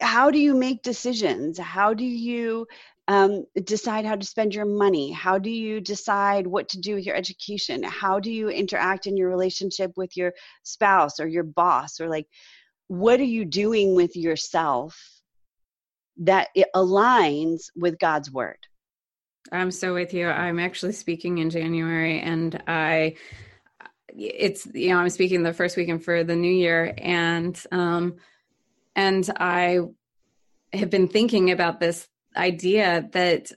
how 0.00 0.30
do 0.30 0.38
you 0.38 0.54
make 0.54 0.82
decisions? 0.82 1.58
How 1.58 1.94
do 1.94 2.04
you 2.04 2.66
um, 3.08 3.46
decide 3.64 4.04
how 4.04 4.16
to 4.16 4.26
spend 4.26 4.54
your 4.54 4.66
money? 4.66 5.10
How 5.10 5.38
do 5.38 5.50
you 5.50 5.80
decide 5.80 6.46
what 6.46 6.68
to 6.68 6.78
do 6.78 6.96
with 6.96 7.06
your 7.06 7.16
education? 7.16 7.82
How 7.82 8.20
do 8.20 8.30
you 8.30 8.50
interact 8.50 9.06
in 9.06 9.16
your 9.16 9.30
relationship 9.30 9.92
with 9.96 10.14
your 10.14 10.34
spouse 10.62 11.18
or 11.18 11.26
your 11.26 11.42
boss? 11.42 12.00
Or 12.00 12.08
like, 12.08 12.26
what 12.86 13.18
are 13.18 13.24
you 13.24 13.46
doing 13.46 13.94
with 13.94 14.14
yourself 14.14 15.00
that 16.18 16.48
it 16.54 16.68
aligns 16.76 17.70
with 17.74 17.98
God's 17.98 18.30
word? 18.30 18.58
I'm 19.50 19.70
so 19.70 19.94
with 19.94 20.12
you. 20.12 20.28
I'm 20.28 20.58
actually 20.58 20.92
speaking 20.92 21.38
in 21.38 21.48
January 21.48 22.20
and 22.20 22.62
I 22.66 23.16
it's 24.14 24.66
you 24.74 24.90
know 24.90 24.98
I'm 24.98 25.10
speaking 25.10 25.42
the 25.42 25.52
first 25.52 25.76
weekend 25.76 26.04
for 26.04 26.24
the 26.24 26.34
new 26.34 26.50
year 26.50 26.94
and 26.98 27.62
um 27.70 28.16
and 28.96 29.28
I 29.38 29.80
have 30.72 30.90
been 30.90 31.08
thinking 31.08 31.50
about 31.50 31.78
this 31.78 32.08
idea 32.38 33.08
that 33.12 33.52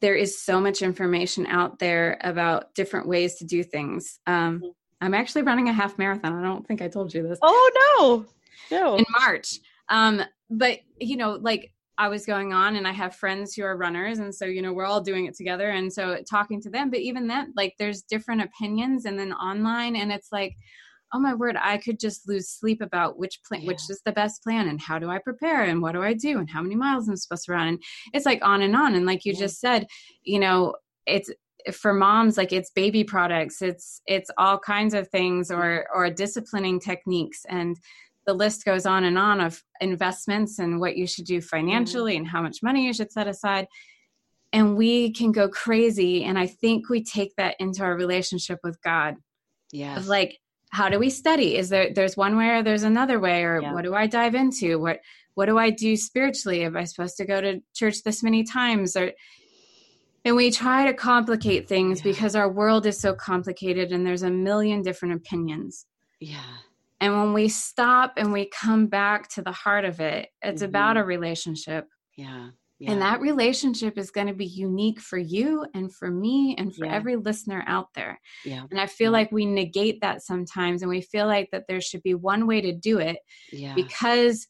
there 0.00 0.14
is 0.14 0.40
so 0.40 0.60
much 0.60 0.82
information 0.82 1.46
out 1.46 1.78
there 1.78 2.18
about 2.22 2.74
different 2.74 3.08
ways 3.08 3.36
to 3.36 3.44
do 3.44 3.62
things. 3.62 4.20
Um, 4.26 4.58
mm-hmm. 4.58 4.68
I'm 5.00 5.14
actually 5.14 5.42
running 5.42 5.68
a 5.68 5.72
half 5.72 5.98
marathon. 5.98 6.34
I 6.34 6.42
don't 6.42 6.66
think 6.66 6.82
I 6.82 6.88
told 6.88 7.14
you 7.14 7.22
this. 7.22 7.38
Oh 7.42 8.24
no, 8.70 8.76
no. 8.76 8.96
In 8.96 9.04
March. 9.20 9.58
Um, 9.88 10.22
but 10.50 10.78
you 11.00 11.16
know, 11.16 11.32
like 11.32 11.72
I 11.96 12.08
was 12.08 12.26
going 12.26 12.52
on 12.52 12.76
and 12.76 12.86
I 12.86 12.92
have 12.92 13.16
friends 13.16 13.54
who 13.54 13.64
are 13.64 13.76
runners 13.76 14.20
and 14.20 14.32
so 14.32 14.44
you 14.44 14.62
know 14.62 14.72
we're 14.72 14.86
all 14.86 15.00
doing 15.00 15.26
it 15.26 15.34
together 15.34 15.68
and 15.70 15.92
so 15.92 16.22
talking 16.28 16.62
to 16.62 16.70
them 16.70 16.90
but 16.90 17.00
even 17.00 17.26
then 17.26 17.52
like 17.56 17.74
there's 17.78 18.02
different 18.02 18.42
opinions 18.42 19.04
and 19.04 19.18
then 19.18 19.32
online 19.32 19.96
and 19.96 20.12
it's 20.12 20.30
like 20.30 20.54
oh 21.12 21.18
my 21.18 21.34
word 21.34 21.56
I 21.60 21.78
could 21.78 21.98
just 21.98 22.28
lose 22.28 22.48
sleep 22.48 22.80
about 22.80 23.18
which 23.18 23.40
plan 23.46 23.62
yeah. 23.62 23.68
which 23.68 23.90
is 23.90 24.00
the 24.04 24.12
best 24.12 24.42
plan 24.42 24.68
and 24.68 24.80
how 24.80 24.98
do 24.98 25.08
I 25.10 25.18
prepare 25.18 25.64
and 25.64 25.82
what 25.82 25.92
do 25.92 26.02
I 26.02 26.14
do 26.14 26.38
and 26.38 26.50
how 26.50 26.62
many 26.62 26.74
miles 26.74 27.08
I'm 27.08 27.16
supposed 27.16 27.44
to 27.46 27.52
run 27.52 27.68
and 27.68 27.82
it's 28.12 28.26
like 28.26 28.40
on 28.42 28.62
and 28.62 28.76
on 28.76 28.94
and 28.94 29.06
like 29.06 29.24
you 29.24 29.32
yeah. 29.32 29.40
just 29.40 29.60
said 29.60 29.86
you 30.22 30.38
know 30.38 30.74
it's 31.06 31.30
for 31.72 31.92
moms 31.92 32.36
like 32.36 32.52
it's 32.52 32.70
baby 32.70 33.04
products 33.04 33.62
it's 33.62 34.00
it's 34.06 34.30
all 34.38 34.58
kinds 34.58 34.94
of 34.94 35.08
things 35.08 35.50
or 35.50 35.86
or 35.94 36.08
disciplining 36.10 36.78
techniques 36.80 37.44
and 37.48 37.78
the 38.26 38.34
list 38.34 38.64
goes 38.64 38.86
on 38.86 39.04
and 39.04 39.18
on 39.18 39.40
of 39.40 39.62
investments 39.80 40.58
and 40.58 40.80
what 40.80 40.96
you 40.96 41.06
should 41.06 41.24
do 41.24 41.40
financially 41.40 42.12
mm-hmm. 42.12 42.20
and 42.20 42.28
how 42.28 42.42
much 42.42 42.62
money 42.62 42.86
you 42.86 42.92
should 42.92 43.10
set 43.10 43.26
aside 43.26 43.66
and 44.52 44.76
we 44.76 45.12
can 45.12 45.32
go 45.32 45.48
crazy 45.48 46.24
and 46.24 46.38
i 46.38 46.46
think 46.46 46.88
we 46.88 47.02
take 47.02 47.34
that 47.36 47.56
into 47.58 47.82
our 47.82 47.96
relationship 47.96 48.58
with 48.62 48.80
god 48.82 49.16
yeah 49.72 49.96
of 49.96 50.06
like 50.06 50.38
how 50.70 50.88
do 50.88 50.98
we 50.98 51.10
study 51.10 51.56
is 51.56 51.68
there 51.68 51.92
there's 51.92 52.16
one 52.16 52.36
way 52.36 52.50
or 52.50 52.62
there's 52.62 52.82
another 52.82 53.18
way 53.18 53.44
or 53.44 53.60
yeah. 53.60 53.72
what 53.72 53.84
do 53.84 53.94
i 53.94 54.06
dive 54.06 54.34
into 54.34 54.78
what 54.78 55.00
what 55.34 55.46
do 55.46 55.58
i 55.58 55.70
do 55.70 55.96
spiritually 55.96 56.62
am 56.62 56.76
i 56.76 56.84
supposed 56.84 57.16
to 57.16 57.24
go 57.24 57.40
to 57.40 57.60
church 57.74 58.02
this 58.02 58.22
many 58.22 58.44
times 58.44 58.96
or 58.96 59.12
and 60.24 60.36
we 60.36 60.50
try 60.50 60.86
to 60.86 60.92
complicate 60.92 61.68
things 61.68 61.98
yeah. 61.98 62.12
because 62.12 62.34
our 62.34 62.50
world 62.50 62.84
is 62.86 63.00
so 63.00 63.14
complicated 63.14 63.92
and 63.92 64.06
there's 64.06 64.22
a 64.22 64.30
million 64.30 64.82
different 64.82 65.14
opinions 65.14 65.86
yeah 66.20 66.58
and 67.00 67.16
when 67.16 67.32
we 67.32 67.48
stop 67.48 68.14
and 68.16 68.32
we 68.32 68.46
come 68.46 68.86
back 68.86 69.28
to 69.30 69.42
the 69.42 69.52
heart 69.52 69.84
of 69.84 70.00
it, 70.00 70.28
it's 70.42 70.62
mm-hmm. 70.62 70.68
about 70.68 70.96
a 70.96 71.04
relationship. 71.04 71.86
Yeah. 72.16 72.50
Yeah. 72.78 72.92
And 72.92 73.02
that 73.02 73.20
relationship 73.20 73.98
is 73.98 74.12
going 74.12 74.28
to 74.28 74.34
be 74.34 74.46
unique 74.46 75.00
for 75.00 75.18
you 75.18 75.66
and 75.74 75.92
for 75.92 76.10
me 76.10 76.54
and 76.58 76.74
for 76.74 76.86
yeah. 76.86 76.94
every 76.94 77.16
listener 77.16 77.64
out 77.66 77.88
there. 77.94 78.20
Yeah. 78.44 78.64
And 78.70 78.80
I 78.80 78.86
feel 78.86 79.10
like 79.10 79.32
we 79.32 79.46
negate 79.46 80.00
that 80.02 80.22
sometimes 80.22 80.82
and 80.82 80.88
we 80.88 81.00
feel 81.00 81.26
like 81.26 81.48
that 81.50 81.64
there 81.66 81.80
should 81.80 82.02
be 82.02 82.14
one 82.14 82.46
way 82.46 82.60
to 82.60 82.72
do 82.72 82.98
it 82.98 83.18
yeah. 83.52 83.74
because 83.74 84.46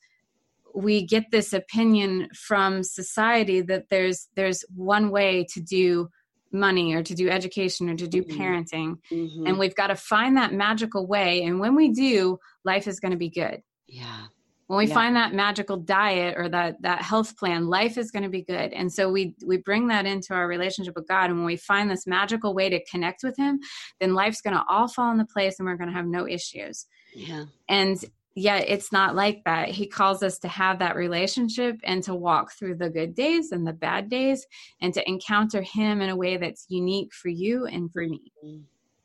we 0.74 1.06
get 1.06 1.30
this 1.30 1.54
opinion 1.54 2.28
from 2.34 2.82
society 2.82 3.62
that 3.62 3.88
there's 3.88 4.28
there's 4.36 4.62
one 4.74 5.10
way 5.10 5.44
to 5.52 5.60
do 5.60 6.08
money 6.52 6.94
or 6.94 7.02
to 7.02 7.14
do 7.14 7.30
education 7.30 7.88
or 7.88 7.96
to 7.96 8.06
do 8.06 8.22
mm-hmm. 8.22 8.40
parenting. 8.40 8.96
Mm-hmm. 9.10 9.46
And 9.46 9.58
we've 9.58 9.74
got 9.74 9.88
to 9.88 9.96
find 9.96 10.36
that 10.36 10.52
magical 10.52 11.06
way. 11.06 11.44
And 11.44 11.60
when 11.60 11.74
we 11.74 11.90
do, 11.90 12.38
life 12.64 12.86
is 12.86 13.00
going 13.00 13.12
to 13.12 13.18
be 13.18 13.30
good. 13.30 13.62
Yeah. 13.86 14.26
When 14.68 14.76
we 14.76 14.86
yeah. 14.86 14.94
find 14.94 15.16
that 15.16 15.32
magical 15.32 15.78
diet 15.78 16.34
or 16.36 16.48
that 16.50 16.82
that 16.82 17.00
health 17.00 17.36
plan, 17.38 17.68
life 17.68 17.96
is 17.96 18.10
going 18.10 18.22
to 18.22 18.28
be 18.28 18.42
good. 18.42 18.72
And 18.74 18.92
so 18.92 19.10
we 19.10 19.34
we 19.44 19.56
bring 19.56 19.88
that 19.88 20.04
into 20.04 20.34
our 20.34 20.46
relationship 20.46 20.94
with 20.94 21.08
God. 21.08 21.30
And 21.30 21.38
when 21.38 21.46
we 21.46 21.56
find 21.56 21.90
this 21.90 22.06
magical 22.06 22.54
way 22.54 22.68
to 22.68 22.84
connect 22.84 23.22
with 23.22 23.36
Him, 23.36 23.60
then 23.98 24.14
life's 24.14 24.42
going 24.42 24.54
to 24.54 24.64
all 24.68 24.86
fall 24.86 25.10
into 25.10 25.24
place, 25.24 25.58
and 25.58 25.66
we're 25.66 25.76
going 25.76 25.88
to 25.88 25.96
have 25.96 26.06
no 26.06 26.28
issues. 26.28 26.86
Yeah. 27.14 27.46
And 27.68 27.98
yet 28.34 28.66
it's 28.68 28.92
not 28.92 29.14
like 29.14 29.42
that. 29.44 29.70
He 29.70 29.86
calls 29.86 30.22
us 30.22 30.38
to 30.40 30.48
have 30.48 30.78
that 30.80 30.96
relationship 30.96 31.80
and 31.82 32.02
to 32.02 32.14
walk 32.14 32.52
through 32.52 32.76
the 32.76 32.90
good 32.90 33.14
days 33.14 33.52
and 33.52 33.66
the 33.66 33.72
bad 33.72 34.10
days 34.10 34.46
and 34.82 34.92
to 34.92 35.08
encounter 35.08 35.62
Him 35.62 36.02
in 36.02 36.10
a 36.10 36.16
way 36.16 36.36
that's 36.36 36.66
unique 36.68 37.14
for 37.14 37.30
you 37.30 37.64
and 37.64 37.90
for 37.90 38.06
me. 38.06 38.32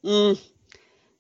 Mm. 0.04 0.41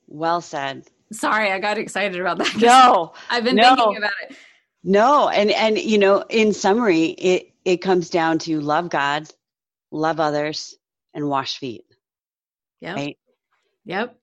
Well 0.07 0.41
said. 0.41 0.83
Sorry, 1.11 1.51
I 1.51 1.59
got 1.59 1.77
excited 1.77 2.19
about 2.19 2.37
that. 2.39 2.55
No, 2.61 3.13
I've 3.29 3.43
been 3.43 3.55
no. 3.55 3.75
thinking 3.75 3.97
about 3.97 4.13
it. 4.29 4.37
No, 4.83 5.29
and 5.29 5.51
and 5.51 5.77
you 5.77 5.97
know, 5.97 6.23
in 6.29 6.53
summary, 6.53 7.05
it 7.05 7.53
it 7.65 7.77
comes 7.77 8.09
down 8.09 8.39
to 8.39 8.59
love 8.59 8.89
God, 8.89 9.29
love 9.91 10.19
others, 10.19 10.75
and 11.13 11.27
wash 11.27 11.57
feet. 11.57 11.85
Yeah. 12.81 12.95
Right. 12.95 13.17
Yep 13.85 14.17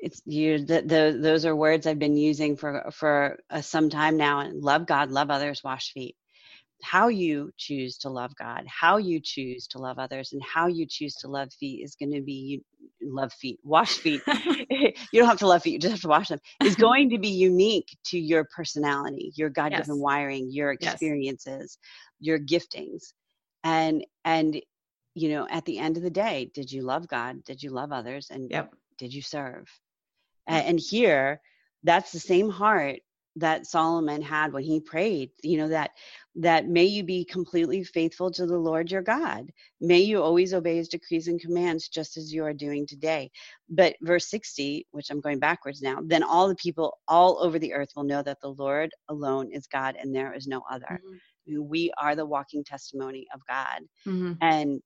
it's 0.00 0.22
you 0.24 0.64
the, 0.64 0.82
the 0.82 1.18
those 1.20 1.44
are 1.44 1.56
words 1.56 1.86
i've 1.86 1.98
been 1.98 2.16
using 2.16 2.56
for 2.56 2.84
for 2.92 3.38
uh, 3.50 3.60
some 3.60 3.90
time 3.90 4.16
now 4.16 4.40
and 4.40 4.62
love 4.62 4.86
god 4.86 5.10
love 5.10 5.30
others 5.30 5.62
wash 5.64 5.92
feet 5.92 6.16
how 6.82 7.08
you 7.08 7.50
choose 7.56 7.98
to 7.98 8.08
love 8.08 8.34
god 8.36 8.64
how 8.66 8.96
you 8.96 9.20
choose 9.20 9.66
to 9.66 9.78
love 9.78 9.98
others 9.98 10.32
and 10.32 10.42
how 10.42 10.66
you 10.66 10.86
choose 10.86 11.14
to 11.14 11.28
love 11.28 11.52
feet 11.52 11.82
is 11.84 11.94
going 11.96 12.12
to 12.12 12.20
be 12.20 12.62
love 13.02 13.32
feet 13.32 13.58
wash 13.64 13.98
feet 13.98 14.20
you 14.70 14.92
don't 15.14 15.28
have 15.28 15.38
to 15.38 15.46
love 15.46 15.62
feet 15.62 15.72
you 15.72 15.78
just 15.78 15.92
have 15.92 16.00
to 16.00 16.08
wash 16.08 16.28
them 16.28 16.38
is 16.64 16.74
going 16.76 17.10
to 17.10 17.18
be 17.18 17.28
unique 17.28 17.96
to 18.04 18.18
your 18.18 18.46
personality 18.54 19.32
your 19.34 19.50
god-given 19.50 19.86
yes. 19.86 20.02
wiring 20.02 20.48
your 20.50 20.72
experiences 20.72 21.78
yes. 21.80 22.18
your 22.20 22.38
giftings 22.38 23.12
and 23.64 24.04
and 24.24 24.60
you 25.14 25.28
know 25.30 25.46
at 25.50 25.64
the 25.64 25.78
end 25.78 25.96
of 25.96 26.02
the 26.02 26.10
day 26.10 26.50
did 26.54 26.70
you 26.70 26.82
love 26.82 27.08
god 27.08 27.42
did 27.44 27.62
you 27.62 27.70
love 27.70 27.92
others 27.92 28.28
and 28.30 28.50
yep. 28.50 28.72
did 28.98 29.12
you 29.12 29.22
serve 29.22 29.68
and 30.46 30.80
here 30.80 31.40
that's 31.84 32.10
the 32.10 32.18
same 32.18 32.48
heart 32.48 33.00
that 33.36 33.66
solomon 33.66 34.20
had 34.22 34.52
when 34.52 34.62
he 34.62 34.80
prayed 34.80 35.30
you 35.42 35.58
know 35.58 35.68
that 35.68 35.90
that 36.34 36.66
may 36.66 36.84
you 36.84 37.02
be 37.02 37.24
completely 37.24 37.84
faithful 37.84 38.30
to 38.30 38.46
the 38.46 38.56
lord 38.56 38.90
your 38.90 39.02
god 39.02 39.50
may 39.80 39.98
you 39.98 40.22
always 40.22 40.54
obey 40.54 40.76
his 40.76 40.88
decrees 40.88 41.28
and 41.28 41.40
commands 41.40 41.88
just 41.88 42.16
as 42.16 42.32
you 42.32 42.44
are 42.44 42.52
doing 42.52 42.86
today 42.86 43.30
but 43.68 43.94
verse 44.02 44.28
60 44.30 44.86
which 44.90 45.10
i'm 45.10 45.20
going 45.20 45.38
backwards 45.38 45.82
now 45.82 45.98
then 46.04 46.22
all 46.22 46.48
the 46.48 46.56
people 46.56 46.98
all 47.06 47.38
over 47.42 47.58
the 47.58 47.74
earth 47.74 47.90
will 47.94 48.04
know 48.04 48.22
that 48.22 48.40
the 48.40 48.48
lord 48.48 48.90
alone 49.08 49.50
is 49.52 49.66
god 49.66 49.96
and 50.00 50.14
there 50.14 50.32
is 50.32 50.46
no 50.46 50.62
other 50.70 51.00
mm-hmm. 51.48 51.68
we 51.68 51.92
are 52.00 52.16
the 52.16 52.26
walking 52.26 52.64
testimony 52.64 53.26
of 53.34 53.40
god 53.46 53.80
mm-hmm. 54.06 54.32
and 54.40 54.80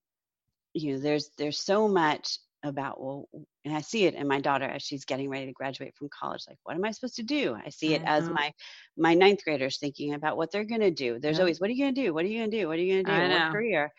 you 0.74 0.92
know 0.92 0.98
there's 0.98 1.30
there's 1.38 1.62
so 1.62 1.88
much 1.88 2.38
about 2.64 3.00
well 3.00 3.28
and 3.64 3.74
i 3.74 3.80
see 3.80 4.04
it 4.04 4.14
in 4.14 4.28
my 4.28 4.40
daughter 4.40 4.64
as 4.64 4.82
she's 4.82 5.04
getting 5.04 5.28
ready 5.28 5.46
to 5.46 5.52
graduate 5.52 5.94
from 5.96 6.08
college 6.16 6.44
like 6.48 6.58
what 6.64 6.76
am 6.76 6.84
i 6.84 6.90
supposed 6.90 7.16
to 7.16 7.22
do? 7.22 7.54
I 7.54 7.70
see 7.70 7.94
it 7.94 8.02
as 8.04 8.28
my 8.28 8.52
my 8.96 9.14
ninth 9.14 9.44
graders 9.44 9.78
thinking 9.78 10.14
about 10.14 10.36
what 10.36 10.50
they're 10.50 10.64
going 10.64 10.80
to 10.80 10.90
do. 10.90 11.18
There's 11.18 11.36
yeah. 11.36 11.42
always 11.42 11.60
what 11.60 11.70
are 11.70 11.72
you 11.72 11.84
going 11.84 11.94
to 11.94 12.02
do? 12.02 12.14
What 12.14 12.24
are 12.24 12.28
you 12.28 12.38
going 12.38 12.50
to 12.50 12.60
do? 12.60 12.68
What 12.68 12.78
are 12.78 12.82
you 12.82 12.92
going 12.94 13.04
to 13.04 13.10
do 13.10 13.16
what 13.18 13.52
career? 13.52 13.92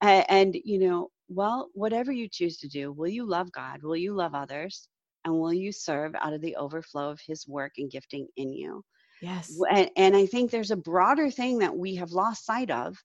And, 0.00 0.24
and 0.28 0.56
you 0.64 0.78
know 0.78 1.10
well 1.28 1.68
whatever 1.74 2.12
you 2.12 2.28
choose 2.28 2.58
to 2.58 2.68
do 2.68 2.92
will 2.92 3.08
you 3.08 3.26
love 3.26 3.50
god? 3.52 3.82
Will 3.82 3.96
you 3.96 4.14
love 4.14 4.34
others? 4.34 4.88
And 5.24 5.34
will 5.34 5.52
you 5.52 5.72
serve 5.72 6.14
out 6.20 6.32
of 6.32 6.40
the 6.40 6.56
overflow 6.56 7.10
of 7.10 7.20
his 7.26 7.48
work 7.48 7.72
and 7.78 7.90
gifting 7.90 8.28
in 8.36 8.52
you? 8.52 8.84
Yes. 9.22 9.58
and, 9.70 9.90
and 9.96 10.14
i 10.14 10.26
think 10.26 10.50
there's 10.50 10.70
a 10.70 10.76
broader 10.76 11.30
thing 11.30 11.58
that 11.60 11.74
we 11.74 11.94
have 11.94 12.10
lost 12.12 12.44
sight 12.44 12.70
of 12.70 12.96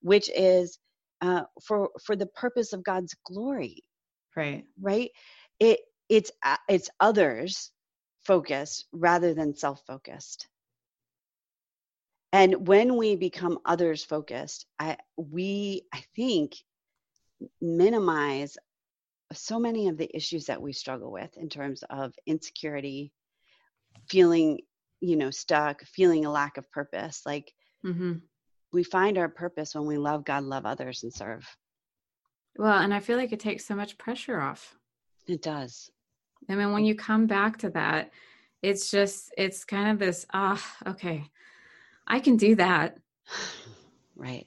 which 0.00 0.28
is 0.34 0.78
uh, 1.20 1.42
for 1.64 1.90
for 2.04 2.16
the 2.16 2.26
purpose 2.26 2.72
of 2.72 2.82
god's 2.82 3.14
glory 3.24 3.84
right. 4.36 4.64
Right? 4.80 5.10
It 5.58 5.80
it's 6.08 6.30
it's 6.68 6.90
others 6.98 7.70
focused 8.24 8.86
rather 8.92 9.34
than 9.34 9.54
self 9.54 9.82
focused 9.86 10.48
and 12.32 12.68
when 12.68 12.96
we 12.96 13.16
become 13.16 13.58
others 13.64 14.04
focused 14.04 14.66
i 14.78 14.96
we 15.16 15.82
i 15.94 16.02
think 16.14 16.54
minimize 17.60 18.58
so 19.32 19.58
many 19.58 19.88
of 19.88 19.96
the 19.96 20.14
issues 20.14 20.46
that 20.46 20.60
we 20.60 20.72
struggle 20.72 21.10
with 21.10 21.36
in 21.36 21.48
terms 21.48 21.82
of 21.88 22.12
insecurity 22.26 23.12
feeling 24.08 24.58
you 25.00 25.16
know 25.16 25.30
stuck 25.30 25.84
feeling 25.84 26.24
a 26.24 26.30
lack 26.30 26.56
of 26.56 26.70
purpose. 26.70 27.22
Like 27.24 27.52
mm-hmm. 27.84 28.14
we 28.72 28.82
find 28.82 29.18
our 29.18 29.28
purpose 29.28 29.74
when 29.74 29.86
we 29.86 29.98
love 29.98 30.24
god 30.24 30.44
love 30.44 30.66
others 30.66 31.02
and 31.02 31.12
serve 31.12 31.46
well, 32.56 32.78
and 32.78 32.92
I 32.92 33.00
feel 33.00 33.16
like 33.16 33.32
it 33.32 33.40
takes 33.40 33.64
so 33.64 33.74
much 33.74 33.98
pressure 33.98 34.40
off. 34.40 34.76
It 35.26 35.42
does. 35.42 35.90
I 36.48 36.54
mean, 36.54 36.72
when 36.72 36.84
you 36.84 36.94
come 36.94 37.26
back 37.26 37.58
to 37.58 37.70
that, 37.70 38.10
it's 38.62 38.90
just, 38.90 39.32
it's 39.36 39.64
kind 39.64 39.90
of 39.90 39.98
this, 39.98 40.26
ah, 40.32 40.62
okay, 40.86 41.24
I 42.06 42.20
can 42.20 42.36
do 42.36 42.56
that. 42.56 42.98
Right. 44.16 44.46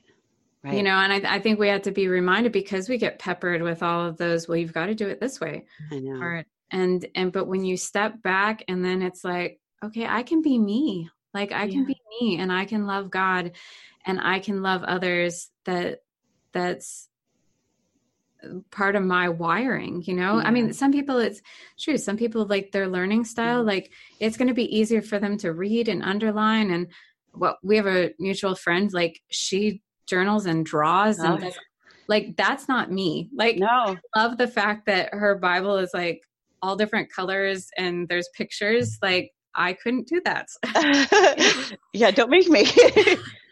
Right. 0.63 0.75
You 0.75 0.83
know, 0.83 0.91
and 0.91 1.11
I, 1.11 1.35
I 1.35 1.39
think 1.39 1.59
we 1.59 1.67
have 1.67 1.81
to 1.83 1.91
be 1.91 2.07
reminded 2.07 2.53
because 2.53 2.87
we 2.87 2.97
get 2.97 3.19
peppered 3.19 3.61
with 3.61 3.83
all 3.83 4.05
of 4.05 4.17
those, 4.17 4.47
well, 4.47 4.57
you've 4.57 4.73
got 4.73 4.85
to 4.85 4.95
do 4.95 5.07
it 5.07 5.19
this 5.19 5.41
way. 5.41 5.65
I 5.91 5.99
know. 5.99 6.21
Or, 6.21 6.45
and, 6.71 7.05
and, 7.15 7.33
but 7.33 7.47
when 7.47 7.65
you 7.65 7.75
step 7.75 8.21
back 8.21 8.63
and 8.69 8.83
then 8.83 9.01
it's 9.01 9.25
like, 9.25 9.59
okay, 9.83 10.05
I 10.05 10.23
can 10.23 10.41
be 10.41 10.57
me. 10.57 11.09
Like 11.33 11.51
I 11.51 11.67
can 11.67 11.85
be 11.85 11.97
me 12.21 12.37
and 12.37 12.51
I 12.51 12.65
can 12.65 12.85
love 12.85 13.09
God 13.09 13.53
and 14.05 14.21
I 14.21 14.39
can 14.39 14.61
love 14.61 14.83
others 14.83 15.49
that 15.65 16.03
that's 16.53 17.09
part 18.71 18.95
of 18.95 19.03
my 19.03 19.29
wiring 19.29 20.03
you 20.05 20.13
know 20.13 20.37
yeah. 20.37 20.47
i 20.47 20.51
mean 20.51 20.73
some 20.73 20.91
people 20.91 21.17
it's 21.17 21.41
true 21.79 21.97
some 21.97 22.17
people 22.17 22.45
like 22.45 22.71
their 22.71 22.87
learning 22.87 23.23
style 23.23 23.59
mm-hmm. 23.59 23.69
like 23.69 23.91
it's 24.19 24.37
going 24.37 24.47
to 24.47 24.53
be 24.53 24.75
easier 24.75 25.01
for 25.01 25.19
them 25.19 25.37
to 25.37 25.51
read 25.51 25.87
and 25.87 26.03
underline 26.03 26.71
and 26.71 26.87
what 27.33 27.57
we 27.63 27.75
have 27.77 27.87
a 27.87 28.11
mutual 28.19 28.55
friend 28.55 28.93
like 28.93 29.21
she 29.29 29.81
journals 30.07 30.45
and 30.45 30.65
draws 30.65 31.19
oh. 31.19 31.33
and 31.33 31.41
does, 31.41 31.57
like 32.07 32.35
that's 32.35 32.67
not 32.67 32.91
me 32.91 33.29
like 33.35 33.57
no 33.57 33.97
I 34.15 34.19
love 34.19 34.37
the 34.37 34.47
fact 34.47 34.85
that 34.87 35.13
her 35.13 35.35
bible 35.35 35.77
is 35.77 35.91
like 35.93 36.21
all 36.61 36.75
different 36.75 37.11
colors 37.11 37.69
and 37.77 38.07
there's 38.07 38.29
pictures 38.35 38.97
like 39.01 39.31
i 39.55 39.73
couldn't 39.73 40.07
do 40.07 40.21
that 40.25 40.47
yeah 41.93 42.11
don't 42.11 42.29
make 42.29 42.47
me 42.47 42.65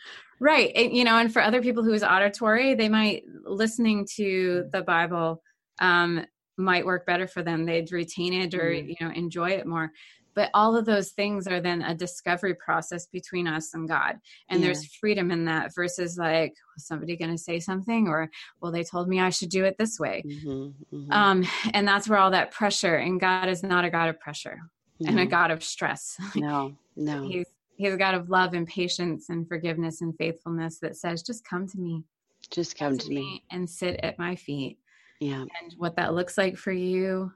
right. 0.42 0.72
And, 0.76 0.92
you 0.92 1.06
know 1.06 1.18
and 1.18 1.32
for 1.32 1.42
other 1.42 1.62
people 1.62 1.84
who's 1.84 2.04
auditory 2.04 2.76
they 2.76 2.90
might 2.90 3.24
listening 3.46 4.06
to 4.18 4.66
the 4.74 4.82
bible 4.82 5.42
um, 5.80 6.26
might 6.58 6.86
work 6.86 7.06
better 7.06 7.28
for 7.28 7.44
them. 7.44 7.66
They'd 7.66 7.92
retain 7.92 8.34
it 8.34 8.54
or 8.54 8.72
mm-hmm. 8.72 8.90
you 8.90 8.96
know 9.02 9.12
enjoy 9.12 9.52
it 9.52 9.66
more. 9.66 9.92
But 10.34 10.50
all 10.54 10.78
of 10.78 10.86
those 10.86 11.10
things 11.10 11.46
are 11.46 11.60
then 11.60 11.82
a 11.82 11.94
discovery 11.94 12.56
process 12.56 13.06
between 13.08 13.48
us 13.48 13.74
and 13.74 13.88
god. 13.88 14.16
And 14.50 14.62
yeah. 14.62 14.68
there's 14.68 14.86
freedom 14.96 15.30
in 15.30 15.44
that 15.46 15.76
versus 15.76 16.18
like 16.18 16.54
somebody 16.78 17.18
going 17.18 17.32
to 17.32 17.38
say 17.38 17.60
something? 17.60 18.08
or 18.08 18.30
well 18.62 18.72
they 18.72 18.84
told 18.84 19.10
me 19.10 19.20
i 19.20 19.30
should 19.30 19.50
do 19.50 19.66
it 19.66 19.78
this 19.78 20.00
way. 20.00 20.24
Mm-hmm, 20.26 20.96
mm-hmm. 20.96 21.12
um 21.12 21.46
and 21.74 21.88
that's 21.88 22.08
where 22.08 22.20
all 22.20 22.32
that 22.32 22.52
pressure 22.52 22.96
and 22.96 23.20
god 23.20 23.50
is 23.50 23.64
not 23.64 23.84
a 23.84 23.90
god 23.90 24.10
of 24.10 24.20
pressure 24.20 24.60
and 25.06 25.20
a 25.20 25.26
god 25.26 25.52
of 25.52 25.64
stress. 25.64 26.18
No 26.36 26.76
no. 26.96 27.24
he's 27.28 27.48
he's 27.82 27.94
a 27.94 27.98
god 27.98 28.14
of 28.14 28.30
love 28.30 28.54
and 28.54 28.68
patience 28.68 29.30
and 29.30 29.48
forgiveness 29.48 30.02
and 30.02 30.16
faithfulness 30.18 30.80
that 30.80 30.96
says 30.96 31.22
just 31.22 31.44
come 31.44 31.68
to 31.68 31.78
me 31.78 32.04
just 32.50 32.78
come, 32.78 32.92
come 32.92 32.98
to, 32.98 33.10
me. 33.10 33.16
me 33.16 33.44
and 33.52 33.70
sit 33.70 34.00
at 34.04 34.18
my 34.18 34.36
feet 34.36 34.78
yeah 35.20 35.42
and 35.62 35.76
what 35.78 35.96
that 35.96 36.14
looks 36.14 36.38
like 36.38 36.58
for 36.58 36.72
you 36.72 37.32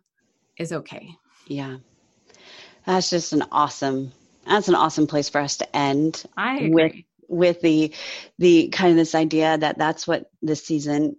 is 0.57 0.71
okay 0.71 1.09
yeah 1.47 1.77
that's 2.85 3.09
just 3.09 3.33
an 3.33 3.43
awesome. 3.51 4.11
That's 4.45 4.67
an 4.67 4.75
awesome 4.75 5.07
place 5.07 5.29
for 5.29 5.41
us 5.41 5.57
to 5.57 5.75
end. 5.75 6.23
I 6.37 6.57
agree. 6.57 6.69
with 6.69 6.93
with 7.27 7.61
the 7.61 7.93
the 8.37 8.69
kind 8.69 8.91
of 8.91 8.97
this 8.97 9.15
idea 9.15 9.57
that 9.57 9.77
that's 9.77 10.07
what 10.07 10.29
this 10.43 10.63
season 10.63 11.15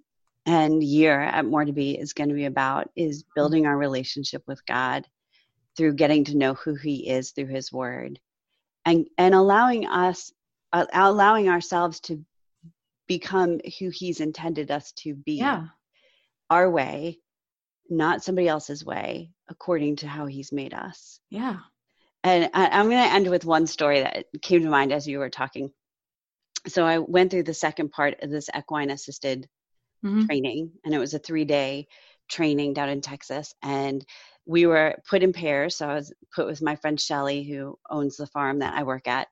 and 0.47 0.83
year 0.83 1.21
at 1.21 1.45
More 1.45 1.65
to 1.65 1.73
Be 1.73 1.99
is 1.99 2.13
going 2.13 2.29
to 2.29 2.35
be 2.35 2.45
about 2.45 2.91
is 2.95 3.23
mm-hmm. 3.23 3.31
building 3.35 3.67
our 3.67 3.77
relationship 3.77 4.45
with 4.47 4.65
God 4.67 5.07
through 5.77 5.95
getting 5.95 6.25
to 6.27 6.37
know 6.37 6.55
who 6.55 6.75
He 6.75 7.09
is 7.09 7.33
through 7.33 7.47
His 7.47 7.73
Word, 7.73 8.21
and 8.87 9.07
and 9.19 9.35
allowing 9.35 9.87
us 9.87 10.33
uh, 10.73 10.87
allowing 10.95 11.51
ourselves 11.51 12.01
to 12.01 12.25
become 13.07 13.61
who 13.79 13.91
He's 13.91 14.21
intended 14.21 14.71
us 14.71 14.93
to 14.93 15.15
be. 15.15 15.35
Yeah. 15.35 15.67
Our 16.49 16.71
way, 16.71 17.19
not 17.91 18.23
somebody 18.23 18.49
else's 18.49 18.85
way, 18.85 19.33
according 19.49 19.97
to 19.97 20.09
how 20.09 20.27
he's 20.27 20.53
made 20.53 20.75
us. 20.75 21.21
Yeah. 21.31 21.57
And 22.23 22.51
I, 22.55 22.81
am 22.81 22.89
going 22.89 23.03
to 23.03 23.15
end 23.15 23.29
with 23.29 23.45
one 23.45 23.67
story 23.67 24.01
that 24.01 24.27
came 24.43 24.63
to 24.63 24.69
mind 24.69 24.93
as 24.93 25.07
you 25.07 25.19
were 25.19 25.31
talking. 25.31 25.71
So 26.67 26.85
I 26.85 26.99
went 26.99 27.31
through 27.31 27.45
the 27.45 27.55
second 27.55 27.93
part 27.93 28.23
of 28.23 28.31
this 28.31 28.49
equine 28.57 28.91
assisted 28.91 29.49
mm-hmm. 30.05 30.27
training, 30.27 30.73
and 30.85 30.95
it 30.95 30.99
was 30.99 31.15
a 31.15 31.19
three 31.19 31.45
day 31.45 31.87
training 32.29 32.75
down 32.75 32.89
in 32.89 33.01
Texas. 33.01 33.55
And 33.63 34.05
we 34.47 34.67
were 34.67 34.95
put 35.09 35.23
in 35.23 35.33
pairs. 35.33 35.77
So 35.77 35.89
I 35.89 35.95
was 35.95 36.13
put 36.35 36.47
with 36.47 36.63
my 36.63 36.77
friend 36.77 37.01
Shelly, 37.01 37.43
who 37.43 37.79
owns 37.91 38.17
the 38.17 38.27
farm 38.29 38.61
that 38.61 38.75
I 38.75 38.83
work 38.85 39.09
at. 39.09 39.29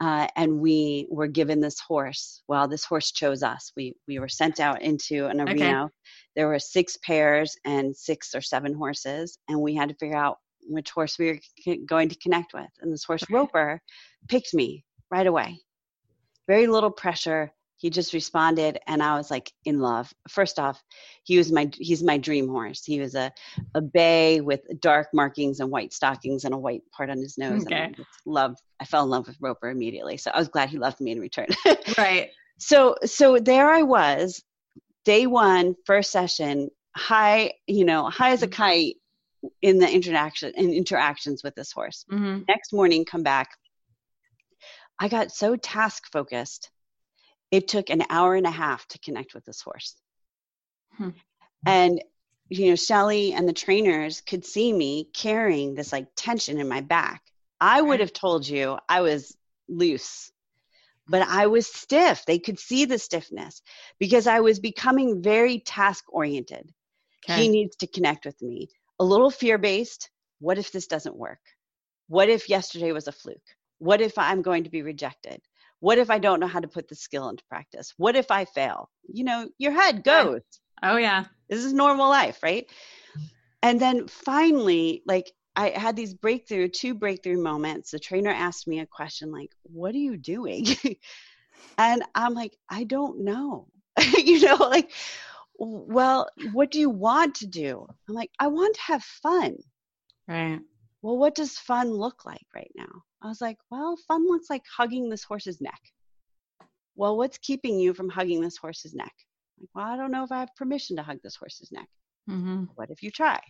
Uh, 0.00 0.26
and 0.36 0.60
we 0.60 1.06
were 1.10 1.26
given 1.26 1.60
this 1.60 1.78
horse. 1.78 2.42
Well, 2.48 2.66
this 2.66 2.84
horse 2.84 3.12
chose 3.12 3.42
us. 3.42 3.72
We 3.76 3.94
we 4.08 4.18
were 4.18 4.28
sent 4.28 4.58
out 4.58 4.80
into 4.80 5.26
an 5.26 5.40
arena. 5.40 5.84
Okay. 5.84 5.94
There 6.36 6.48
were 6.48 6.58
six 6.58 6.96
pairs 6.98 7.56
and 7.66 7.94
six 7.94 8.34
or 8.34 8.40
seven 8.40 8.72
horses, 8.72 9.38
and 9.48 9.60
we 9.60 9.74
had 9.74 9.90
to 9.90 9.94
figure 9.96 10.16
out 10.16 10.38
which 10.62 10.90
horse 10.90 11.18
we 11.18 11.40
were 11.66 11.76
going 11.86 12.08
to 12.08 12.18
connect 12.18 12.54
with. 12.54 12.70
And 12.80 12.92
this 12.92 13.04
horse 13.04 13.24
Roper 13.30 13.80
picked 14.28 14.54
me 14.54 14.84
right 15.10 15.26
away. 15.26 15.60
Very 16.46 16.66
little 16.66 16.90
pressure, 16.90 17.52
he 17.80 17.88
just 17.88 18.12
responded 18.12 18.78
and 18.86 19.02
i 19.02 19.16
was 19.16 19.30
like 19.30 19.52
in 19.64 19.80
love. 19.80 20.12
First 20.28 20.58
off 20.58 20.82
he 21.24 21.38
was 21.38 21.50
my 21.50 21.70
he's 21.72 22.02
my 22.02 22.18
dream 22.18 22.46
horse. 22.46 22.84
He 22.84 23.00
was 23.00 23.14
a 23.14 23.32
a 23.74 23.80
bay 23.80 24.40
with 24.40 24.60
dark 24.80 25.08
markings 25.14 25.60
and 25.60 25.70
white 25.70 25.92
stockings 25.92 26.44
and 26.44 26.54
a 26.54 26.58
white 26.58 26.82
part 26.92 27.08
on 27.10 27.18
his 27.18 27.38
nose 27.38 27.64
okay. 27.64 27.76
and 27.76 27.96
i 27.98 28.04
love 28.26 28.56
i 28.80 28.84
fell 28.84 29.04
in 29.04 29.10
love 29.10 29.26
with 29.26 29.36
roper 29.40 29.70
immediately 29.70 30.16
so 30.16 30.30
i 30.32 30.38
was 30.38 30.48
glad 30.48 30.68
he 30.68 30.78
loved 30.78 31.00
me 31.00 31.10
in 31.10 31.20
return. 31.20 31.46
Right. 31.98 32.30
So 32.58 32.96
so 33.04 33.38
there 33.38 33.70
i 33.70 33.82
was 33.82 34.42
day 35.04 35.26
one 35.26 35.74
first 35.86 36.10
session 36.10 36.68
high 36.94 37.52
you 37.66 37.86
know 37.86 38.10
high 38.10 38.32
as 38.32 38.42
a 38.42 38.46
mm-hmm. 38.46 38.62
kite 38.62 38.96
in 39.62 39.78
the 39.78 39.90
interaction 39.90 40.52
in 40.54 40.74
interactions 40.74 41.42
with 41.42 41.54
this 41.54 41.72
horse. 41.72 42.04
Mm-hmm. 42.12 42.42
next 42.46 42.74
morning 42.74 43.06
come 43.06 43.22
back. 43.22 43.48
I 44.98 45.08
got 45.08 45.32
so 45.32 45.56
task 45.56 46.04
focused 46.12 46.70
it 47.50 47.68
took 47.68 47.90
an 47.90 48.04
hour 48.10 48.34
and 48.34 48.46
a 48.46 48.50
half 48.50 48.86
to 48.88 48.98
connect 48.98 49.34
with 49.34 49.44
this 49.44 49.60
horse. 49.60 49.96
Hmm. 50.96 51.10
And 51.66 52.02
you 52.48 52.70
know, 52.70 52.76
Shelly 52.76 53.32
and 53.32 53.48
the 53.48 53.52
trainers 53.52 54.20
could 54.22 54.44
see 54.44 54.72
me 54.72 55.08
carrying 55.14 55.74
this 55.74 55.92
like 55.92 56.08
tension 56.16 56.58
in 56.58 56.68
my 56.68 56.80
back. 56.80 57.22
I 57.60 57.80
would 57.80 58.00
have 58.00 58.12
told 58.12 58.48
you 58.48 58.78
I 58.88 59.02
was 59.02 59.36
loose, 59.68 60.32
but 61.08 61.22
I 61.22 61.46
was 61.46 61.66
stiff. 61.66 62.24
They 62.26 62.40
could 62.40 62.58
see 62.58 62.86
the 62.86 62.98
stiffness 62.98 63.62
because 64.00 64.26
I 64.26 64.40
was 64.40 64.58
becoming 64.58 65.22
very 65.22 65.60
task 65.60 66.04
oriented. 66.08 66.72
Okay. 67.24 67.42
He 67.42 67.48
needs 67.48 67.76
to 67.76 67.86
connect 67.86 68.24
with 68.24 68.40
me. 68.42 68.68
A 68.98 69.04
little 69.04 69.30
fear 69.30 69.56
based. 69.56 70.10
What 70.40 70.58
if 70.58 70.72
this 70.72 70.86
doesn't 70.86 71.16
work? 71.16 71.40
What 72.08 72.28
if 72.28 72.48
yesterday 72.48 72.92
was 72.92 73.06
a 73.06 73.12
fluke? 73.12 73.38
What 73.78 74.00
if 74.00 74.18
I'm 74.18 74.42
going 74.42 74.64
to 74.64 74.70
be 74.70 74.82
rejected? 74.82 75.40
What 75.80 75.98
if 75.98 76.10
I 76.10 76.18
don't 76.18 76.40
know 76.40 76.46
how 76.46 76.60
to 76.60 76.68
put 76.68 76.88
the 76.88 76.94
skill 76.94 77.28
into 77.28 77.44
practice? 77.48 77.92
What 77.96 78.16
if 78.16 78.30
I 78.30 78.44
fail? 78.44 78.90
You 79.12 79.24
know, 79.24 79.48
your 79.58 79.72
head 79.72 80.04
goes. 80.04 80.42
Oh, 80.82 80.96
yeah. 80.96 81.24
This 81.48 81.64
is 81.64 81.72
normal 81.72 82.08
life, 82.08 82.42
right? 82.42 82.66
And 83.62 83.80
then 83.80 84.06
finally, 84.08 85.02
like, 85.06 85.32
I 85.56 85.70
had 85.70 85.96
these 85.96 86.14
breakthrough, 86.14 86.68
two 86.68 86.94
breakthrough 86.94 87.42
moments. 87.42 87.90
The 87.90 87.98
trainer 87.98 88.30
asked 88.30 88.68
me 88.68 88.80
a 88.80 88.86
question 88.86 89.32
like, 89.32 89.50
What 89.64 89.94
are 89.94 89.98
you 89.98 90.16
doing? 90.16 90.66
and 91.78 92.02
I'm 92.14 92.34
like, 92.34 92.56
I 92.68 92.84
don't 92.84 93.24
know. 93.24 93.68
you 94.16 94.40
know, 94.40 94.56
like, 94.56 94.90
well, 95.58 96.28
what 96.52 96.70
do 96.70 96.78
you 96.78 96.88
want 96.88 97.36
to 97.36 97.46
do? 97.46 97.86
I'm 98.08 98.14
like, 98.14 98.30
I 98.38 98.46
want 98.46 98.74
to 98.76 98.82
have 98.82 99.02
fun. 99.02 99.56
Right. 100.26 100.60
Well, 101.02 101.18
what 101.18 101.34
does 101.34 101.58
fun 101.58 101.90
look 101.90 102.24
like 102.24 102.46
right 102.54 102.70
now? 102.74 103.02
I 103.22 103.28
was 103.28 103.40
like, 103.40 103.58
well, 103.70 103.96
fun 104.08 104.26
looks 104.26 104.48
like 104.48 104.62
hugging 104.76 105.08
this 105.08 105.24
horse's 105.24 105.60
neck. 105.60 105.80
Well, 106.96 107.16
what's 107.16 107.38
keeping 107.38 107.78
you 107.78 107.94
from 107.94 108.08
hugging 108.08 108.40
this 108.40 108.56
horse's 108.56 108.94
neck? 108.94 109.12
Like, 109.58 109.68
well, 109.74 109.86
I 109.86 109.96
don't 109.96 110.10
know 110.10 110.24
if 110.24 110.32
I 110.32 110.40
have 110.40 110.54
permission 110.56 110.96
to 110.96 111.02
hug 111.02 111.18
this 111.22 111.36
horse's 111.36 111.70
neck. 111.70 111.88
Mm-hmm. 112.28 112.64
What 112.74 112.90
if 112.90 113.02
you 113.02 113.10
try? 113.10 113.40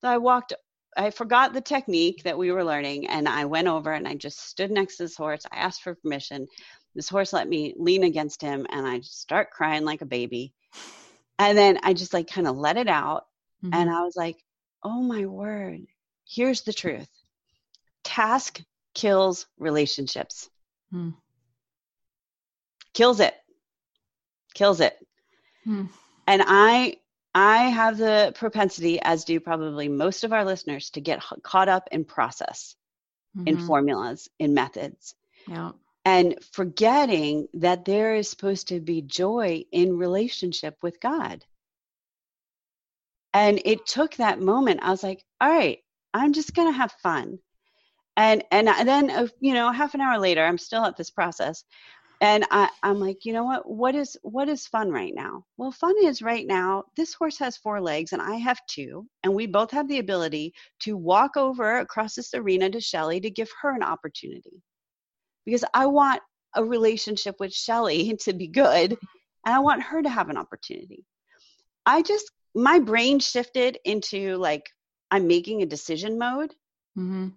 So 0.00 0.08
I 0.08 0.18
walked, 0.18 0.52
I 0.96 1.10
forgot 1.10 1.52
the 1.52 1.60
technique 1.60 2.22
that 2.24 2.38
we 2.38 2.52
were 2.52 2.64
learning, 2.64 3.06
and 3.08 3.28
I 3.28 3.44
went 3.46 3.68
over 3.68 3.92
and 3.92 4.06
I 4.06 4.14
just 4.14 4.38
stood 4.48 4.70
next 4.70 4.96
to 4.96 5.04
this 5.04 5.16
horse. 5.16 5.46
I 5.50 5.56
asked 5.56 5.82
for 5.82 5.94
permission. 5.94 6.46
This 6.94 7.08
horse 7.08 7.32
let 7.32 7.48
me 7.48 7.74
lean 7.78 8.02
against 8.04 8.42
him, 8.42 8.66
and 8.70 8.86
I 8.86 8.98
just 8.98 9.20
start 9.20 9.50
crying 9.50 9.84
like 9.84 10.02
a 10.02 10.06
baby. 10.06 10.52
And 11.38 11.56
then 11.56 11.78
I 11.82 11.94
just 11.94 12.12
like 12.12 12.30
kind 12.30 12.48
of 12.48 12.56
let 12.56 12.76
it 12.76 12.88
out. 12.88 13.24
Mm-hmm. 13.64 13.74
And 13.74 13.90
I 13.90 14.02
was 14.02 14.16
like, 14.16 14.36
oh 14.82 15.02
my 15.02 15.26
word, 15.26 15.86
here's 16.28 16.62
the 16.62 16.72
truth 16.72 17.08
task 18.02 18.60
kills 18.94 19.46
relationships. 19.58 20.48
Hmm. 20.90 21.10
Kills 22.92 23.20
it. 23.20 23.34
Kills 24.54 24.80
it. 24.80 24.96
Hmm. 25.64 25.86
And 26.26 26.42
I 26.46 26.96
I 27.34 27.64
have 27.64 27.96
the 27.96 28.32
propensity, 28.34 29.00
as 29.00 29.24
do 29.24 29.38
probably 29.38 29.88
most 29.88 30.24
of 30.24 30.32
our 30.32 30.44
listeners, 30.44 30.90
to 30.90 31.00
get 31.00 31.22
caught 31.42 31.68
up 31.68 31.88
in 31.92 32.04
process, 32.04 32.74
mm-hmm. 33.36 33.46
in 33.46 33.58
formulas, 33.58 34.28
in 34.38 34.54
methods. 34.54 35.14
Yeah. 35.46 35.72
And 36.04 36.36
forgetting 36.52 37.46
that 37.54 37.84
there 37.84 38.14
is 38.16 38.28
supposed 38.28 38.68
to 38.68 38.80
be 38.80 39.02
joy 39.02 39.64
in 39.70 39.96
relationship 39.96 40.76
with 40.82 41.00
God. 41.00 41.44
And 43.32 43.62
it 43.64 43.86
took 43.86 44.16
that 44.16 44.40
moment. 44.40 44.80
I 44.82 44.90
was 44.90 45.04
like, 45.04 45.24
all 45.40 45.48
right, 45.48 45.78
I'm 46.12 46.32
just 46.32 46.54
going 46.54 46.68
to 46.68 46.76
have 46.76 46.90
fun 47.02 47.38
and 48.16 48.42
and 48.50 48.68
then 48.68 49.10
uh, 49.10 49.26
you 49.40 49.54
know 49.54 49.70
half 49.70 49.94
an 49.94 50.00
hour 50.00 50.18
later 50.18 50.44
i'm 50.44 50.58
still 50.58 50.84
at 50.84 50.96
this 50.96 51.10
process 51.10 51.64
and 52.20 52.44
I, 52.50 52.68
i'm 52.82 53.00
like 53.00 53.24
you 53.24 53.32
know 53.32 53.44
what? 53.44 53.68
What 53.68 53.94
is 53.94 54.16
what 54.22 54.48
is 54.48 54.66
fun 54.66 54.90
right 54.90 55.14
now? 55.14 55.44
Well 55.56 55.72
fun 55.72 55.94
is 56.02 56.22
right 56.22 56.46
now 56.46 56.84
this 56.96 57.14
horse 57.14 57.38
has 57.38 57.56
four 57.56 57.80
legs 57.80 58.12
and 58.12 58.20
i 58.20 58.36
have 58.36 58.60
two 58.68 59.06
and 59.22 59.34
we 59.34 59.46
both 59.46 59.70
have 59.70 59.88
the 59.88 59.98
ability 59.98 60.54
to 60.80 60.96
walk 60.96 61.36
over 61.36 61.78
across 61.78 62.14
this 62.14 62.34
arena 62.34 62.68
to 62.70 62.80
shelly 62.80 63.20
to 63.20 63.30
give 63.30 63.50
her 63.62 63.74
an 63.74 63.82
opportunity. 63.82 64.62
Because 65.46 65.64
i 65.72 65.86
want 65.86 66.20
a 66.56 66.64
relationship 66.64 67.36
with 67.40 67.54
shelly 67.54 68.16
to 68.20 68.32
be 68.32 68.48
good 68.48 68.92
and 69.46 69.54
i 69.54 69.58
want 69.58 69.82
her 69.82 70.02
to 70.02 70.08
have 70.08 70.28
an 70.28 70.36
opportunity. 70.36 71.04
I 71.86 72.02
just 72.02 72.30
my 72.54 72.78
brain 72.80 73.20
shifted 73.20 73.78
into 73.84 74.36
like 74.36 74.64
i'm 75.10 75.26
making 75.26 75.62
a 75.62 75.66
decision 75.66 76.18
mode 76.18 76.50
mm-hmm. 76.98 77.28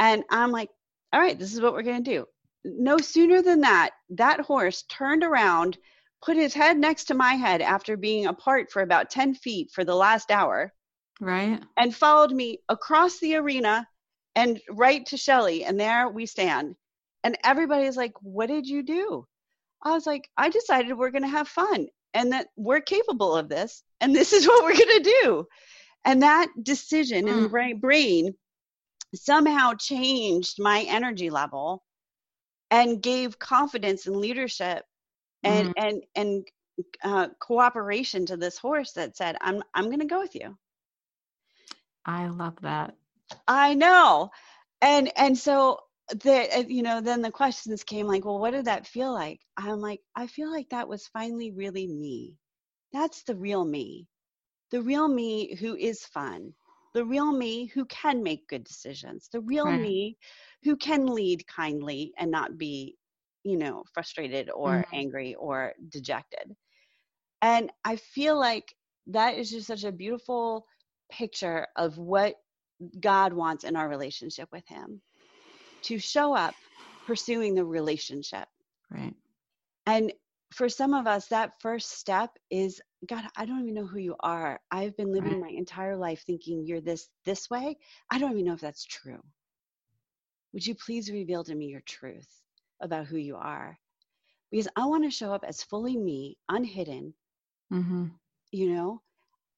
And 0.00 0.24
I'm 0.30 0.50
like, 0.50 0.70
all 1.12 1.20
right, 1.20 1.38
this 1.38 1.52
is 1.52 1.60
what 1.60 1.74
we're 1.74 1.82
going 1.82 2.02
to 2.02 2.10
do. 2.10 2.26
No 2.64 2.98
sooner 2.98 3.42
than 3.42 3.60
that, 3.60 3.90
that 4.10 4.40
horse 4.40 4.82
turned 4.88 5.22
around, 5.22 5.76
put 6.22 6.36
his 6.36 6.54
head 6.54 6.78
next 6.78 7.04
to 7.04 7.14
my 7.14 7.34
head 7.34 7.60
after 7.60 7.96
being 7.96 8.26
apart 8.26 8.72
for 8.72 8.82
about 8.82 9.10
10 9.10 9.34
feet 9.34 9.70
for 9.72 9.84
the 9.84 9.94
last 9.94 10.30
hour. 10.30 10.72
Right. 11.20 11.62
And 11.76 11.94
followed 11.94 12.32
me 12.32 12.60
across 12.70 13.18
the 13.18 13.36
arena 13.36 13.86
and 14.34 14.58
right 14.70 15.04
to 15.06 15.18
Shelly. 15.18 15.64
And 15.64 15.78
there 15.78 16.08
we 16.08 16.24
stand. 16.24 16.76
And 17.22 17.36
everybody's 17.44 17.96
like, 17.96 18.14
What 18.22 18.46
did 18.46 18.66
you 18.66 18.82
do? 18.82 19.26
I 19.82 19.92
was 19.92 20.06
like, 20.06 20.28
I 20.36 20.48
decided 20.48 20.96
we're 20.96 21.10
going 21.10 21.22
to 21.22 21.28
have 21.28 21.48
fun 21.48 21.88
and 22.14 22.32
that 22.32 22.48
we're 22.56 22.80
capable 22.80 23.36
of 23.36 23.50
this. 23.50 23.82
And 24.00 24.14
this 24.14 24.32
is 24.32 24.46
what 24.46 24.64
we're 24.64 24.76
going 24.76 25.02
to 25.02 25.16
do. 25.22 25.46
And 26.06 26.22
that 26.22 26.48
decision 26.62 27.26
mm. 27.26 27.44
in 27.44 27.52
my 27.52 27.74
brain 27.74 28.34
somehow 29.14 29.74
changed 29.74 30.56
my 30.58 30.84
energy 30.88 31.30
level 31.30 31.82
and 32.70 33.02
gave 33.02 33.38
confidence 33.38 34.06
and 34.06 34.16
leadership 34.16 34.84
and 35.42 35.68
mm. 35.68 35.72
and 35.76 36.02
and 36.14 36.46
uh, 37.02 37.28
cooperation 37.40 38.26
to 38.26 38.36
this 38.36 38.56
horse 38.58 38.92
that 38.92 39.16
said 39.16 39.36
i'm 39.40 39.62
i'm 39.74 39.86
going 39.86 40.00
to 40.00 40.06
go 40.06 40.20
with 40.20 40.34
you. 40.34 40.56
I 42.06 42.28
love 42.28 42.56
that. 42.62 42.94
I 43.46 43.74
know. 43.74 44.30
And 44.80 45.12
and 45.16 45.36
so 45.36 45.80
the 46.08 46.58
uh, 46.58 46.64
you 46.66 46.82
know 46.82 47.00
then 47.00 47.22
the 47.22 47.30
questions 47.30 47.84
came 47.84 48.06
like 48.06 48.24
well 48.24 48.38
what 48.38 48.52
did 48.52 48.64
that 48.64 48.86
feel 48.86 49.12
like? 49.12 49.40
I'm 49.56 49.80
like 49.80 50.00
i 50.16 50.26
feel 50.26 50.50
like 50.50 50.70
that 50.70 50.88
was 50.88 51.06
finally 51.08 51.50
really 51.50 51.86
me. 51.86 52.36
That's 52.92 53.22
the 53.24 53.36
real 53.36 53.64
me. 53.64 54.08
The 54.70 54.82
real 54.82 55.08
me 55.08 55.54
who 55.56 55.76
is 55.76 56.04
fun 56.04 56.54
the 56.94 57.04
real 57.04 57.32
me 57.32 57.66
who 57.66 57.84
can 57.86 58.22
make 58.22 58.48
good 58.48 58.64
decisions 58.64 59.28
the 59.32 59.40
real 59.40 59.66
right. 59.66 59.80
me 59.80 60.16
who 60.62 60.76
can 60.76 61.06
lead 61.06 61.46
kindly 61.46 62.12
and 62.18 62.30
not 62.30 62.58
be 62.58 62.96
you 63.44 63.56
know 63.56 63.82
frustrated 63.92 64.50
or 64.50 64.70
mm-hmm. 64.70 64.94
angry 64.94 65.34
or 65.36 65.72
dejected 65.88 66.54
and 67.42 67.70
i 67.84 67.96
feel 67.96 68.38
like 68.38 68.74
that 69.06 69.36
is 69.36 69.50
just 69.50 69.66
such 69.66 69.84
a 69.84 69.92
beautiful 69.92 70.66
picture 71.10 71.66
of 71.76 71.96
what 71.98 72.34
god 73.00 73.32
wants 73.32 73.64
in 73.64 73.76
our 73.76 73.88
relationship 73.88 74.48
with 74.52 74.66
him 74.68 75.00
to 75.82 75.98
show 75.98 76.34
up 76.34 76.54
pursuing 77.06 77.54
the 77.54 77.64
relationship 77.64 78.46
right 78.90 79.14
and 79.86 80.12
for 80.52 80.68
some 80.68 80.94
of 80.94 81.06
us 81.06 81.26
that 81.26 81.52
first 81.60 81.92
step 81.98 82.30
is 82.50 82.80
god 83.06 83.24
i 83.36 83.44
don't 83.44 83.62
even 83.62 83.74
know 83.74 83.86
who 83.86 83.98
you 83.98 84.16
are 84.20 84.60
i've 84.70 84.96
been 84.96 85.12
living 85.12 85.40
my 85.40 85.48
entire 85.48 85.96
life 85.96 86.22
thinking 86.26 86.64
you're 86.66 86.80
this 86.80 87.08
this 87.24 87.48
way 87.50 87.76
i 88.10 88.18
don't 88.18 88.32
even 88.32 88.44
know 88.44 88.54
if 88.54 88.60
that's 88.60 88.84
true 88.84 89.20
would 90.52 90.66
you 90.66 90.74
please 90.74 91.10
reveal 91.10 91.44
to 91.44 91.54
me 91.54 91.66
your 91.66 91.82
truth 91.82 92.28
about 92.80 93.06
who 93.06 93.16
you 93.16 93.36
are? 93.36 93.78
Because 94.50 94.68
I 94.76 94.86
want 94.86 95.04
to 95.04 95.10
show 95.10 95.32
up 95.32 95.44
as 95.46 95.62
fully 95.62 95.96
me, 95.96 96.36
unhidden. 96.48 97.14
Mm-hmm. 97.72 98.06
You 98.50 98.74
know, 98.74 99.02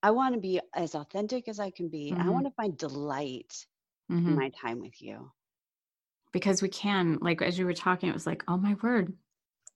I 0.02 0.10
want 0.10 0.34
to 0.34 0.40
be 0.40 0.60
as 0.74 0.94
authentic 0.94 1.48
as 1.48 1.58
I 1.58 1.70
can 1.70 1.88
be. 1.88 2.12
Mm-hmm. 2.12 2.28
I 2.28 2.30
want 2.30 2.46
to 2.46 2.52
find 2.52 2.76
delight 2.76 3.66
mm-hmm. 4.10 4.28
in 4.28 4.34
my 4.34 4.50
time 4.50 4.80
with 4.80 5.00
you. 5.00 5.30
Because 6.32 6.60
we 6.60 6.68
can, 6.68 7.18
like, 7.20 7.40
as 7.40 7.58
you 7.58 7.64
were 7.64 7.74
talking, 7.74 8.08
it 8.08 8.14
was 8.14 8.26
like, 8.26 8.42
oh 8.48 8.56
my 8.56 8.76
word. 8.82 9.14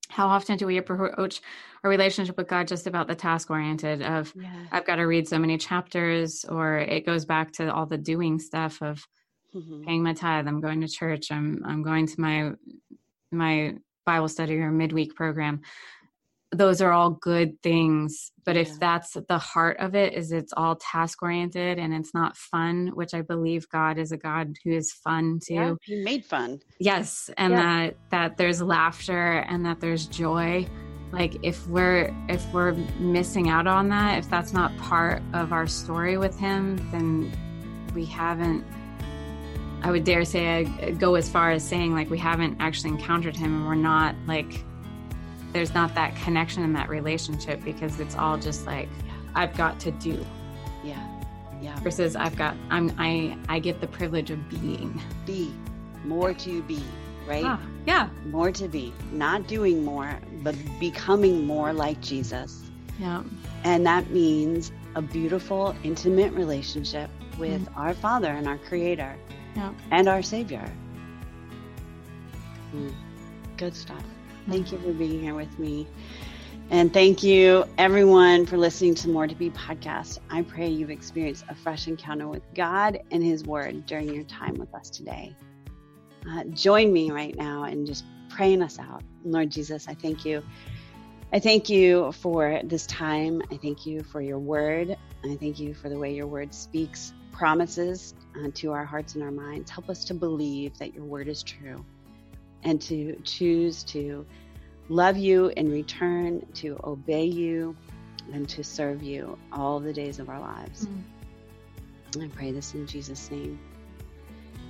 How 0.08 0.28
often 0.28 0.56
do 0.56 0.66
we 0.66 0.78
approach 0.78 1.40
our 1.82 1.90
relationship 1.90 2.36
with 2.36 2.48
God 2.48 2.68
just 2.68 2.86
about 2.86 3.08
the 3.08 3.14
task 3.14 3.50
oriented 3.50 4.02
of 4.02 4.32
yeah. 4.36 4.66
I've 4.72 4.86
got 4.86 4.96
to 4.96 5.04
read 5.04 5.28
so 5.28 5.38
many 5.38 5.58
chapters, 5.58 6.44
or 6.44 6.78
it 6.78 7.06
goes 7.06 7.24
back 7.24 7.52
to 7.52 7.72
all 7.72 7.86
the 7.86 7.98
doing 7.98 8.38
stuff 8.38 8.80
of 8.82 9.06
mm-hmm. 9.56 9.84
paying 9.84 10.02
my 10.02 10.12
tithe 10.12 10.46
i'm 10.46 10.60
going 10.60 10.80
to 10.80 10.88
church 10.88 11.30
i'm 11.30 11.62
i'm 11.64 11.82
going 11.82 12.06
to 12.06 12.20
my 12.20 12.52
my 13.32 13.74
bible 14.04 14.28
study 14.28 14.56
or 14.56 14.70
midweek 14.70 15.14
program 15.14 15.60
those 16.52 16.80
are 16.80 16.92
all 16.92 17.10
good 17.10 17.60
things 17.62 18.30
but 18.44 18.54
yeah. 18.54 18.62
if 18.62 18.78
that's 18.78 19.16
the 19.28 19.38
heart 19.38 19.76
of 19.80 19.94
it 19.96 20.14
is 20.14 20.30
it's 20.30 20.52
all 20.56 20.76
task 20.76 21.20
oriented 21.22 21.78
and 21.78 21.92
it's 21.92 22.14
not 22.14 22.36
fun 22.36 22.88
which 22.94 23.14
i 23.14 23.20
believe 23.20 23.68
god 23.68 23.98
is 23.98 24.12
a 24.12 24.16
god 24.16 24.54
who 24.62 24.70
is 24.70 24.92
fun 24.92 25.40
too 25.44 25.54
yeah, 25.54 25.74
he 25.82 25.96
made 26.04 26.24
fun 26.24 26.60
yes 26.78 27.30
and 27.36 27.52
yeah. 27.52 27.60
that 27.60 27.96
that 28.10 28.36
there's 28.36 28.62
laughter 28.62 29.38
and 29.48 29.66
that 29.66 29.80
there's 29.80 30.06
joy 30.06 30.64
like 31.12 31.36
if 31.42 31.66
we're 31.66 32.14
if 32.28 32.44
we're 32.52 32.72
missing 32.98 33.48
out 33.48 33.66
on 33.66 33.88
that 33.88 34.18
if 34.18 34.30
that's 34.30 34.52
not 34.52 34.76
part 34.78 35.22
of 35.32 35.52
our 35.52 35.66
story 35.66 36.16
with 36.16 36.38
him 36.38 36.76
then 36.92 37.32
we 37.94 38.04
haven't 38.04 38.64
I 39.82 39.90
would 39.90 40.04
dare 40.04 40.24
say 40.24 40.48
I 40.48 40.90
go 40.92 41.14
as 41.16 41.28
far 41.28 41.50
as 41.50 41.62
saying 41.62 41.92
like 41.92 42.10
we 42.10 42.18
haven't 42.18 42.56
actually 42.60 42.90
encountered 42.90 43.36
him 43.36 43.54
and 43.54 43.66
we're 43.66 43.74
not 43.74 44.14
like 44.26 44.64
there's 45.56 45.72
not 45.72 45.94
that 45.94 46.14
connection 46.16 46.62
in 46.62 46.74
that 46.74 46.90
relationship 46.90 47.64
because 47.64 47.98
it's 47.98 48.14
all 48.14 48.36
just 48.36 48.66
like 48.66 48.90
I've 49.34 49.56
got 49.56 49.80
to 49.80 49.90
do. 49.90 50.22
Yeah. 50.84 51.02
Yeah. 51.62 51.80
Versus 51.80 52.14
I've 52.14 52.36
got 52.36 52.54
I'm 52.68 52.94
I 52.98 53.38
I 53.48 53.58
get 53.58 53.80
the 53.80 53.86
privilege 53.86 54.30
of 54.30 54.50
being. 54.50 55.00
Be. 55.24 55.50
More 56.04 56.34
to 56.34 56.62
be, 56.64 56.84
right? 57.26 57.42
Ah, 57.46 57.58
yeah. 57.86 58.10
More 58.26 58.52
to 58.52 58.68
be. 58.68 58.92
Not 59.12 59.46
doing 59.46 59.82
more, 59.82 60.20
but 60.42 60.54
becoming 60.78 61.46
more 61.46 61.72
like 61.72 62.02
Jesus. 62.02 62.62
Yeah. 63.00 63.22
And 63.64 63.86
that 63.86 64.10
means 64.10 64.72
a 64.94 65.00
beautiful, 65.00 65.74
intimate 65.82 66.34
relationship 66.34 67.08
with 67.38 67.64
mm. 67.64 67.76
our 67.78 67.94
Father 67.94 68.28
and 68.28 68.46
our 68.46 68.58
Creator 68.58 69.16
yeah. 69.54 69.72
and 69.90 70.06
our 70.06 70.20
Savior. 70.20 70.70
Mm. 72.74 72.94
Good 73.56 73.74
stuff. 73.74 74.04
Thank 74.48 74.70
you 74.70 74.78
for 74.78 74.92
being 74.92 75.20
here 75.20 75.34
with 75.34 75.58
me. 75.58 75.88
And 76.70 76.92
thank 76.92 77.22
you, 77.22 77.64
everyone, 77.78 78.46
for 78.46 78.56
listening 78.56 78.94
to 78.96 79.08
More 79.08 79.26
to 79.26 79.34
Be 79.34 79.50
podcast. 79.50 80.18
I 80.30 80.42
pray 80.42 80.68
you've 80.68 80.90
experienced 80.90 81.44
a 81.48 81.54
fresh 81.54 81.88
encounter 81.88 82.28
with 82.28 82.42
God 82.54 83.00
and 83.10 83.22
His 83.22 83.44
Word 83.44 83.86
during 83.86 84.12
your 84.12 84.24
time 84.24 84.54
with 84.54 84.72
us 84.74 84.88
today. 84.90 85.34
Uh, 86.28 86.44
join 86.50 86.92
me 86.92 87.10
right 87.10 87.34
now 87.36 87.64
and 87.64 87.86
just 87.86 88.04
praying 88.28 88.62
us 88.62 88.78
out. 88.78 89.02
Lord 89.24 89.50
Jesus, 89.50 89.88
I 89.88 89.94
thank 89.94 90.24
you. 90.24 90.42
I 91.32 91.40
thank 91.40 91.68
you 91.68 92.12
for 92.12 92.60
this 92.62 92.86
time. 92.86 93.42
I 93.50 93.56
thank 93.56 93.84
you 93.84 94.02
for 94.02 94.20
your 94.20 94.38
word. 94.38 94.96
I 95.24 95.36
thank 95.36 95.58
you 95.58 95.74
for 95.74 95.88
the 95.88 95.98
way 95.98 96.14
your 96.14 96.26
word 96.28 96.54
speaks 96.54 97.12
promises 97.32 98.14
uh, 98.36 98.48
to 98.54 98.72
our 98.72 98.84
hearts 98.84 99.14
and 99.14 99.22
our 99.22 99.32
minds. 99.32 99.70
Help 99.70 99.88
us 99.88 100.04
to 100.06 100.14
believe 100.14 100.78
that 100.78 100.94
your 100.94 101.04
word 101.04 101.28
is 101.28 101.42
true 101.42 101.84
and 102.62 102.80
to 102.82 103.16
choose 103.24 103.82
to 103.84 104.26
love 104.88 105.16
you 105.16 105.48
in 105.56 105.70
return, 105.70 106.46
to 106.54 106.78
obey 106.84 107.24
you, 107.24 107.76
and 108.32 108.48
to 108.48 108.64
serve 108.64 109.02
you 109.02 109.38
all 109.52 109.80
the 109.80 109.92
days 109.92 110.18
of 110.18 110.28
our 110.28 110.40
lives. 110.40 110.86
Mm. 110.86 112.24
I 112.24 112.28
pray 112.28 112.52
this 112.52 112.74
in 112.74 112.86
Jesus' 112.86 113.30
name. 113.30 113.58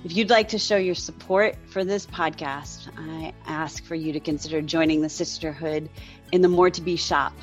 If 0.03 0.15
you'd 0.15 0.29
like 0.29 0.49
to 0.49 0.59
show 0.59 0.77
your 0.77 0.95
support 0.95 1.55
for 1.69 1.83
this 1.83 2.05
podcast, 2.05 2.89
I 2.97 3.33
ask 3.45 3.83
for 3.83 3.95
you 3.95 4.13
to 4.13 4.19
consider 4.19 4.61
joining 4.61 5.01
the 5.01 5.09
sisterhood 5.09 5.89
in 6.31 6.41
the 6.41 6.47
More 6.47 6.69
to 6.69 6.81
Be 6.81 6.95
shop. 6.95 7.33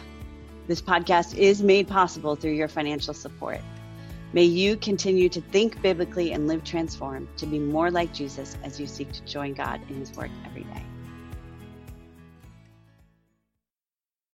This 0.67 0.81
podcast 0.81 1.37
is 1.37 1.63
made 1.63 1.89
possible 1.89 2.37
through 2.37 2.53
your 2.53 2.69
financial 2.69 3.13
support. 3.13 3.61
May 4.35 4.43
you 4.43 4.77
continue 4.77 5.29
to 5.29 5.41
think 5.41 5.81
biblically 5.81 6.33
and 6.33 6.49
live 6.49 6.65
transformed 6.65 7.29
to 7.37 7.47
be 7.47 7.61
more 7.61 7.89
like 7.89 8.13
Jesus 8.13 8.57
as 8.65 8.81
you 8.81 8.89
seek 8.89 9.13
to 9.13 9.25
join 9.25 9.55
God 9.55 9.81
in 9.89 9.95
his 9.95 10.11
work 10.17 10.31
every 10.45 10.65
day. 10.65 10.85